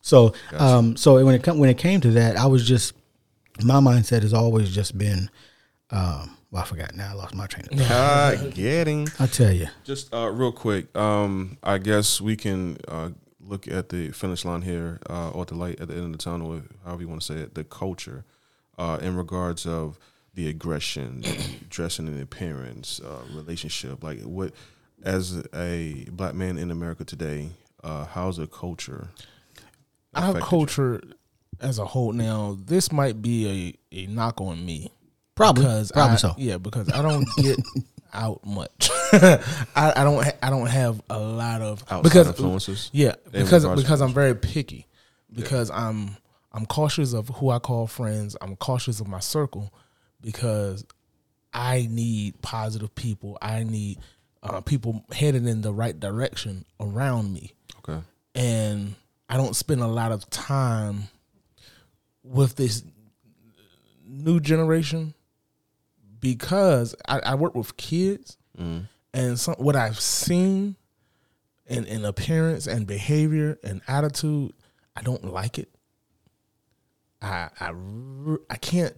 So, 0.00 0.32
um, 0.54 0.96
so 0.96 1.22
when 1.22 1.34
it 1.34 1.42
come, 1.42 1.58
when 1.58 1.68
it 1.68 1.76
came 1.76 2.00
to 2.00 2.12
that, 2.12 2.38
I 2.38 2.46
was 2.46 2.66
just 2.66 2.94
my 3.62 3.80
mindset 3.80 4.22
has 4.22 4.32
always 4.32 4.70
just 4.74 4.96
been, 4.96 5.30
um, 5.90 6.36
well, 6.50 6.62
I 6.62 6.64
forgot 6.64 6.94
now. 6.94 7.10
I 7.10 7.14
lost 7.14 7.34
my 7.34 7.46
train 7.46 7.66
of 7.70 7.78
thought. 7.78 7.90
Ah, 7.90 8.34
getting. 8.54 9.08
I 9.18 9.26
tell 9.26 9.52
you, 9.52 9.68
Just 9.84 10.12
uh, 10.14 10.30
real 10.30 10.52
quick, 10.52 10.94
um, 10.96 11.58
I 11.62 11.78
guess 11.78 12.20
we 12.20 12.36
can 12.36 12.78
uh, 12.88 13.10
look 13.40 13.68
at 13.68 13.88
the 13.88 14.10
finish 14.10 14.44
line 14.44 14.62
here, 14.62 14.98
uh, 15.08 15.30
or 15.30 15.44
the 15.44 15.54
light 15.54 15.80
at 15.80 15.88
the 15.88 15.94
end 15.94 16.06
of 16.06 16.12
the 16.12 16.18
tunnel, 16.18 16.62
however 16.84 17.02
you 17.02 17.08
want 17.08 17.20
to 17.20 17.26
say 17.26 17.40
it, 17.40 17.54
the 17.54 17.64
culture, 17.64 18.24
uh, 18.78 18.98
in 19.02 19.16
regards 19.16 19.66
of 19.66 19.98
the 20.34 20.48
aggression, 20.48 21.24
dressing 21.68 22.06
and 22.08 22.20
appearance, 22.22 23.00
uh, 23.00 23.22
relationship. 23.34 24.02
Like 24.02 24.22
what, 24.22 24.52
as 25.02 25.44
a 25.54 26.06
black 26.12 26.34
man 26.34 26.56
in 26.56 26.70
America 26.70 27.04
today, 27.04 27.50
uh, 27.82 28.04
how's 28.06 28.36
the 28.36 28.46
culture? 28.46 29.08
Our 30.14 30.30
affected 30.30 30.50
you? 30.50 31.12
Culture 31.60 31.68
as 31.70 31.78
a 31.78 31.84
whole 31.84 32.12
now, 32.12 32.56
this 32.64 32.90
might 32.92 33.20
be 33.22 33.76
a, 33.92 33.96
a 33.96 34.06
knock 34.06 34.40
on 34.40 34.64
me. 34.64 34.92
Probably. 35.34 35.64
because 35.64 35.92
Probably 35.92 36.12
I, 36.14 36.16
so. 36.16 36.34
Yeah, 36.36 36.58
because 36.58 36.90
I 36.92 37.02
don't 37.02 37.26
get 37.36 37.58
out 38.12 38.44
much. 38.44 38.90
I, 39.12 39.92
I 39.96 40.04
don't 40.04 40.22
ha- 40.24 40.36
I 40.42 40.50
don't 40.50 40.66
have 40.66 41.00
a 41.08 41.18
lot 41.18 41.62
of 41.62 41.82
Outside 41.84 42.02
because 42.02 42.26
influences? 42.28 42.90
Yeah, 42.92 43.14
because 43.30 43.64
because 43.66 44.00
I'm 44.00 44.12
very 44.12 44.34
picky. 44.34 44.86
Because 45.32 45.70
I'm 45.70 46.16
I'm 46.52 46.66
cautious 46.66 47.12
of 47.12 47.28
who 47.28 47.50
I 47.50 47.58
call 47.60 47.86
friends. 47.86 48.36
I'm 48.40 48.56
cautious 48.56 49.00
of 49.00 49.06
my 49.08 49.20
circle 49.20 49.72
because 50.20 50.84
I 51.54 51.88
need 51.90 52.42
positive 52.42 52.94
people. 52.94 53.38
I 53.40 53.62
need 53.64 53.98
uh, 54.42 54.60
people 54.60 55.04
headed 55.12 55.46
in 55.46 55.60
the 55.62 55.72
right 55.72 55.98
direction 55.98 56.64
around 56.80 57.32
me 57.32 57.52
Okay. 57.78 58.00
and 58.34 58.94
I 59.28 59.36
don't 59.36 59.54
spend 59.54 59.82
a 59.82 59.86
lot 59.86 60.12
of 60.12 60.28
time 60.30 61.08
with 62.22 62.56
this 62.56 62.82
new 64.06 64.40
generation 64.40 65.14
because 66.20 66.94
I, 67.08 67.20
I 67.20 67.34
work 67.34 67.54
with 67.54 67.76
kids 67.76 68.36
mm. 68.58 68.86
and 69.14 69.38
some, 69.38 69.54
what 69.54 69.76
I've 69.76 70.00
seen 70.00 70.76
in, 71.66 71.86
in 71.86 72.04
appearance 72.04 72.66
and 72.66 72.86
behavior 72.86 73.58
and 73.64 73.80
attitude, 73.88 74.52
I 74.96 75.02
don't 75.02 75.24
like 75.24 75.58
it. 75.58 75.70
I 77.22 77.48
I, 77.60 77.72
I 78.48 78.56
can't. 78.56 78.94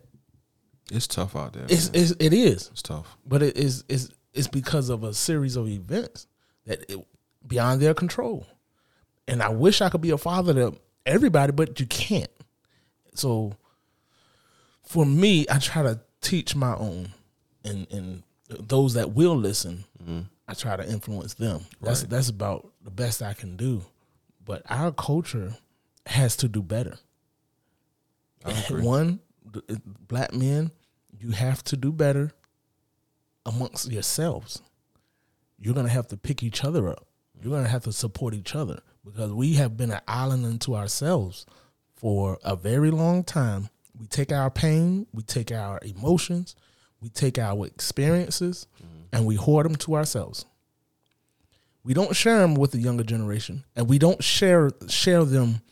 It's 0.90 1.06
tough 1.06 1.36
out 1.36 1.52
there. 1.52 1.66
It's, 1.68 1.92
man. 1.92 2.02
it's 2.02 2.10
it 2.18 2.32
is, 2.32 2.68
it's 2.72 2.82
tough. 2.82 3.16
but 3.26 3.42
it 3.42 3.56
is 3.56 3.84
it's 3.88 4.08
it's 4.32 4.48
because 4.48 4.88
of 4.88 5.04
a 5.04 5.12
series 5.12 5.56
of 5.56 5.68
events 5.68 6.26
that 6.66 6.90
it, 6.90 7.06
beyond 7.46 7.80
their 7.80 7.94
control. 7.94 8.46
And 9.28 9.42
I 9.42 9.50
wish 9.50 9.80
I 9.80 9.88
could 9.88 10.00
be 10.00 10.10
a 10.10 10.18
father 10.18 10.54
to 10.54 10.74
everybody, 11.06 11.52
but 11.52 11.78
you 11.78 11.86
can't. 11.86 12.30
So 13.14 13.54
for 14.82 15.04
me, 15.06 15.46
I 15.50 15.58
try 15.58 15.82
to 15.82 16.00
teach 16.20 16.54
my 16.54 16.74
own 16.76 17.12
and 17.64 17.86
and 17.90 18.22
those 18.48 18.94
that 18.94 19.12
will 19.12 19.36
listen 19.36 19.84
mm-hmm. 20.00 20.20
I 20.48 20.54
try 20.54 20.76
to 20.76 20.86
influence 20.86 21.34
them. 21.34 21.62
That's 21.80 22.02
that's 22.02 22.28
about 22.28 22.70
the 22.82 22.90
best 22.90 23.22
I 23.22 23.32
can 23.32 23.56
do. 23.56 23.82
But 24.44 24.62
our 24.68 24.92
culture 24.92 25.54
has 26.06 26.36
to 26.36 26.48
do 26.48 26.62
better. 26.62 26.98
One, 28.68 29.20
black 30.08 30.34
men, 30.34 30.72
you 31.18 31.30
have 31.30 31.62
to 31.64 31.76
do 31.76 31.92
better 31.92 32.32
amongst 33.46 33.90
yourselves. 33.90 34.60
You're 35.58 35.74
gonna 35.74 35.88
have 35.88 36.08
to 36.08 36.16
pick 36.16 36.42
each 36.42 36.64
other 36.64 36.88
up. 36.88 37.06
You're 37.40 37.52
gonna 37.52 37.68
have 37.68 37.84
to 37.84 37.92
support 37.92 38.34
each 38.34 38.54
other 38.54 38.80
because 39.04 39.32
we 39.32 39.54
have 39.54 39.76
been 39.76 39.92
an 39.92 40.00
island 40.08 40.44
unto 40.44 40.74
ourselves 40.74 41.46
for 42.03 42.36
a 42.42 42.57
very 42.57 42.90
long 42.90 43.22
time. 43.22 43.70
We 43.98 44.09
take 44.09 44.32
our 44.32 44.50
pain, 44.50 45.07
we 45.14 45.22
take 45.22 45.53
our 45.53 45.78
emotions, 45.82 46.57
we 47.00 47.09
take 47.09 47.38
our 47.38 47.64
experiences, 47.64 48.66
mm-hmm. 48.76 49.05
and 49.12 49.24
we 49.24 49.36
hoard 49.36 49.66
them 49.66 49.76
to 49.76 49.94
ourselves. 49.94 50.44
We 51.84 51.94
don't 51.94 52.14
share 52.14 52.40
them 52.40 52.57
with 52.57 52.72
the 52.72 52.78
younger 52.78 53.05
generation, 53.05 53.64
and 53.76 53.88
we 53.88 53.98
don't 53.98 54.22
share 54.22 54.70
share 54.88 55.24
them 55.24 55.62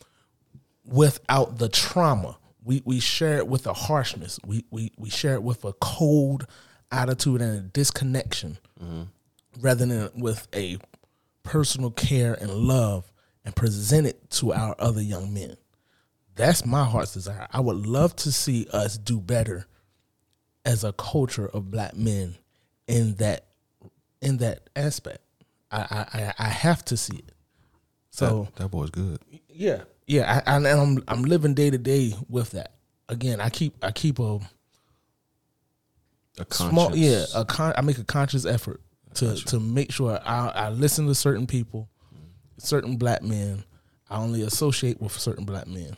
without 0.85 1.57
the 1.57 1.67
trauma. 1.67 2.37
We 2.63 2.81
we 2.85 3.01
share 3.01 3.37
it 3.37 3.47
with 3.47 3.67
a 3.67 3.73
harshness. 3.73 4.39
We 4.45 4.63
we 4.71 4.93
we 4.97 5.09
share 5.09 5.33
it 5.33 5.43
with 5.43 5.65
a 5.65 5.73
cold 5.73 6.47
attitude 6.91 7.41
and 7.41 7.57
a 7.57 7.61
disconnection, 7.61 8.57
mm-hmm. 8.81 9.03
rather 9.59 9.85
than 9.85 10.09
with 10.15 10.47
a 10.55 10.77
personal 11.43 11.91
care 11.91 12.33
and 12.33 12.51
love, 12.51 13.11
and 13.43 13.53
present 13.53 14.07
it 14.07 14.29
to 14.31 14.53
our 14.53 14.75
other 14.79 15.01
young 15.01 15.33
men. 15.33 15.57
That's 16.41 16.65
my 16.65 16.83
heart's 16.83 17.13
desire. 17.13 17.47
I 17.51 17.59
would 17.59 17.85
love 17.87 18.15
to 18.17 18.31
see 18.31 18.67
us 18.73 18.97
do 18.97 19.19
better 19.19 19.65
as 20.65 20.83
a 20.83 20.91
culture 20.93 21.47
of 21.47 21.71
black 21.71 21.95
men 21.95 22.35
in 22.87 23.15
that 23.15 23.45
in 24.21 24.37
that 24.37 24.69
aspect. 24.75 25.19
I 25.71 26.05
I, 26.13 26.33
I- 26.39 26.49
have 26.49 26.83
to 26.85 26.97
see 26.97 27.17
it. 27.17 27.31
So 28.09 28.43
that, 28.55 28.63
that 28.63 28.71
boy's 28.71 28.89
good. 28.89 29.19
yeah, 29.49 29.83
yeah, 30.05 30.41
I, 30.45 30.51
I, 30.51 30.55
and 30.57 30.67
I'm 30.67 31.03
I'm 31.07 31.21
living 31.23 31.53
day 31.53 31.69
to 31.69 31.77
day 31.77 32.13
with 32.29 32.51
that. 32.51 32.73
Again, 33.07 33.39
I 33.39 33.49
keep 33.49 33.75
I 33.83 33.91
keep 33.91 34.19
a 34.19 34.39
A 36.39 36.45
small 36.53 36.89
conscious- 36.89 37.33
yeah 37.33 37.41
a 37.41 37.45
con, 37.45 37.73
I 37.77 37.81
make 37.81 37.97
a 37.97 38.03
conscious 38.03 38.45
effort 38.45 38.81
to 39.15 39.35
to 39.35 39.59
make 39.59 39.91
sure 39.91 40.19
I, 40.25 40.47
I 40.49 40.69
listen 40.69 41.07
to 41.07 41.15
certain 41.15 41.45
people, 41.47 41.89
certain 42.57 42.97
black 42.97 43.21
men. 43.23 43.63
I 44.09 44.17
only 44.17 44.41
associate 44.41 44.99
with 45.01 45.13
certain 45.17 45.45
black 45.45 45.67
men. 45.67 45.95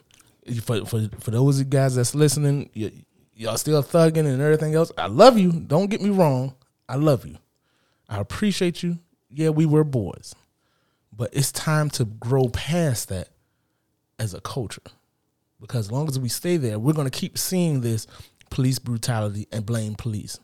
For 0.61 0.85
for 0.85 1.09
for 1.19 1.31
those 1.31 1.63
guys 1.63 1.95
that's 1.95 2.13
listening, 2.15 2.69
you, 2.73 2.91
y'all 3.35 3.57
still 3.57 3.81
thugging 3.83 4.25
and 4.25 4.41
everything 4.41 4.75
else. 4.75 4.91
I 4.97 5.07
love 5.07 5.37
you. 5.37 5.51
Don't 5.51 5.89
get 5.89 6.01
me 6.01 6.09
wrong. 6.09 6.55
I 6.87 6.95
love 6.95 7.25
you. 7.25 7.37
I 8.09 8.19
appreciate 8.19 8.83
you. 8.83 8.99
Yeah, 9.29 9.49
we 9.49 9.65
were 9.65 9.83
boys, 9.83 10.35
but 11.11 11.29
it's 11.33 11.51
time 11.51 11.89
to 11.91 12.05
grow 12.05 12.49
past 12.49 13.09
that 13.09 13.29
as 14.19 14.33
a 14.33 14.41
culture. 14.41 14.81
Because 15.59 15.87
as 15.87 15.91
long 15.91 16.09
as 16.09 16.19
we 16.19 16.29
stay 16.29 16.57
there, 16.57 16.77
we're 16.77 16.93
going 16.93 17.09
to 17.09 17.19
keep 17.19 17.37
seeing 17.37 17.81
this 17.81 18.05
police 18.49 18.79
brutality 18.79 19.47
and 19.51 19.65
blame 19.65 19.95
police. 19.95 20.39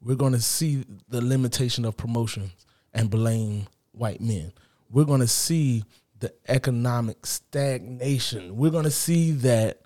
We're 0.00 0.14
going 0.14 0.34
to 0.34 0.40
see 0.40 0.84
the 1.08 1.20
limitation 1.20 1.84
of 1.84 1.96
promotions 1.96 2.52
and 2.92 3.10
blame 3.10 3.66
white 3.92 4.20
men. 4.20 4.52
We're 4.90 5.06
going 5.06 5.20
to 5.20 5.26
see 5.26 5.84
the 6.20 6.32
economic 6.48 7.26
stagnation. 7.26 8.56
We're 8.56 8.70
going 8.70 8.84
to 8.84 8.90
see 8.90 9.32
that 9.32 9.82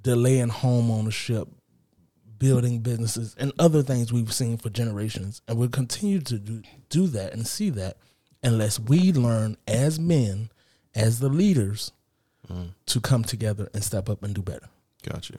delay 0.00 0.38
in 0.38 0.48
home 0.48 0.90
ownership, 0.90 1.48
building 2.38 2.80
businesses, 2.80 3.36
and 3.38 3.52
other 3.58 3.82
things 3.82 4.12
we've 4.12 4.32
seen 4.32 4.56
for 4.56 4.70
generations. 4.70 5.42
And 5.46 5.58
we'll 5.58 5.68
continue 5.68 6.20
to 6.20 6.38
do, 6.38 6.62
do 6.88 7.06
that 7.08 7.32
and 7.32 7.46
see 7.46 7.70
that 7.70 7.98
unless 8.42 8.80
we 8.80 9.12
learn 9.12 9.56
as 9.66 10.00
men, 10.00 10.50
as 10.94 11.20
the 11.20 11.28
leaders, 11.28 11.92
to 12.86 13.00
come 13.00 13.22
together 13.22 13.68
and 13.72 13.84
step 13.84 14.08
up 14.08 14.24
and 14.24 14.34
do 14.34 14.42
better. 14.42 14.68
Gotcha. 15.08 15.34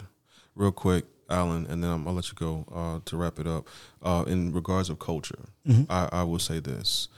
Real 0.55 0.71
quick, 0.71 1.05
Alan, 1.29 1.65
and 1.67 1.83
then 1.83 1.91
I'm, 1.91 2.07
I'll 2.07 2.13
let 2.13 2.29
you 2.29 2.35
go 2.35 2.65
uh, 2.73 2.99
to 3.03 3.17
wrap 3.17 3.37
it 3.37 3.47
up. 3.47 3.67
Uh, 4.01 4.23
in 4.27 4.53
regards 4.53 4.89
of 4.89 4.99
culture, 4.99 5.49
I, 5.89 6.07
I 6.11 6.23
will 6.23 6.39
say 6.39 6.59
this: 6.59 7.09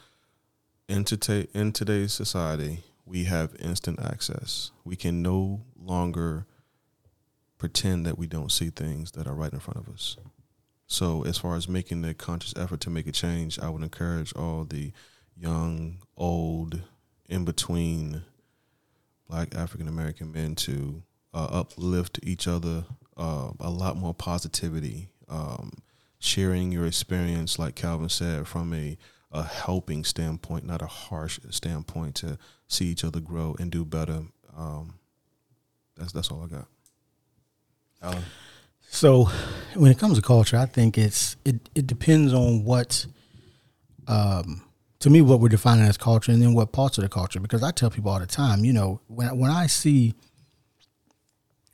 in 0.88 1.04
today 1.04 1.48
in 1.54 1.74
today's 1.74 2.12
society, 2.12 2.84
we 3.06 3.26
have 3.26 3.56
instant 3.60 4.00
access. 4.02 4.72
We 4.84 4.96
can 4.96 5.22
no 5.22 5.62
longer 5.76 6.46
pretend 7.58 8.06
that 8.06 8.18
we 8.18 8.28
don't 8.28 8.52
see 8.52 8.70
things 8.70 9.12
that 9.12 9.28
are 9.28 9.34
right 9.34 9.54
in 9.54 9.60
front 9.60 9.80
of 9.80 9.94
us. 9.94 10.18
So, 10.88 11.24
as 11.24 11.38
far 11.38 11.56
as 11.56 11.68
making 11.68 12.02
the 12.02 12.14
conscious 12.14 12.54
effort 12.56 12.80
to 12.82 12.90
make 12.90 13.08
a 13.08 13.12
change, 13.12 13.58
I 13.58 13.70
would 13.70 13.82
encourage 13.82 14.34
all 14.36 14.66
the 14.66 14.92
young, 15.36 16.00
old, 16.16 16.82
in 17.28 17.46
between 17.46 18.22
black 19.28 19.56
African 19.56 19.88
American 19.88 20.32
men 20.32 20.56
to 20.56 21.02
uh, 21.34 21.48
uplift 21.52 22.20
each 22.22 22.48
other, 22.48 22.86
uh, 23.18 23.52
a 23.60 23.70
lot 23.70 23.98
more 23.98 24.14
positivity, 24.14 25.10
um, 25.30 25.72
sharing 26.20 26.72
your 26.72 26.86
experience, 26.86 27.58
like 27.58 27.76
Calvin 27.76 28.10
said, 28.10 28.48
from 28.48 28.74
a, 28.74 28.98
a 29.34 29.44
helping 29.44 30.04
standpoint, 30.04 30.66
not 30.66 30.82
a 30.82 30.88
harsh 30.88 31.40
standpoint, 31.50 32.16
to 32.16 32.38
see 32.68 32.86
each 32.86 33.04
other 33.04 33.20
grow 33.20 33.56
and 33.60 33.72
do 33.72 33.84
better. 33.84 34.22
Um, 34.56 34.94
that's 35.98 36.14
that's 36.14 36.30
all 36.30 36.44
I 36.44 36.48
got. 36.48 36.68
Alan, 38.02 38.24
So, 38.90 39.26
when 39.74 39.92
it 39.92 39.98
comes 39.98 40.18
to 40.18 40.22
culture, 40.22 40.58
I 40.58 40.68
think 40.68 40.98
it's 40.98 41.36
it, 41.44 41.56
it 41.74 41.88
depends 41.88 42.34
on 42.34 42.64
what, 42.64 43.06
um, 44.08 44.62
to 45.00 45.10
me, 45.10 45.22
what 45.22 45.40
we're 45.40 45.50
defining 45.50 45.86
as 45.86 45.98
culture, 45.98 46.32
and 46.32 46.42
then 46.42 46.54
what 46.54 46.72
parts 46.72 46.98
of 47.00 47.04
the 47.04 47.10
culture. 47.10 47.40
Because 47.40 47.64
I 47.64 47.72
tell 47.72 47.90
people 47.90 48.12
all 48.12 48.20
the 48.20 48.28
time, 48.28 48.64
you 48.64 48.74
know, 48.74 49.02
when 49.08 49.38
when 49.40 49.50
I 49.50 49.66
see, 49.66 50.14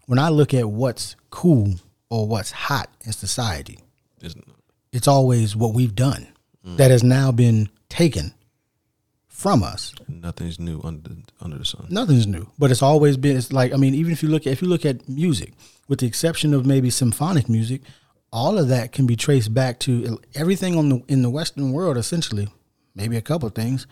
when 0.06 0.18
I 0.18 0.30
look 0.30 0.54
at 0.54 0.70
what's 0.70 1.18
cool 1.30 1.74
or 2.10 2.26
what's 2.26 2.52
hot 2.52 2.90
in 3.06 3.12
society, 3.12 3.80
isn't 4.22 4.46
it's 4.94 5.08
always 5.08 5.56
what 5.56 5.74
we've 5.74 5.94
done 5.94 6.28
that 6.64 6.92
has 6.92 7.04
now 7.04 7.32
been 7.32 7.70
taken 7.90 8.34
from 9.28 9.64
us. 9.64 9.94
nothing's 10.08 10.60
new 10.60 10.82
under 10.84 11.12
under 11.40 11.58
the 11.58 11.66
sun. 11.66 11.88
Nothing's 11.90 12.28
new, 12.28 12.50
but 12.60 12.72
it's 12.72 12.82
always 12.82 13.16
been. 13.16 13.38
It's 13.38 13.54
like 13.54 13.74
I 13.74 13.78
mean, 13.78 13.96
even 13.96 14.12
if 14.12 14.22
you 14.22 14.30
look 14.30 14.46
at 14.46 14.52
if 14.52 14.62
you 14.62 14.68
look 14.68 14.86
at 14.86 15.08
music, 15.08 15.54
with 15.88 16.00
the 16.00 16.08
exception 16.08 16.54
of 16.54 16.66
maybe 16.66 16.90
symphonic 16.90 17.48
music, 17.48 17.82
all 18.34 18.58
of 18.58 18.68
that 18.68 18.92
can 18.92 19.06
be 19.08 19.16
traced 19.16 19.54
back 19.54 19.80
to 19.80 20.20
everything 20.36 20.78
on 20.78 20.90
the 20.90 21.04
in 21.08 21.22
the 21.22 21.30
Western 21.30 21.72
world. 21.72 21.96
Essentially, 21.96 22.50
maybe 22.94 23.16
a 23.16 23.22
couple 23.22 23.48
of 23.48 23.56
things 23.56 23.88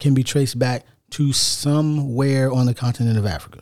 can 0.00 0.14
be 0.14 0.24
traced 0.24 0.58
back 0.58 0.84
to 1.10 1.32
somewhere 1.32 2.50
on 2.52 2.66
the 2.66 2.74
continent 2.74 3.18
of 3.18 3.24
Africa. 3.26 3.60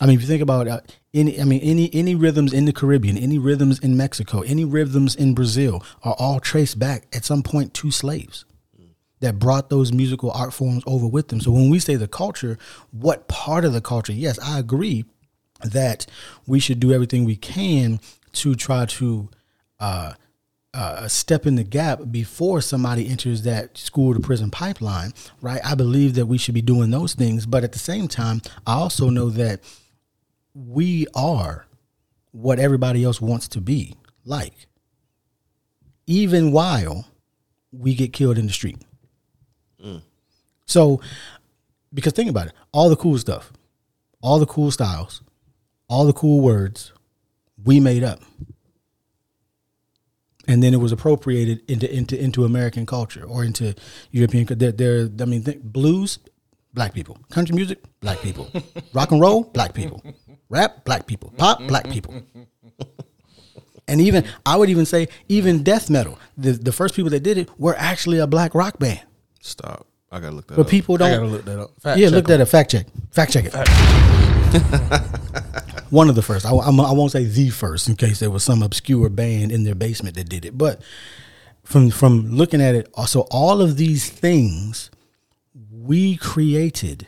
I 0.00 0.06
mean, 0.06 0.16
if 0.16 0.22
you 0.22 0.28
think 0.28 0.42
about 0.42 0.68
uh, 0.68 0.80
any, 1.12 1.40
I 1.40 1.44
mean, 1.44 1.60
any 1.62 1.92
any 1.92 2.14
rhythms 2.14 2.52
in 2.52 2.64
the 2.64 2.72
Caribbean, 2.72 3.18
any 3.18 3.38
rhythms 3.38 3.78
in 3.78 3.96
Mexico, 3.96 4.42
any 4.42 4.64
rhythms 4.64 5.14
in 5.14 5.34
Brazil 5.34 5.84
are 6.04 6.14
all 6.18 6.40
traced 6.40 6.78
back 6.78 7.06
at 7.12 7.24
some 7.24 7.42
point 7.42 7.74
to 7.74 7.90
slaves 7.90 8.44
that 9.20 9.38
brought 9.38 9.70
those 9.70 9.92
musical 9.92 10.30
art 10.30 10.52
forms 10.52 10.84
over 10.86 11.06
with 11.06 11.28
them. 11.28 11.40
So 11.40 11.50
when 11.50 11.70
we 11.70 11.78
say 11.78 11.96
the 11.96 12.08
culture, 12.08 12.58
what 12.92 13.28
part 13.28 13.64
of 13.64 13.72
the 13.72 13.80
culture? 13.80 14.12
Yes, 14.12 14.38
I 14.38 14.58
agree 14.58 15.04
that 15.64 16.06
we 16.46 16.60
should 16.60 16.78
do 16.78 16.92
everything 16.92 17.24
we 17.24 17.36
can 17.36 18.00
to 18.34 18.54
try 18.54 18.86
to 18.86 19.28
uh, 19.80 20.12
uh, 20.72 21.08
step 21.08 21.46
in 21.46 21.56
the 21.56 21.64
gap 21.64 22.00
before 22.10 22.60
somebody 22.60 23.08
enters 23.08 23.42
that 23.42 23.76
school 23.76 24.14
to 24.14 24.20
prison 24.20 24.50
pipeline, 24.50 25.12
right? 25.40 25.60
I 25.64 25.74
believe 25.74 26.14
that 26.14 26.26
we 26.26 26.38
should 26.38 26.54
be 26.54 26.62
doing 26.62 26.90
those 26.90 27.14
things, 27.14 27.46
but 27.46 27.64
at 27.64 27.72
the 27.72 27.78
same 27.78 28.06
time, 28.06 28.40
I 28.66 28.74
also 28.74 29.10
know 29.10 29.30
that 29.30 29.60
we 30.66 31.06
are 31.14 31.66
what 32.32 32.58
everybody 32.58 33.04
else 33.04 33.20
wants 33.20 33.48
to 33.48 33.60
be 33.60 33.94
like, 34.24 34.66
even 36.06 36.52
while 36.52 37.06
we 37.72 37.94
get 37.94 38.12
killed 38.12 38.38
in 38.38 38.46
the 38.46 38.52
street. 38.52 38.78
Mm. 39.84 40.02
So, 40.66 41.00
because 41.94 42.12
think 42.12 42.28
about 42.28 42.48
it, 42.48 42.52
all 42.72 42.88
the 42.88 42.96
cool 42.96 43.18
stuff, 43.18 43.52
all 44.20 44.38
the 44.38 44.46
cool 44.46 44.70
styles, 44.70 45.22
all 45.88 46.04
the 46.04 46.12
cool 46.12 46.40
words, 46.40 46.92
we 47.64 47.80
made 47.80 48.02
up, 48.02 48.20
and 50.46 50.62
then 50.62 50.74
it 50.74 50.78
was 50.78 50.92
appropriated 50.92 51.62
into 51.68 51.92
into 51.94 52.20
into 52.20 52.44
American 52.44 52.84
culture 52.84 53.24
or 53.24 53.44
into 53.44 53.74
European. 54.10 54.46
There, 54.46 54.72
there 54.72 55.08
I 55.20 55.24
mean, 55.24 55.42
think, 55.42 55.62
blues, 55.62 56.18
black 56.74 56.94
people, 56.94 57.18
country 57.30 57.54
music, 57.54 57.82
black 58.00 58.20
people, 58.20 58.50
rock 58.92 59.12
and 59.12 59.20
roll, 59.20 59.44
black 59.44 59.72
people, 59.72 60.02
rap, 60.48 60.84
black 60.84 61.06
people, 61.06 61.32
pop, 61.36 61.58
black 61.66 61.90
people. 61.90 62.22
And 63.90 64.02
even 64.02 64.26
I 64.44 64.56
would 64.56 64.68
even 64.68 64.84
say 64.84 65.08
even 65.30 65.62
death 65.62 65.88
metal. 65.88 66.18
The 66.36 66.52
the 66.52 66.72
first 66.72 66.94
people 66.94 67.08
that 67.12 67.20
did 67.20 67.38
it 67.38 67.48
were 67.58 67.74
actually 67.78 68.18
a 68.18 68.26
black 68.26 68.54
rock 68.54 68.78
band. 68.78 69.00
Stop. 69.40 69.86
I 70.12 70.20
gotta 70.20 70.36
look 70.36 70.46
that 70.48 70.56
But 70.56 70.66
up. 70.66 70.70
people 70.70 70.98
don't. 70.98 71.08
I 71.10 71.14
gotta 71.14 71.26
look 71.26 71.46
that 71.46 71.58
up. 71.58 71.70
Fact 71.80 71.98
yeah, 71.98 72.08
check 72.08 72.14
look 72.14 72.26
that 72.26 72.40
up. 72.42 72.48
Fact 72.48 72.70
check. 72.70 72.86
Fact 73.12 73.32
check 73.32 73.44
it. 73.46 73.54
One 75.90 76.10
of 76.10 76.16
the 76.16 76.22
first. 76.22 76.44
I, 76.44 76.50
I'm- 76.50 76.78
I 76.80 76.92
won't 76.92 77.12
say 77.12 77.24
the 77.24 77.48
first 77.48 77.88
in 77.88 77.96
case 77.96 78.20
there 78.20 78.30
was 78.30 78.44
some 78.44 78.62
obscure 78.62 79.08
band 79.08 79.52
in 79.52 79.64
their 79.64 79.74
basement 79.74 80.16
that 80.16 80.28
did 80.28 80.44
it. 80.44 80.58
But 80.58 80.82
from 81.64 81.88
from 81.88 82.30
looking 82.36 82.60
at 82.60 82.74
it, 82.74 82.90
so 83.06 83.22
all 83.30 83.62
of 83.62 83.78
these 83.78 84.10
things 84.10 84.90
we 85.72 86.18
created. 86.18 87.06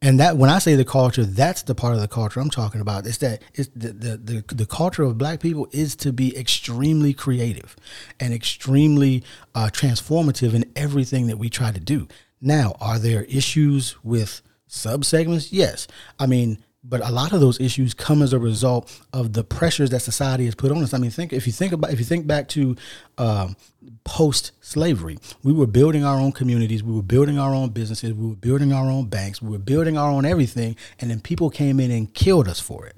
And 0.00 0.20
that 0.20 0.36
when 0.36 0.48
I 0.48 0.60
say 0.60 0.76
the 0.76 0.84
culture, 0.84 1.24
that's 1.24 1.62
the 1.62 1.74
part 1.74 1.94
of 1.94 2.00
the 2.00 2.06
culture 2.06 2.38
I'm 2.38 2.50
talking 2.50 2.80
about. 2.80 3.04
It's 3.06 3.18
that 3.18 3.42
it's 3.54 3.68
the, 3.74 3.88
the 3.88 4.16
the 4.16 4.54
the 4.54 4.66
culture 4.66 5.02
of 5.02 5.18
black 5.18 5.40
people 5.40 5.68
is 5.72 5.96
to 5.96 6.12
be 6.12 6.36
extremely 6.36 7.12
creative 7.12 7.74
and 8.20 8.32
extremely 8.32 9.24
uh, 9.56 9.70
transformative 9.72 10.54
in 10.54 10.70
everything 10.76 11.26
that 11.26 11.36
we 11.36 11.50
try 11.50 11.72
to 11.72 11.80
do. 11.80 12.06
Now, 12.40 12.76
are 12.80 13.00
there 13.00 13.24
issues 13.24 13.96
with 14.04 14.40
subsegments? 14.68 15.48
Yes. 15.50 15.88
I 16.20 16.26
mean, 16.26 16.58
but 16.84 17.06
a 17.06 17.10
lot 17.10 17.32
of 17.32 17.40
those 17.40 17.60
issues 17.60 17.92
come 17.92 18.22
as 18.22 18.32
a 18.32 18.38
result 18.38 19.00
of 19.12 19.32
the 19.32 19.42
pressures 19.42 19.90
that 19.90 20.00
society 20.00 20.44
has 20.44 20.54
put 20.54 20.70
on 20.70 20.82
us. 20.82 20.94
I 20.94 20.98
mean, 20.98 21.10
think 21.10 21.32
if 21.32 21.46
you 21.46 21.52
think 21.52 21.72
about 21.72 21.92
if 21.92 21.98
you 21.98 22.04
think 22.04 22.26
back 22.26 22.48
to 22.50 22.76
um, 23.18 23.56
post 24.04 24.52
slavery, 24.60 25.18
we 25.42 25.52
were 25.52 25.66
building 25.66 26.04
our 26.04 26.18
own 26.18 26.32
communities, 26.32 26.82
we 26.82 26.94
were 26.94 27.02
building 27.02 27.38
our 27.38 27.52
own 27.52 27.70
businesses, 27.70 28.14
we 28.14 28.28
were 28.28 28.36
building 28.36 28.72
our 28.72 28.90
own 28.90 29.06
banks, 29.06 29.42
we 29.42 29.50
were 29.50 29.58
building 29.58 29.98
our 29.98 30.10
own 30.10 30.24
everything, 30.24 30.76
and 31.00 31.10
then 31.10 31.20
people 31.20 31.50
came 31.50 31.80
in 31.80 31.90
and 31.90 32.14
killed 32.14 32.48
us 32.48 32.60
for 32.60 32.86
it. 32.86 32.96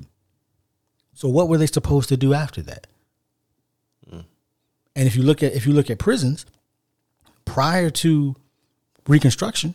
So 1.15 1.29
what 1.29 1.49
were 1.49 1.59
they 1.59 1.67
supposed 1.67 2.09
to 2.11 2.17
do 2.17 2.35
after 2.35 2.63
that? 2.63 2.87
Mm. 4.13 4.25
And 4.95 5.07
if 5.07 5.17
you 5.17 5.23
look 5.23 5.43
at 5.43 5.55
if 5.55 5.67
you 5.67 5.73
look 5.73 5.91
at 5.91 5.99
prisons, 5.99 6.45
prior 7.45 7.91
to 7.91 8.37
Reconstruction, 9.09 9.75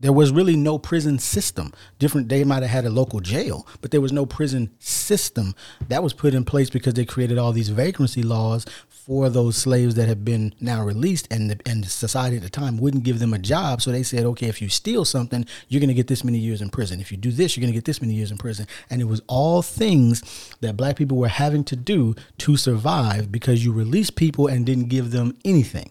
there 0.00 0.12
was 0.12 0.32
really 0.32 0.56
no 0.56 0.78
prison 0.78 1.18
system. 1.18 1.72
Different, 1.98 2.28
they 2.28 2.42
might 2.44 2.62
have 2.62 2.70
had 2.70 2.84
a 2.86 2.90
local 2.90 3.20
jail, 3.20 3.66
but 3.80 3.90
there 3.90 4.00
was 4.00 4.12
no 4.12 4.26
prison 4.26 4.70
system 4.78 5.54
that 5.88 6.02
was 6.02 6.12
put 6.12 6.34
in 6.34 6.44
place 6.44 6.70
because 6.70 6.94
they 6.94 7.04
created 7.04 7.38
all 7.38 7.52
these 7.52 7.68
vagrancy 7.68 8.22
laws 8.22 8.64
for 8.88 9.28
those 9.28 9.56
slaves 9.56 9.94
that 9.96 10.08
have 10.08 10.24
been 10.24 10.54
now 10.60 10.82
released, 10.84 11.26
and 11.30 11.50
the, 11.50 11.60
and 11.66 11.84
society 11.86 12.36
at 12.36 12.42
the 12.42 12.50
time 12.50 12.78
wouldn't 12.78 13.02
give 13.02 13.18
them 13.18 13.34
a 13.34 13.38
job. 13.38 13.82
So 13.82 13.90
they 13.90 14.02
said, 14.02 14.24
okay, 14.24 14.46
if 14.46 14.62
you 14.62 14.68
steal 14.68 15.04
something, 15.04 15.46
you're 15.68 15.80
going 15.80 15.88
to 15.88 15.94
get 15.94 16.06
this 16.06 16.22
many 16.22 16.38
years 16.38 16.62
in 16.62 16.70
prison. 16.70 17.00
If 17.00 17.10
you 17.10 17.18
do 17.18 17.32
this, 17.32 17.56
you're 17.56 17.62
going 17.62 17.72
to 17.72 17.76
get 17.76 17.86
this 17.86 18.00
many 18.00 18.14
years 18.14 18.30
in 18.30 18.38
prison. 18.38 18.66
And 18.88 19.00
it 19.00 19.06
was 19.06 19.20
all 19.26 19.62
things 19.62 20.54
that 20.60 20.76
black 20.76 20.96
people 20.96 21.16
were 21.16 21.28
having 21.28 21.64
to 21.64 21.76
do 21.76 22.14
to 22.38 22.56
survive 22.56 23.32
because 23.32 23.64
you 23.64 23.72
released 23.72 24.16
people 24.16 24.46
and 24.46 24.64
didn't 24.64 24.88
give 24.88 25.10
them 25.10 25.36
anything. 25.44 25.90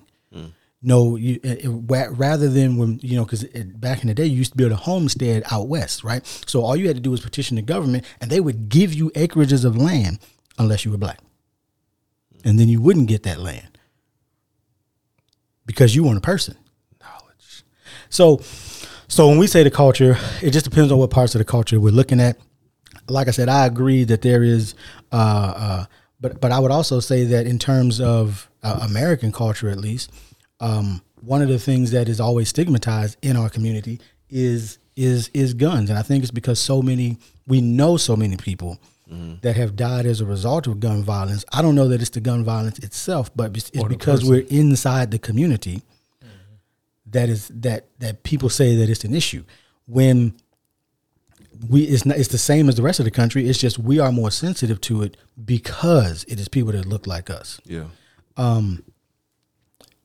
No, 0.82 1.18
you, 1.18 1.42
it, 1.44 1.66
it, 1.66 1.70
rather 1.70 2.48
than 2.48 2.78
when 2.78 3.00
you 3.04 3.18
know, 3.18 3.26
because 3.26 3.44
back 3.44 4.02
in 4.02 4.08
the 4.08 4.14
day, 4.14 4.26
you 4.26 4.38
used 4.38 4.52
to 4.54 4.58
build 4.58 4.72
a 4.72 4.78
homestead 4.78 5.44
out 5.52 5.68
west, 5.68 6.06
right? 6.06 6.26
So 6.48 6.62
all 6.64 6.76
you 6.76 6.88
had 6.88 6.96
to 6.96 7.02
do 7.02 7.12
was 7.12 7.20
petition 7.20 7.58
the 7.58 7.62
government, 7.62 8.06
and 8.22 8.32
they 8.32 8.40
would 8.40 8.70
give 8.70 8.94
you 8.94 9.10
acreages 9.10 9.66
of 9.66 9.76
land 9.76 10.20
unless 10.58 10.86
you 10.86 10.92
were 10.92 10.98
black, 10.98 11.20
and 12.46 12.58
then 12.58 12.70
you 12.70 12.82
wouldn't 12.82 13.08
get 13.08 13.24
that 13.24 13.40
land 13.40 13.78
because 15.66 15.96
you 15.96 16.06
weren't 16.06 16.18
a 16.18 16.22
person. 16.22 16.56
Knowledge. 17.02 17.64
So, 18.10 18.40
so 19.10 19.28
when 19.28 19.38
we 19.38 19.48
say 19.48 19.64
the 19.64 19.72
culture, 19.72 20.18
it 20.42 20.52
just 20.52 20.64
depends 20.64 20.94
on 20.94 20.98
what 20.98 21.10
parts 21.10 21.36
of 21.36 21.40
the 21.40 21.46
culture 21.46 21.78
we're 21.82 21.92
looking 21.92 22.22
at. 22.22 22.38
Like 23.10 23.28
I 23.28 23.32
said, 23.32 23.50
I 23.50 23.66
agree 23.66 24.06
that 24.06 24.22
there 24.22 24.44
is, 24.44 24.76
uh, 25.12 25.54
uh, 25.56 25.86
but 26.22 26.40
but 26.40 26.54
I 26.54 26.60
would 26.60 26.72
also 26.72 27.02
say 27.02 27.26
that 27.26 27.48
in 27.48 27.60
terms 27.60 28.00
of 28.00 28.50
uh, 28.64 28.80
American 28.90 29.34
culture, 29.34 29.70
at 29.70 29.78
least 29.78 30.10
um, 30.60 31.02
one 31.22 31.42
of 31.42 31.50
the 31.50 31.60
things 31.60 31.92
that 31.92 32.10
is 32.10 32.20
always 32.20 32.50
stigmatized 32.50 33.18
in 33.22 33.36
our 33.36 33.50
community 33.50 34.00
is 34.30 34.78
is 34.96 35.30
is 35.34 35.54
guns, 35.54 35.90
and 35.90 35.98
I 35.98 36.02
think 36.02 36.24
it's 36.24 36.32
because 36.32 36.60
so 36.60 36.82
many 36.82 37.18
we 37.48 37.62
know 37.62 37.98
so 37.98 38.16
many 38.16 38.38
people 38.38 38.80
mm-hmm. 39.12 39.36
that 39.42 39.56
have 39.56 39.76
died 39.76 40.06
as 40.06 40.22
a 40.22 40.26
result 40.26 40.68
of 40.68 40.80
gun 40.80 41.04
violence. 41.04 41.46
I 41.54 41.62
don't 41.62 41.76
know 41.76 41.88
that 41.88 42.02
it's 42.02 42.12
the 42.12 42.20
gun 42.20 42.44
violence 42.44 42.80
itself, 42.80 43.32
but 43.36 43.56
it's, 43.58 43.70
it's 43.74 43.84
because 43.84 44.22
person. 44.22 44.30
we're 44.30 44.48
inside 44.50 45.12
the 45.12 45.20
community 45.20 45.82
mm-hmm. 46.24 46.30
that 47.08 47.30
is 47.30 47.48
that 47.50 47.88
that 48.00 48.24
people 48.24 48.50
say 48.50 48.76
that 48.76 48.90
it's 48.90 49.04
an 49.04 49.16
issue 49.16 49.44
when 49.86 50.34
we 51.68 51.84
it's 51.84 52.06
not 52.06 52.18
it's 52.18 52.30
the 52.30 52.38
same 52.38 52.70
as 52.70 52.76
the 52.76 52.84
rest 52.84 53.00
of 53.00 53.06
the 53.06 53.12
country. 53.12 53.50
It's 53.50 53.60
just 53.60 53.80
we 53.80 54.00
are 54.00 54.12
more 54.12 54.32
sensitive 54.32 54.80
to 54.82 55.02
it 55.02 55.18
because 55.44 56.24
it 56.26 56.40
is 56.40 56.48
people 56.48 56.72
that 56.74 56.86
look 56.86 57.08
like 57.08 57.30
us. 57.30 57.60
Yeah. 57.66 57.86
Um, 58.38 58.84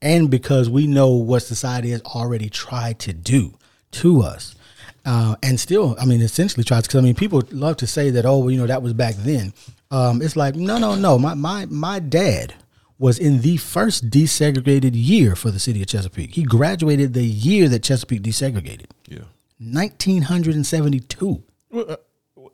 and 0.01 0.29
because 0.29 0.69
we 0.69 0.87
know 0.87 1.09
what 1.09 1.43
society 1.43 1.91
has 1.91 2.01
already 2.01 2.49
tried 2.49 2.99
to 2.99 3.13
do 3.13 3.53
to 3.91 4.21
us. 4.21 4.55
Uh, 5.05 5.35
and 5.43 5.59
still, 5.59 5.95
I 5.99 6.05
mean, 6.05 6.21
essentially 6.21 6.63
tries 6.63 6.83
because 6.83 6.99
I 6.99 7.01
mean, 7.01 7.15
people 7.15 7.43
love 7.51 7.77
to 7.77 7.87
say 7.87 8.09
that, 8.09 8.25
oh, 8.25 8.39
well, 8.39 8.51
you 8.51 8.57
know, 8.57 8.65
that 8.65 8.81
was 8.81 8.93
back 8.93 9.15
then. 9.15 9.53
Um, 9.91 10.21
it's 10.21 10.35
like, 10.35 10.55
no, 10.55 10.79
no, 10.79 10.95
no. 10.95 11.19
My 11.19 11.35
my 11.35 11.67
my 11.67 11.99
dad 11.99 12.55
was 12.97 13.19
in 13.19 13.41
the 13.41 13.57
first 13.57 14.09
desegregated 14.09 14.91
year 14.93 15.35
for 15.35 15.51
the 15.51 15.59
city 15.59 15.81
of 15.81 15.87
Chesapeake. 15.87 16.31
He 16.33 16.43
graduated 16.43 17.13
the 17.13 17.23
year 17.23 17.69
that 17.69 17.83
Chesapeake 17.83 18.23
desegregated. 18.23 18.87
Yeah, 19.07 19.25
nineteen 19.59 20.23
hundred 20.23 20.55
and 20.55 20.65
seventy-two. 20.65 21.43
Uh, 21.71 21.97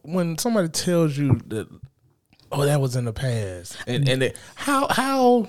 when 0.01 0.37
somebody 0.37 0.67
tells 0.67 1.17
you 1.17 1.39
that, 1.47 1.69
oh, 2.51 2.65
that 2.65 2.81
was 2.81 2.97
in 2.97 3.05
the 3.05 3.13
past, 3.13 3.77
and 3.87 4.09
and 4.09 4.21
they, 4.21 4.33
how 4.55 4.87
how 4.89 5.47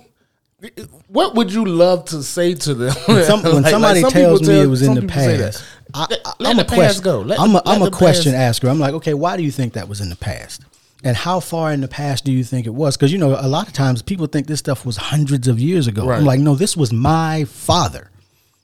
what 1.09 1.35
would 1.35 1.53
you 1.53 1.65
love 1.65 2.05
to 2.07 2.23
say 2.23 2.55
to 2.55 2.75
them? 2.75 2.95
When, 3.07 3.25
some, 3.25 3.43
when 3.43 3.63
like, 3.63 3.71
somebody 3.71 4.03
like 4.03 4.13
some 4.13 4.23
tells 4.23 4.41
me 4.43 4.47
tell, 4.49 4.63
it 4.63 4.67
was 4.67 4.83
in 4.83 4.95
the 4.95 5.03
past, 5.03 5.65
I, 5.95 6.07
am 6.45 6.59
a 6.59 6.65
question. 6.65 7.03
Go. 7.03 7.21
Let, 7.21 7.41
I'm 7.41 7.55
a, 7.57 7.63
I'm 7.67 7.83
a 7.83 7.91
question 7.91 8.33
past. 8.33 8.59
asker. 8.59 8.69
I'm 8.69 8.79
like, 8.79 8.95
okay, 8.95 9.15
why 9.15 9.37
do 9.37 9.43
you 9.43 9.51
think 9.51 9.75
that 9.75 9.89
was 9.89 10.01
in 10.01 10.09
the 10.09 10.17
past? 10.17 10.63
And 11.05 11.17
how 11.17 11.41
far 11.41 11.73
in 11.73 11.81
the 11.81 11.89
past 11.89 12.25
do 12.25 12.33
you 12.33 12.45
think 12.45 12.67
it 12.67 12.75
was? 12.75 12.97
Because 12.97 13.13
you 13.13 13.19
know, 13.19 13.37
a 13.39 13.49
lot 13.49 13.67
of 13.67 13.73
times 13.73 14.03
people 14.03 14.27
think 14.27 14.47
this 14.47 14.61
stuff 14.61 14.87
was 14.87 14.97
hundreds 14.97 15.49
of 15.49 15.59
years 15.59 15.89
ago. 15.89 16.07
Right. 16.07 16.19
I'm 16.19 16.25
like, 16.25 16.41
no, 16.41 16.55
this 16.55 16.77
was 16.77 16.93
my 16.93 17.45
father, 17.45 18.11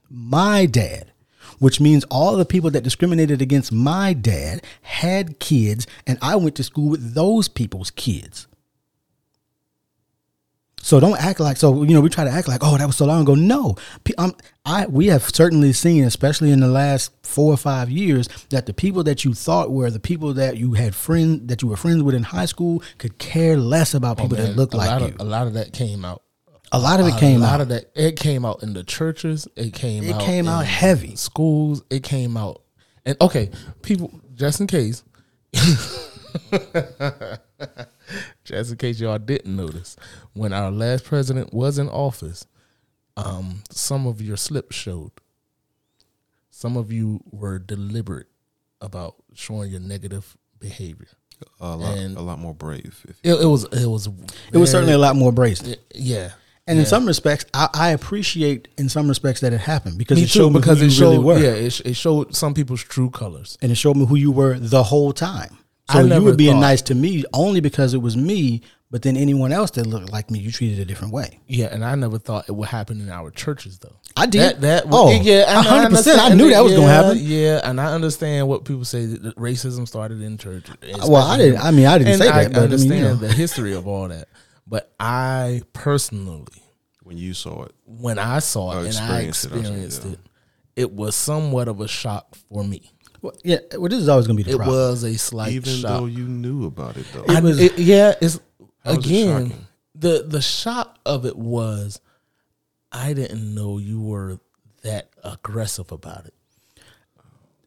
my 0.08 0.66
dad, 0.66 1.10
which 1.58 1.80
means 1.80 2.04
all 2.04 2.36
the 2.36 2.44
people 2.44 2.70
that 2.70 2.82
discriminated 2.82 3.42
against 3.42 3.72
my 3.72 4.12
dad 4.12 4.62
had 4.82 5.40
kids, 5.40 5.86
and 6.06 6.16
I 6.22 6.36
went 6.36 6.54
to 6.56 6.62
school 6.62 6.90
with 6.90 7.14
those 7.14 7.48
people's 7.48 7.90
kids. 7.90 8.46
So 10.82 11.00
don't 11.00 11.18
act 11.18 11.40
like 11.40 11.56
so. 11.56 11.82
You 11.82 11.94
know, 11.94 12.00
we 12.00 12.08
try 12.08 12.24
to 12.24 12.30
act 12.30 12.48
like, 12.48 12.60
oh, 12.62 12.76
that 12.76 12.86
was 12.86 12.96
so 12.96 13.06
long 13.06 13.22
ago. 13.22 13.34
No, 13.34 13.76
um, 14.16 14.34
I 14.64 14.86
we 14.86 15.08
have 15.08 15.22
certainly 15.22 15.72
seen, 15.72 16.04
especially 16.04 16.50
in 16.50 16.60
the 16.60 16.68
last 16.68 17.12
four 17.22 17.52
or 17.52 17.56
five 17.56 17.90
years, 17.90 18.28
that 18.50 18.66
the 18.66 18.72
people 18.72 19.02
that 19.04 19.24
you 19.24 19.34
thought 19.34 19.70
were 19.70 19.90
the 19.90 20.00
people 20.00 20.34
that 20.34 20.56
you 20.56 20.74
had 20.74 20.94
friend 20.94 21.48
that 21.48 21.62
you 21.62 21.68
were 21.68 21.76
friends 21.76 22.02
with 22.02 22.14
in 22.14 22.22
high 22.22 22.46
school 22.46 22.82
could 22.98 23.18
care 23.18 23.56
less 23.56 23.94
about 23.94 24.20
oh, 24.20 24.22
people 24.22 24.38
oh, 24.38 24.42
that 24.42 24.56
look 24.56 24.74
like 24.74 25.00
you. 25.00 25.08
Of, 25.08 25.20
a 25.20 25.24
lot 25.24 25.46
of 25.46 25.54
that 25.54 25.72
came 25.72 26.04
out. 26.04 26.22
A 26.70 26.78
lot 26.78 27.00
of 27.00 27.06
it 27.06 27.18
came 27.18 27.42
out. 27.42 27.48
A 27.48 27.50
lot 27.50 27.60
of 27.60 27.68
that 27.68 27.90
it 27.94 28.16
came 28.16 28.44
out 28.44 28.62
in 28.62 28.74
the 28.74 28.84
churches. 28.84 29.48
It 29.56 29.72
came. 29.72 30.04
Out. 30.04 30.08
It 30.08 30.14
out 30.14 30.20
came 30.22 30.48
out 30.48 30.64
heavy. 30.64 31.16
Schools. 31.16 31.82
It 31.90 32.02
came 32.02 32.36
out, 32.36 32.62
and 33.04 33.16
okay, 33.20 33.50
people. 33.82 34.20
Just 34.34 34.60
in 34.60 34.68
case. 34.68 35.02
just 38.44 38.70
in 38.70 38.76
case 38.76 39.00
y'all 39.00 39.18
didn't 39.18 39.54
notice, 39.54 39.96
when 40.32 40.52
our 40.52 40.70
last 40.70 41.04
president 41.04 41.52
was 41.52 41.78
in 41.78 41.88
office, 41.88 42.46
um, 43.16 43.62
some 43.70 44.06
of 44.06 44.20
your 44.22 44.36
slips 44.36 44.76
showed. 44.76 45.12
Some 46.50 46.76
of 46.76 46.90
you 46.90 47.20
were 47.30 47.58
deliberate 47.58 48.26
about 48.80 49.16
showing 49.34 49.70
your 49.70 49.80
negative 49.80 50.36
behavior. 50.58 51.08
A 51.60 51.76
lot, 51.76 51.96
and 51.96 52.16
a 52.16 52.20
lot 52.20 52.40
more 52.40 52.54
brave. 52.54 53.06
It, 53.22 53.34
it, 53.34 53.46
was, 53.46 53.64
it 53.64 53.86
was, 53.86 54.06
very, 54.06 54.26
it 54.52 54.58
was 54.58 54.72
certainly 54.72 54.92
a 54.92 54.98
lot 54.98 55.14
more 55.14 55.30
brazen. 55.30 55.76
yeah, 55.94 56.32
and 56.68 56.76
yeah. 56.76 56.82
in 56.82 56.86
some 56.86 57.06
respects, 57.06 57.46
I, 57.54 57.68
I, 57.72 57.90
appreciate 57.90 58.68
in 58.76 58.88
some 58.88 59.08
respects 59.08 59.40
that 59.40 59.52
it 59.52 59.60
happened 59.60 59.98
because 59.98 60.18
me 60.18 60.24
it 60.24 60.30
showed 60.30 60.52
too, 60.52 60.58
because 60.58 60.82
it 60.82 60.90
showed, 60.90 61.12
really 61.12 61.18
were. 61.18 61.38
Yeah, 61.38 61.50
it, 61.50 61.80
it, 61.86 61.94
showed 61.94 62.34
some 62.34 62.54
people's 62.54 62.82
true 62.82 63.08
colors, 63.08 63.56
and 63.62 63.72
it 63.72 63.76
showed 63.76 63.96
me 63.96 64.04
who 64.04 64.16
you 64.16 64.32
were 64.32 64.58
the 64.58 64.82
whole 64.82 65.12
time. 65.12 65.56
So 65.90 66.04
you 66.04 66.22
were 66.22 66.34
being 66.34 66.54
thought, 66.54 66.60
nice 66.60 66.82
to 66.82 66.94
me 66.94 67.24
only 67.32 67.60
because 67.60 67.94
it 67.94 67.98
was 67.98 68.16
me, 68.16 68.62
but 68.90 69.02
then 69.02 69.16
anyone 69.16 69.52
else 69.52 69.70
that 69.72 69.86
looked 69.86 70.10
like 70.10 70.30
me, 70.30 70.38
you 70.38 70.50
treated 70.50 70.78
a 70.78 70.84
different 70.84 71.12
way. 71.12 71.40
Yeah, 71.46 71.66
and 71.66 71.84
I 71.84 71.94
never 71.94 72.18
thought 72.18 72.48
it 72.48 72.52
would 72.52 72.68
happen 72.68 73.00
in 73.00 73.10
our 73.10 73.30
churches 73.30 73.78
though. 73.78 73.96
I 74.16 74.26
did. 74.26 74.40
That, 74.40 74.60
that 74.60 74.84
oh, 74.90 75.10
yeah, 75.10 75.62
hundred 75.62 75.96
percent. 75.96 76.20
I 76.20 76.34
knew 76.34 76.50
that 76.50 76.60
was 76.60 76.72
yeah, 76.72 76.78
going 76.78 76.88
to 76.88 76.94
happen. 76.94 77.18
Yeah, 77.20 77.60
and 77.64 77.80
I 77.80 77.94
understand 77.94 78.48
what 78.48 78.64
people 78.64 78.84
say 78.84 79.06
that 79.06 79.36
racism 79.36 79.86
started 79.86 80.20
in 80.20 80.38
church. 80.38 80.66
Well, 81.06 81.16
I 81.16 81.36
didn't. 81.36 81.60
I 81.60 81.70
mean, 81.70 81.86
I 81.86 81.98
didn't 81.98 82.18
say 82.18 82.26
that. 82.26 82.34
I 82.34 82.48
but 82.48 82.56
understand 82.58 82.92
I 82.92 82.94
mean, 82.94 83.04
you 83.04 83.08
know. 83.08 83.14
the 83.16 83.32
history 83.32 83.74
of 83.74 83.86
all 83.86 84.08
that. 84.08 84.28
But 84.66 84.92
I 85.00 85.62
personally, 85.72 86.62
when 87.02 87.16
you 87.16 87.32
saw 87.34 87.64
it, 87.64 87.72
when 87.84 88.18
I 88.18 88.38
saw 88.40 88.80
it 88.80 88.88
and 88.88 88.96
I 88.96 89.20
experienced 89.22 90.04
it, 90.04 90.12
it, 90.12 90.18
it 90.76 90.92
was 90.92 91.14
somewhat 91.14 91.68
of 91.68 91.80
a 91.80 91.88
shock 91.88 92.36
for 92.48 92.64
me. 92.64 92.92
Well, 93.20 93.32
yeah, 93.42 93.58
well, 93.76 93.88
this 93.88 94.00
is 94.00 94.08
always 94.08 94.26
going 94.26 94.36
to 94.36 94.44
be 94.44 94.48
the 94.48 94.54
it 94.56 94.58
problem. 94.58 94.76
was 94.76 95.02
a 95.04 95.16
slight 95.18 95.52
even 95.52 95.74
shock. 95.74 95.90
though 96.00 96.06
you 96.06 96.24
knew 96.24 96.66
about 96.66 96.96
it 96.96 97.06
though. 97.12 97.24
It 97.24 97.42
was, 97.42 97.58
it, 97.60 97.78
yeah, 97.78 98.14
it's 98.20 98.38
again 98.84 99.46
it 99.46 99.52
the 99.94 100.24
the 100.26 100.40
shock 100.40 100.98
of 101.04 101.26
it 101.26 101.36
was 101.36 102.00
I 102.92 103.12
didn't 103.14 103.54
know 103.54 103.78
you 103.78 104.00
were 104.00 104.38
that 104.82 105.10
aggressive 105.24 105.90
about 105.90 106.26
it. 106.26 106.34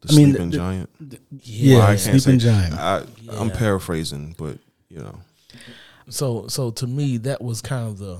The 0.00 0.12
I 0.12 0.16
mean, 0.16 0.30
sleeping 0.30 0.50
the, 0.50 0.56
giant. 0.56 0.90
The, 1.10 1.20
yeah, 1.42 1.78
well, 1.78 1.98
sleeping 1.98 2.20
say, 2.40 2.46
giant. 2.46 2.74
I, 2.74 3.04
yeah. 3.20 3.32
I'm 3.38 3.50
paraphrasing, 3.50 4.34
but 4.38 4.58
you 4.88 4.98
know. 4.98 5.20
So, 6.08 6.48
so 6.48 6.70
to 6.72 6.86
me, 6.86 7.18
that 7.18 7.40
was 7.40 7.60
kind 7.60 7.86
of 7.88 7.98
the 7.98 8.18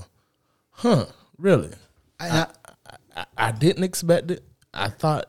Huh? 0.71 1.05
Really? 1.37 1.71
And 2.19 2.31
I- 2.31 2.47
I, 3.15 3.25
I 3.37 3.51
didn't 3.51 3.83
expect 3.83 4.31
it. 4.31 4.43
I 4.73 4.87
thought 4.89 5.25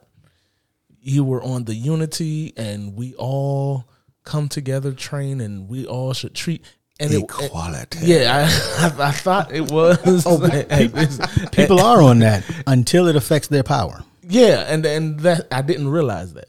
you 1.04 1.22
were 1.22 1.42
on 1.42 1.64
the 1.64 1.74
unity, 1.74 2.52
and 2.56 2.96
we 2.96 3.14
all 3.14 3.84
come 4.24 4.48
together, 4.48 4.92
train, 4.92 5.40
and 5.40 5.68
we 5.68 5.86
all 5.86 6.12
should 6.14 6.34
treat. 6.34 6.64
And 7.00 7.12
it, 7.12 7.96
yeah, 8.02 8.48
I, 8.78 8.86
I, 9.04 9.08
I 9.08 9.10
thought 9.10 9.52
it 9.52 9.70
was. 9.70 9.98
Oh, 10.26 10.38
people 11.52 11.80
are 11.80 12.00
on 12.00 12.20
that 12.20 12.44
until 12.66 13.08
it 13.08 13.16
affects 13.16 13.48
their 13.48 13.64
power. 13.64 14.04
yeah, 14.22 14.64
and 14.68 14.86
and 14.86 15.20
that 15.20 15.48
I 15.52 15.62
didn't 15.62 15.88
realize 15.88 16.34
that. 16.34 16.46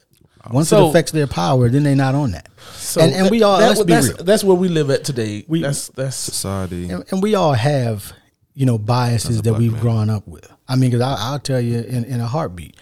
Once 0.50 0.68
So- 0.68 0.86
it 0.86 0.90
affects 0.90 1.10
their 1.10 1.26
power, 1.26 1.68
then 1.68 1.82
they're 1.82 1.96
not 1.96 2.14
on 2.14 2.30
that. 2.30 2.48
So 2.76 3.00
and, 3.00 3.12
and 3.12 3.30
we 3.30 3.42
all 3.42 3.58
that- 3.58 3.68
let's 3.68 3.82
be 3.82 3.92
that's, 3.92 4.08
real. 4.08 4.16
that's 4.24 4.44
where 4.44 4.56
we 4.56 4.68
live 4.68 4.90
at 4.90 5.02
today. 5.04 5.44
We- 5.48 5.62
that's 5.62 5.88
that's 5.88 6.16
Society. 6.16 6.88
and, 6.88 7.04
and 7.10 7.20
we 7.22 7.34
all 7.34 7.52
have 7.54 8.12
you 8.54 8.64
know 8.64 8.78
biases 8.78 9.42
that 9.42 9.54
we've 9.54 9.72
man. 9.72 9.80
grown 9.80 10.10
up 10.10 10.26
with. 10.28 10.48
I 10.68 10.76
mean, 10.76 10.90
because 10.92 11.02
I'll 11.02 11.40
tell 11.40 11.60
you 11.60 11.80
in, 11.80 12.04
in 12.04 12.20
a 12.20 12.26
heartbeat, 12.26 12.76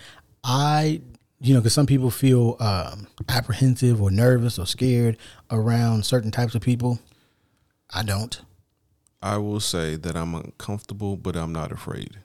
I 0.44 1.00
you 1.44 1.54
know 1.54 1.60
because 1.60 1.74
some 1.74 1.86
people 1.86 2.10
feel 2.10 2.56
um, 2.60 3.06
apprehensive 3.28 4.00
or 4.02 4.10
nervous 4.10 4.58
or 4.58 4.66
scared 4.66 5.16
around 5.50 6.04
certain 6.04 6.30
types 6.30 6.54
of 6.54 6.62
people. 6.62 6.98
I 7.92 8.02
don't. 8.02 8.40
I 9.22 9.36
will 9.38 9.60
say 9.60 9.96
that 9.96 10.16
I'm 10.16 10.34
uncomfortable, 10.34 11.16
but 11.16 11.36
I'm 11.36 11.52
not 11.52 11.70
afraid 11.72 12.18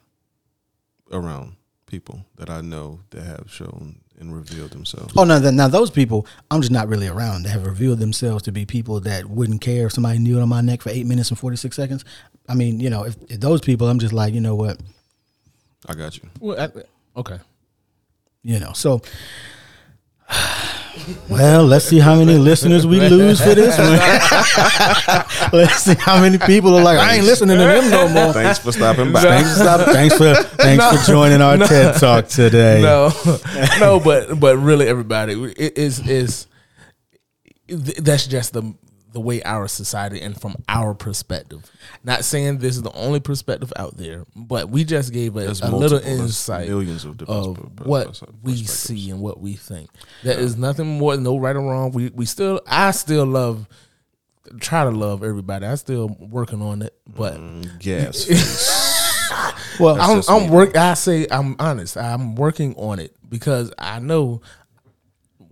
around 1.12 1.56
people 1.86 2.24
that 2.36 2.48
I 2.50 2.60
know 2.60 3.00
that 3.10 3.22
have 3.22 3.44
shown 3.50 3.96
and 4.18 4.34
revealed 4.34 4.70
themselves. 4.70 5.12
Oh 5.16 5.24
no! 5.24 5.40
th- 5.40 5.54
Now 5.54 5.68
those 5.68 5.90
people, 5.90 6.26
I'm 6.50 6.60
just 6.60 6.72
not 6.72 6.88
really 6.88 7.08
around. 7.08 7.42
They 7.44 7.50
have 7.50 7.64
revealed 7.66 7.98
themselves 7.98 8.42
to 8.44 8.52
be 8.52 8.64
people 8.66 9.00
that 9.00 9.26
wouldn't 9.26 9.60
care 9.60 9.86
if 9.86 9.92
somebody 9.92 10.18
kneeled 10.18 10.42
on 10.42 10.48
my 10.48 10.60
neck 10.60 10.82
for 10.82 10.90
eight 10.90 11.06
minutes 11.06 11.30
and 11.30 11.38
forty 11.38 11.56
six 11.56 11.74
seconds. 11.76 12.04
I 12.48 12.54
mean, 12.54 12.80
you 12.80 12.90
know, 12.90 13.04
if, 13.04 13.16
if 13.28 13.40
those 13.40 13.60
people, 13.60 13.88
I'm 13.88 13.98
just 13.98 14.12
like, 14.12 14.34
you 14.34 14.40
know 14.40 14.54
what, 14.56 14.78
I 15.88 15.94
got 15.94 16.16
you. 16.18 16.28
well, 16.40 16.60
I- 16.60 17.18
okay. 17.20 17.38
You 18.42 18.58
know. 18.58 18.72
So, 18.72 19.02
well, 21.28 21.64
let's 21.64 21.84
see 21.84 21.98
how 21.98 22.16
many 22.16 22.34
listeners 22.34 22.86
we 22.86 23.00
lose 23.00 23.40
for 23.40 23.54
this 23.54 23.78
one. 23.78 23.90
let's 25.52 25.82
see 25.82 25.94
how 25.94 26.20
many 26.20 26.38
people 26.38 26.76
are 26.76 26.82
like, 26.82 26.98
I 26.98 27.16
ain't 27.16 27.24
listening 27.24 27.58
to 27.58 27.64
them 27.64 27.90
no 27.90 28.08
more. 28.08 28.32
Thanks 28.32 28.58
for 28.58 28.72
stopping 28.72 29.12
by. 29.12 29.22
Thanks, 29.22 29.54
stop, 29.54 29.86
thanks 29.86 30.16
for 30.16 30.34
thanks 30.34 30.84
for 30.84 31.06
joining 31.12 31.40
our 31.40 31.56
TED 31.56 31.96
Talk 31.96 32.28
today. 32.28 32.82
No, 32.82 33.12
no, 33.78 34.00
but 34.00 34.38
but 34.38 34.56
really, 34.56 34.86
everybody, 34.86 35.34
it 35.56 35.78
is 35.78 36.06
is 36.08 36.46
that's 37.68 38.26
just 38.26 38.52
the 38.52 38.74
the 39.12 39.20
way 39.20 39.42
our 39.42 39.66
society 39.68 40.20
and 40.20 40.40
from 40.40 40.54
our 40.68 40.94
perspective. 40.94 41.70
Not 42.04 42.24
saying 42.24 42.58
this 42.58 42.76
is 42.76 42.82
the 42.82 42.92
only 42.92 43.20
perspective 43.20 43.72
out 43.76 43.96
there, 43.96 44.24
but 44.36 44.70
we 44.70 44.84
just 44.84 45.12
gave 45.12 45.36
a, 45.36 45.54
a 45.62 45.70
little 45.70 45.98
insight 45.98 46.68
millions 46.68 47.04
of 47.04 47.20
of 47.22 47.86
what 47.86 48.22
we 48.42 48.56
see 48.56 49.10
and 49.10 49.20
what 49.20 49.40
we 49.40 49.54
think. 49.54 49.90
There 50.22 50.38
is 50.38 50.56
nothing 50.56 50.86
more, 50.98 51.16
no 51.16 51.36
right 51.38 51.56
or 51.56 51.62
wrong. 51.62 51.92
We 51.92 52.10
we 52.10 52.24
still, 52.24 52.60
I 52.66 52.92
still 52.92 53.26
love, 53.26 53.68
try 54.60 54.84
to 54.84 54.90
love 54.90 55.22
everybody. 55.24 55.66
I 55.66 55.74
still 55.74 56.08
working 56.18 56.62
on 56.62 56.82
it, 56.82 56.94
but. 57.06 57.38
Yes. 57.80 58.86
Well, 59.78 59.94
That's 59.94 60.28
I'm, 60.28 60.44
I'm 60.44 60.50
work. 60.50 60.76
I 60.76 60.94
say 60.94 61.26
I'm 61.30 61.56
honest. 61.58 61.96
I'm 61.96 62.34
working 62.34 62.74
on 62.74 62.98
it 62.98 63.16
because 63.26 63.72
I 63.78 63.98
know 63.98 64.42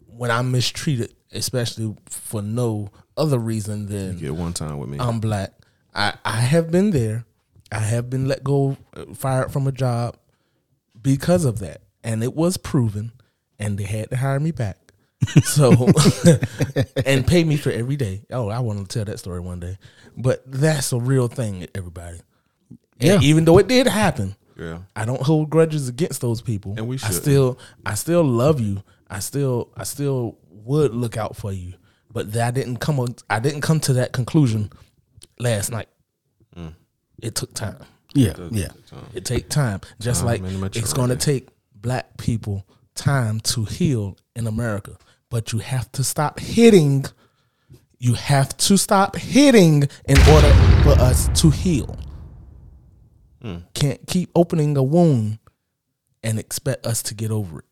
when 0.06 0.30
I'm 0.30 0.50
mistreated, 0.50 1.14
especially 1.32 1.96
for 2.06 2.42
no 2.42 2.90
other 3.18 3.38
reason 3.38 3.86
than 3.86 4.18
Get 4.18 4.34
one 4.34 4.52
time 4.52 4.78
with 4.78 4.88
me. 4.88 4.98
I'm 5.00 5.20
black. 5.20 5.52
I 5.94 6.14
I 6.24 6.36
have 6.40 6.70
been 6.70 6.90
there. 6.90 7.24
I 7.70 7.80
have 7.80 8.08
been 8.08 8.26
let 8.26 8.42
go, 8.42 8.78
fired 9.14 9.52
from 9.52 9.66
a 9.66 9.72
job 9.72 10.16
because 11.02 11.44
of 11.44 11.58
that, 11.58 11.82
and 12.02 12.22
it 12.22 12.34
was 12.34 12.56
proven, 12.56 13.12
and 13.58 13.76
they 13.78 13.84
had 13.84 14.08
to 14.10 14.16
hire 14.16 14.40
me 14.40 14.52
back. 14.52 14.78
So 15.42 15.72
and 17.04 17.26
pay 17.26 17.42
me 17.44 17.56
for 17.56 17.70
every 17.70 17.96
day. 17.96 18.22
Oh, 18.30 18.48
I 18.48 18.60
want 18.60 18.78
to 18.78 18.86
tell 18.86 19.04
that 19.04 19.18
story 19.18 19.40
one 19.40 19.60
day, 19.60 19.76
but 20.16 20.42
that's 20.46 20.92
a 20.92 20.98
real 20.98 21.28
thing, 21.28 21.66
everybody. 21.74 22.20
And 23.00 23.22
Yeah. 23.22 23.28
even 23.28 23.44
though 23.44 23.58
it 23.58 23.66
did 23.68 23.86
happen, 23.88 24.36
yeah. 24.56 24.78
I 24.96 25.04
don't 25.04 25.20
hold 25.20 25.50
grudges 25.50 25.88
against 25.88 26.20
those 26.20 26.40
people. 26.40 26.74
And 26.76 26.86
we 26.88 26.98
shouldn't. 26.98 27.20
still 27.20 27.58
I 27.84 27.94
still 27.94 28.22
love 28.24 28.60
you. 28.60 28.82
I 29.10 29.18
still 29.18 29.70
I 29.76 29.84
still 29.84 30.38
would 30.50 30.94
look 30.94 31.16
out 31.16 31.36
for 31.36 31.52
you. 31.52 31.74
But 32.18 32.32
that 32.32 32.52
didn't 32.54 32.78
come 32.78 33.14
I 33.30 33.38
didn't 33.38 33.60
come 33.60 33.78
to 33.78 33.92
that 33.92 34.12
conclusion 34.12 34.72
last 35.38 35.70
night. 35.70 35.86
Mm. 36.56 36.74
It 37.22 37.36
took 37.36 37.54
time. 37.54 37.76
yeah, 38.12 38.32
yeah. 38.50 38.70
It 39.14 39.24
take 39.24 39.48
time. 39.48 39.82
Just 40.00 40.22
Time 40.26 40.42
like 40.60 40.74
it's 40.74 40.92
gonna 40.92 41.14
take 41.14 41.48
black 41.76 42.16
people 42.16 42.66
time 42.96 43.38
to 43.54 43.64
heal 43.66 44.16
in 44.34 44.48
America. 44.48 44.96
But 45.30 45.52
you 45.52 45.60
have 45.60 45.92
to 45.92 46.02
stop 46.02 46.40
hitting. 46.40 47.04
You 48.00 48.14
have 48.14 48.56
to 48.56 48.76
stop 48.76 49.14
hitting 49.14 49.88
in 50.08 50.18
order 50.28 50.52
for 50.82 51.00
us 51.00 51.28
to 51.40 51.50
heal. 51.50 51.96
Hmm. 53.40 53.58
Can't 53.74 54.04
keep 54.08 54.30
opening 54.34 54.76
a 54.76 54.82
wound 54.82 55.38
and 56.24 56.40
expect 56.40 56.84
us 56.84 57.00
to 57.04 57.14
get 57.14 57.30
over 57.30 57.60
it. 57.60 57.64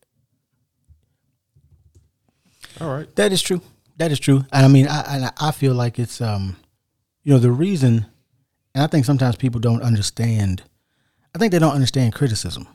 All 2.79 2.95
right. 2.95 3.13
That 3.17 3.33
is 3.33 3.41
true. 3.41 3.61
That 3.97 4.11
is 4.11 4.19
true. 4.19 4.45
And 4.51 4.65
I 4.65 4.67
mean, 4.67 4.87
I 4.87 5.31
I 5.39 5.51
feel 5.51 5.73
like 5.73 5.99
it's 5.99 6.21
um, 6.21 6.55
you 7.23 7.33
know, 7.33 7.39
the 7.39 7.51
reason, 7.51 8.05
and 8.75 8.83
I 8.83 8.87
think 8.87 9.05
sometimes 9.05 9.35
people 9.35 9.59
don't 9.59 9.81
understand. 9.81 10.63
I 11.35 11.39
think 11.39 11.51
they 11.51 11.59
don't 11.59 11.73
understand 11.73 12.13
criticism. 12.13 12.67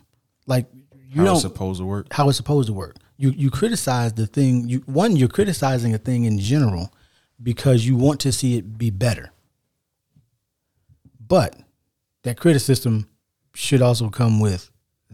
Like 0.45 0.67
you 1.09 1.19
How 1.21 1.25
don't 1.25 1.33
it's 1.35 1.41
supposed 1.43 1.79
to 1.79 1.85
work. 1.85 2.07
how 2.11 2.27
it's 2.27 2.37
supposed 2.37 2.67
to 2.67 2.73
work. 2.73 2.97
You 3.17 3.29
you 3.31 3.49
criticize 3.49 4.13
the 4.13 4.27
thing. 4.27 4.67
You 4.67 4.79
one 4.85 5.15
you're 5.15 5.29
criticizing 5.29 5.93
a 5.93 5.97
thing 5.97 6.25
in 6.25 6.39
general 6.39 6.93
because 7.41 7.85
you 7.87 7.95
want 7.95 8.19
to 8.21 8.31
see 8.31 8.57
it 8.57 8.77
be 8.77 8.89
better. 8.89 9.31
But 11.25 11.55
that 12.23 12.37
criticism 12.37 13.07
should 13.53 13.81
also 13.81 14.09
come 14.09 14.39
with 14.39 14.69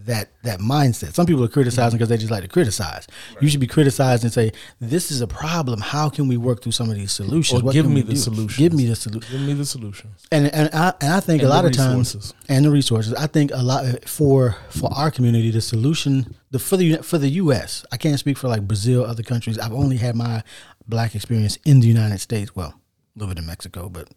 that 0.05 0.29
that 0.43 0.59
mindset. 0.59 1.13
Some 1.13 1.25
people 1.25 1.43
are 1.43 1.49
criticizing 1.49 1.97
because 1.97 2.09
they 2.09 2.17
just 2.17 2.31
like 2.31 2.43
to 2.43 2.47
criticize. 2.47 3.07
You 3.41 3.49
should 3.49 3.59
be 3.59 3.67
criticized 3.67 4.23
and 4.23 4.31
say, 4.31 4.51
"This 4.79 5.11
is 5.11 5.21
a 5.21 5.27
problem. 5.27 5.81
How 5.81 6.09
can 6.09 6.27
we 6.27 6.37
work 6.37 6.61
through 6.61 6.71
some 6.71 6.89
of 6.89 6.95
these 6.95 7.11
solutions? 7.11 7.61
Or 7.61 7.71
give 7.71 7.89
me 7.89 8.01
the 8.01 8.15
solution. 8.15 8.63
Give 8.63 8.73
me 8.73 8.85
the 8.85 8.95
solution." 8.95 9.31
Give 9.31 9.47
me 9.47 9.53
the 9.53 9.65
solutions. 9.65 10.25
And 10.31 10.47
and 10.53 10.69
I, 10.73 10.93
and 11.01 11.13
I 11.13 11.19
think 11.19 11.41
And 11.41 11.51
a 11.51 11.53
lot 11.53 11.65
of 11.65 11.71
times 11.71 12.33
and 12.47 12.65
the 12.65 12.71
resources. 12.71 13.13
I 13.13 13.27
think 13.27 13.51
a 13.53 13.61
lot 13.63 14.07
for 14.07 14.57
for 14.69 14.91
our 14.93 15.11
community, 15.11 15.51
the 15.51 15.61
solution 15.61 16.35
the 16.51 16.59
for 16.59 16.77
the 16.77 16.97
for 16.97 17.17
the 17.17 17.29
U.S. 17.29 17.85
I 17.91 17.97
can't 17.97 18.19
speak 18.19 18.37
for 18.37 18.47
like 18.47 18.67
Brazil, 18.67 19.05
other 19.05 19.23
countries. 19.23 19.59
I've 19.59 19.73
only 19.73 19.97
had 19.97 20.15
my 20.15 20.43
black 20.87 21.15
experience 21.15 21.57
in 21.65 21.79
the 21.79 21.87
United 21.87 22.19
States. 22.19 22.55
Well, 22.55 22.69
a 23.15 23.19
little 23.19 23.33
bit 23.33 23.39
in 23.39 23.45
Mexico, 23.45 23.89
but 23.89 24.09
a 24.09 24.13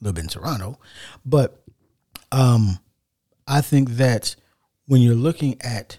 little 0.00 0.14
bit 0.14 0.24
in 0.24 0.28
Toronto. 0.28 0.78
But 1.24 1.62
um, 2.30 2.78
I 3.46 3.60
think 3.60 3.90
that 3.90 4.36
when 4.92 5.00
you're 5.00 5.14
looking 5.14 5.56
at 5.62 5.96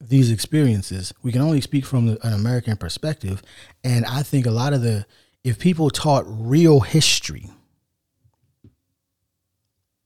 these 0.00 0.30
experiences, 0.30 1.12
we 1.20 1.32
can 1.32 1.40
only 1.40 1.60
speak 1.60 1.84
from 1.84 2.10
an 2.22 2.32
American 2.32 2.76
perspective, 2.76 3.42
and 3.82 4.06
I 4.06 4.22
think 4.22 4.46
a 4.46 4.52
lot 4.52 4.72
of 4.72 4.82
the 4.82 5.04
if 5.42 5.58
people 5.58 5.90
taught 5.90 6.22
real 6.28 6.78
history 6.78 7.50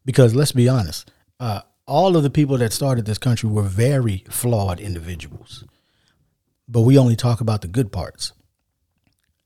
because 0.06 0.34
let's 0.34 0.52
be 0.52 0.70
honest, 0.70 1.10
uh, 1.38 1.60
all 1.86 2.16
of 2.16 2.22
the 2.22 2.30
people 2.30 2.56
that 2.56 2.72
started 2.72 3.04
this 3.04 3.18
country 3.18 3.50
were 3.50 3.62
very 3.62 4.24
flawed 4.30 4.80
individuals, 4.80 5.62
but 6.66 6.80
we 6.80 6.96
only 6.96 7.16
talk 7.16 7.42
about 7.42 7.60
the 7.60 7.68
good 7.68 7.92
parts. 7.92 8.32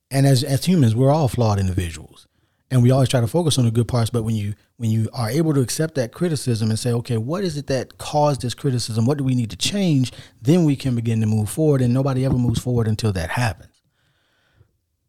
And 0.08 0.24
as 0.24 0.44
as 0.44 0.66
humans, 0.66 0.94
we're 0.94 1.10
all 1.10 1.26
flawed 1.26 1.58
individuals, 1.58 2.27
and 2.70 2.82
we 2.82 2.90
always 2.90 3.08
try 3.08 3.20
to 3.20 3.26
focus 3.26 3.58
on 3.58 3.64
the 3.64 3.70
good 3.70 3.88
parts. 3.88 4.10
But 4.10 4.24
when 4.24 4.34
you 4.34 4.54
when 4.76 4.90
you 4.90 5.08
are 5.12 5.30
able 5.30 5.54
to 5.54 5.60
accept 5.60 5.94
that 5.94 6.12
criticism 6.12 6.70
and 6.70 6.78
say, 6.78 6.92
okay, 6.92 7.16
what 7.16 7.44
is 7.44 7.56
it 7.56 7.66
that 7.68 7.98
caused 7.98 8.42
this 8.42 8.54
criticism? 8.54 9.06
What 9.06 9.18
do 9.18 9.24
we 9.24 9.34
need 9.34 9.50
to 9.50 9.56
change? 9.56 10.12
Then 10.40 10.64
we 10.64 10.76
can 10.76 10.94
begin 10.94 11.20
to 11.20 11.26
move 11.26 11.48
forward, 11.50 11.80
and 11.80 11.94
nobody 11.94 12.24
ever 12.24 12.36
moves 12.36 12.60
forward 12.60 12.88
until 12.88 13.12
that 13.12 13.30
happens. 13.30 13.72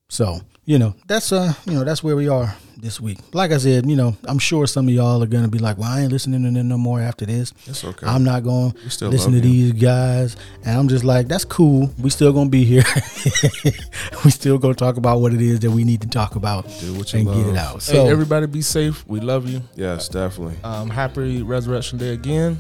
So, 0.10 0.42
you 0.70 0.78
know, 0.78 0.94
that's 1.08 1.32
uh, 1.32 1.52
you 1.66 1.74
know, 1.74 1.84
that's 1.84 2.04
where 2.04 2.16
we 2.16 2.30
are 2.30 2.54
this 2.78 3.02
week. 3.02 3.18
Like 3.34 3.52
I 3.52 3.58
said, 3.58 3.90
you 3.90 3.96
know, 3.96 4.16
I'm 4.26 4.38
sure 4.38 4.68
some 4.68 4.88
of 4.88 4.94
y'all 4.94 5.24
are 5.24 5.26
gonna 5.26 5.48
be 5.48 5.58
like, 5.58 5.80
Well, 5.80 5.90
I 5.90 6.02
ain't 6.02 6.12
listening 6.12 6.44
to 6.44 6.52
them 6.52 6.68
no 6.68 6.78
more 6.78 7.02
after 7.02 7.26
this. 7.26 7.56
It's 7.66 7.84
okay. 7.84 8.06
I'm 8.06 8.24
not 8.24 8.44
going 8.44 8.74
to 8.74 8.90
still 8.92 9.10
listen 9.10 9.32
to 9.32 9.38
you. 9.38 9.72
these 9.72 9.82
guys. 9.82 10.38
And 10.64 10.78
I'm 10.78 10.88
just 10.88 11.04
like, 11.04 11.28
that's 11.28 11.44
cool. 11.44 11.92
We 12.00 12.12
still 12.12 12.32
gonna 12.32 12.52
be 12.52 12.66
here. 12.66 12.84
we 14.24 14.30
still 14.30 14.60
gonna 14.60 14.76
talk 14.76 14.98
about 14.98 15.22
what 15.22 15.34
it 15.34 15.42
is 15.42 15.60
that 15.62 15.72
we 15.72 15.84
need 15.84 16.02
to 16.02 16.08
talk 16.08 16.36
about 16.36 16.66
Do 16.82 16.94
what 16.94 17.14
you 17.14 17.22
and 17.22 17.28
get 17.30 17.48
it 17.48 17.58
out. 17.58 17.82
So 17.82 17.94
So 17.94 18.06
everybody 18.06 18.46
be 18.46 18.62
safe. 18.62 19.04
We 19.08 19.22
love 19.22 19.50
you. 19.50 19.64
Yes, 19.76 20.08
definitely. 20.08 20.58
Um, 20.64 20.92
happy 20.92 21.42
Resurrection 21.42 21.98
Day 21.98 22.14
again. 22.14 22.60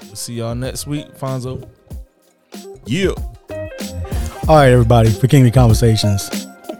We'll 0.00 0.16
see 0.16 0.32
y'all 0.32 0.54
next 0.54 0.86
week. 0.86 1.14
Fonzo. 1.18 1.68
Yeah. 2.86 3.10
all 4.48 4.56
right, 4.56 4.70
everybody, 4.70 5.10
for 5.10 5.26
Kingly 5.26 5.50
Conversations. 5.50 6.43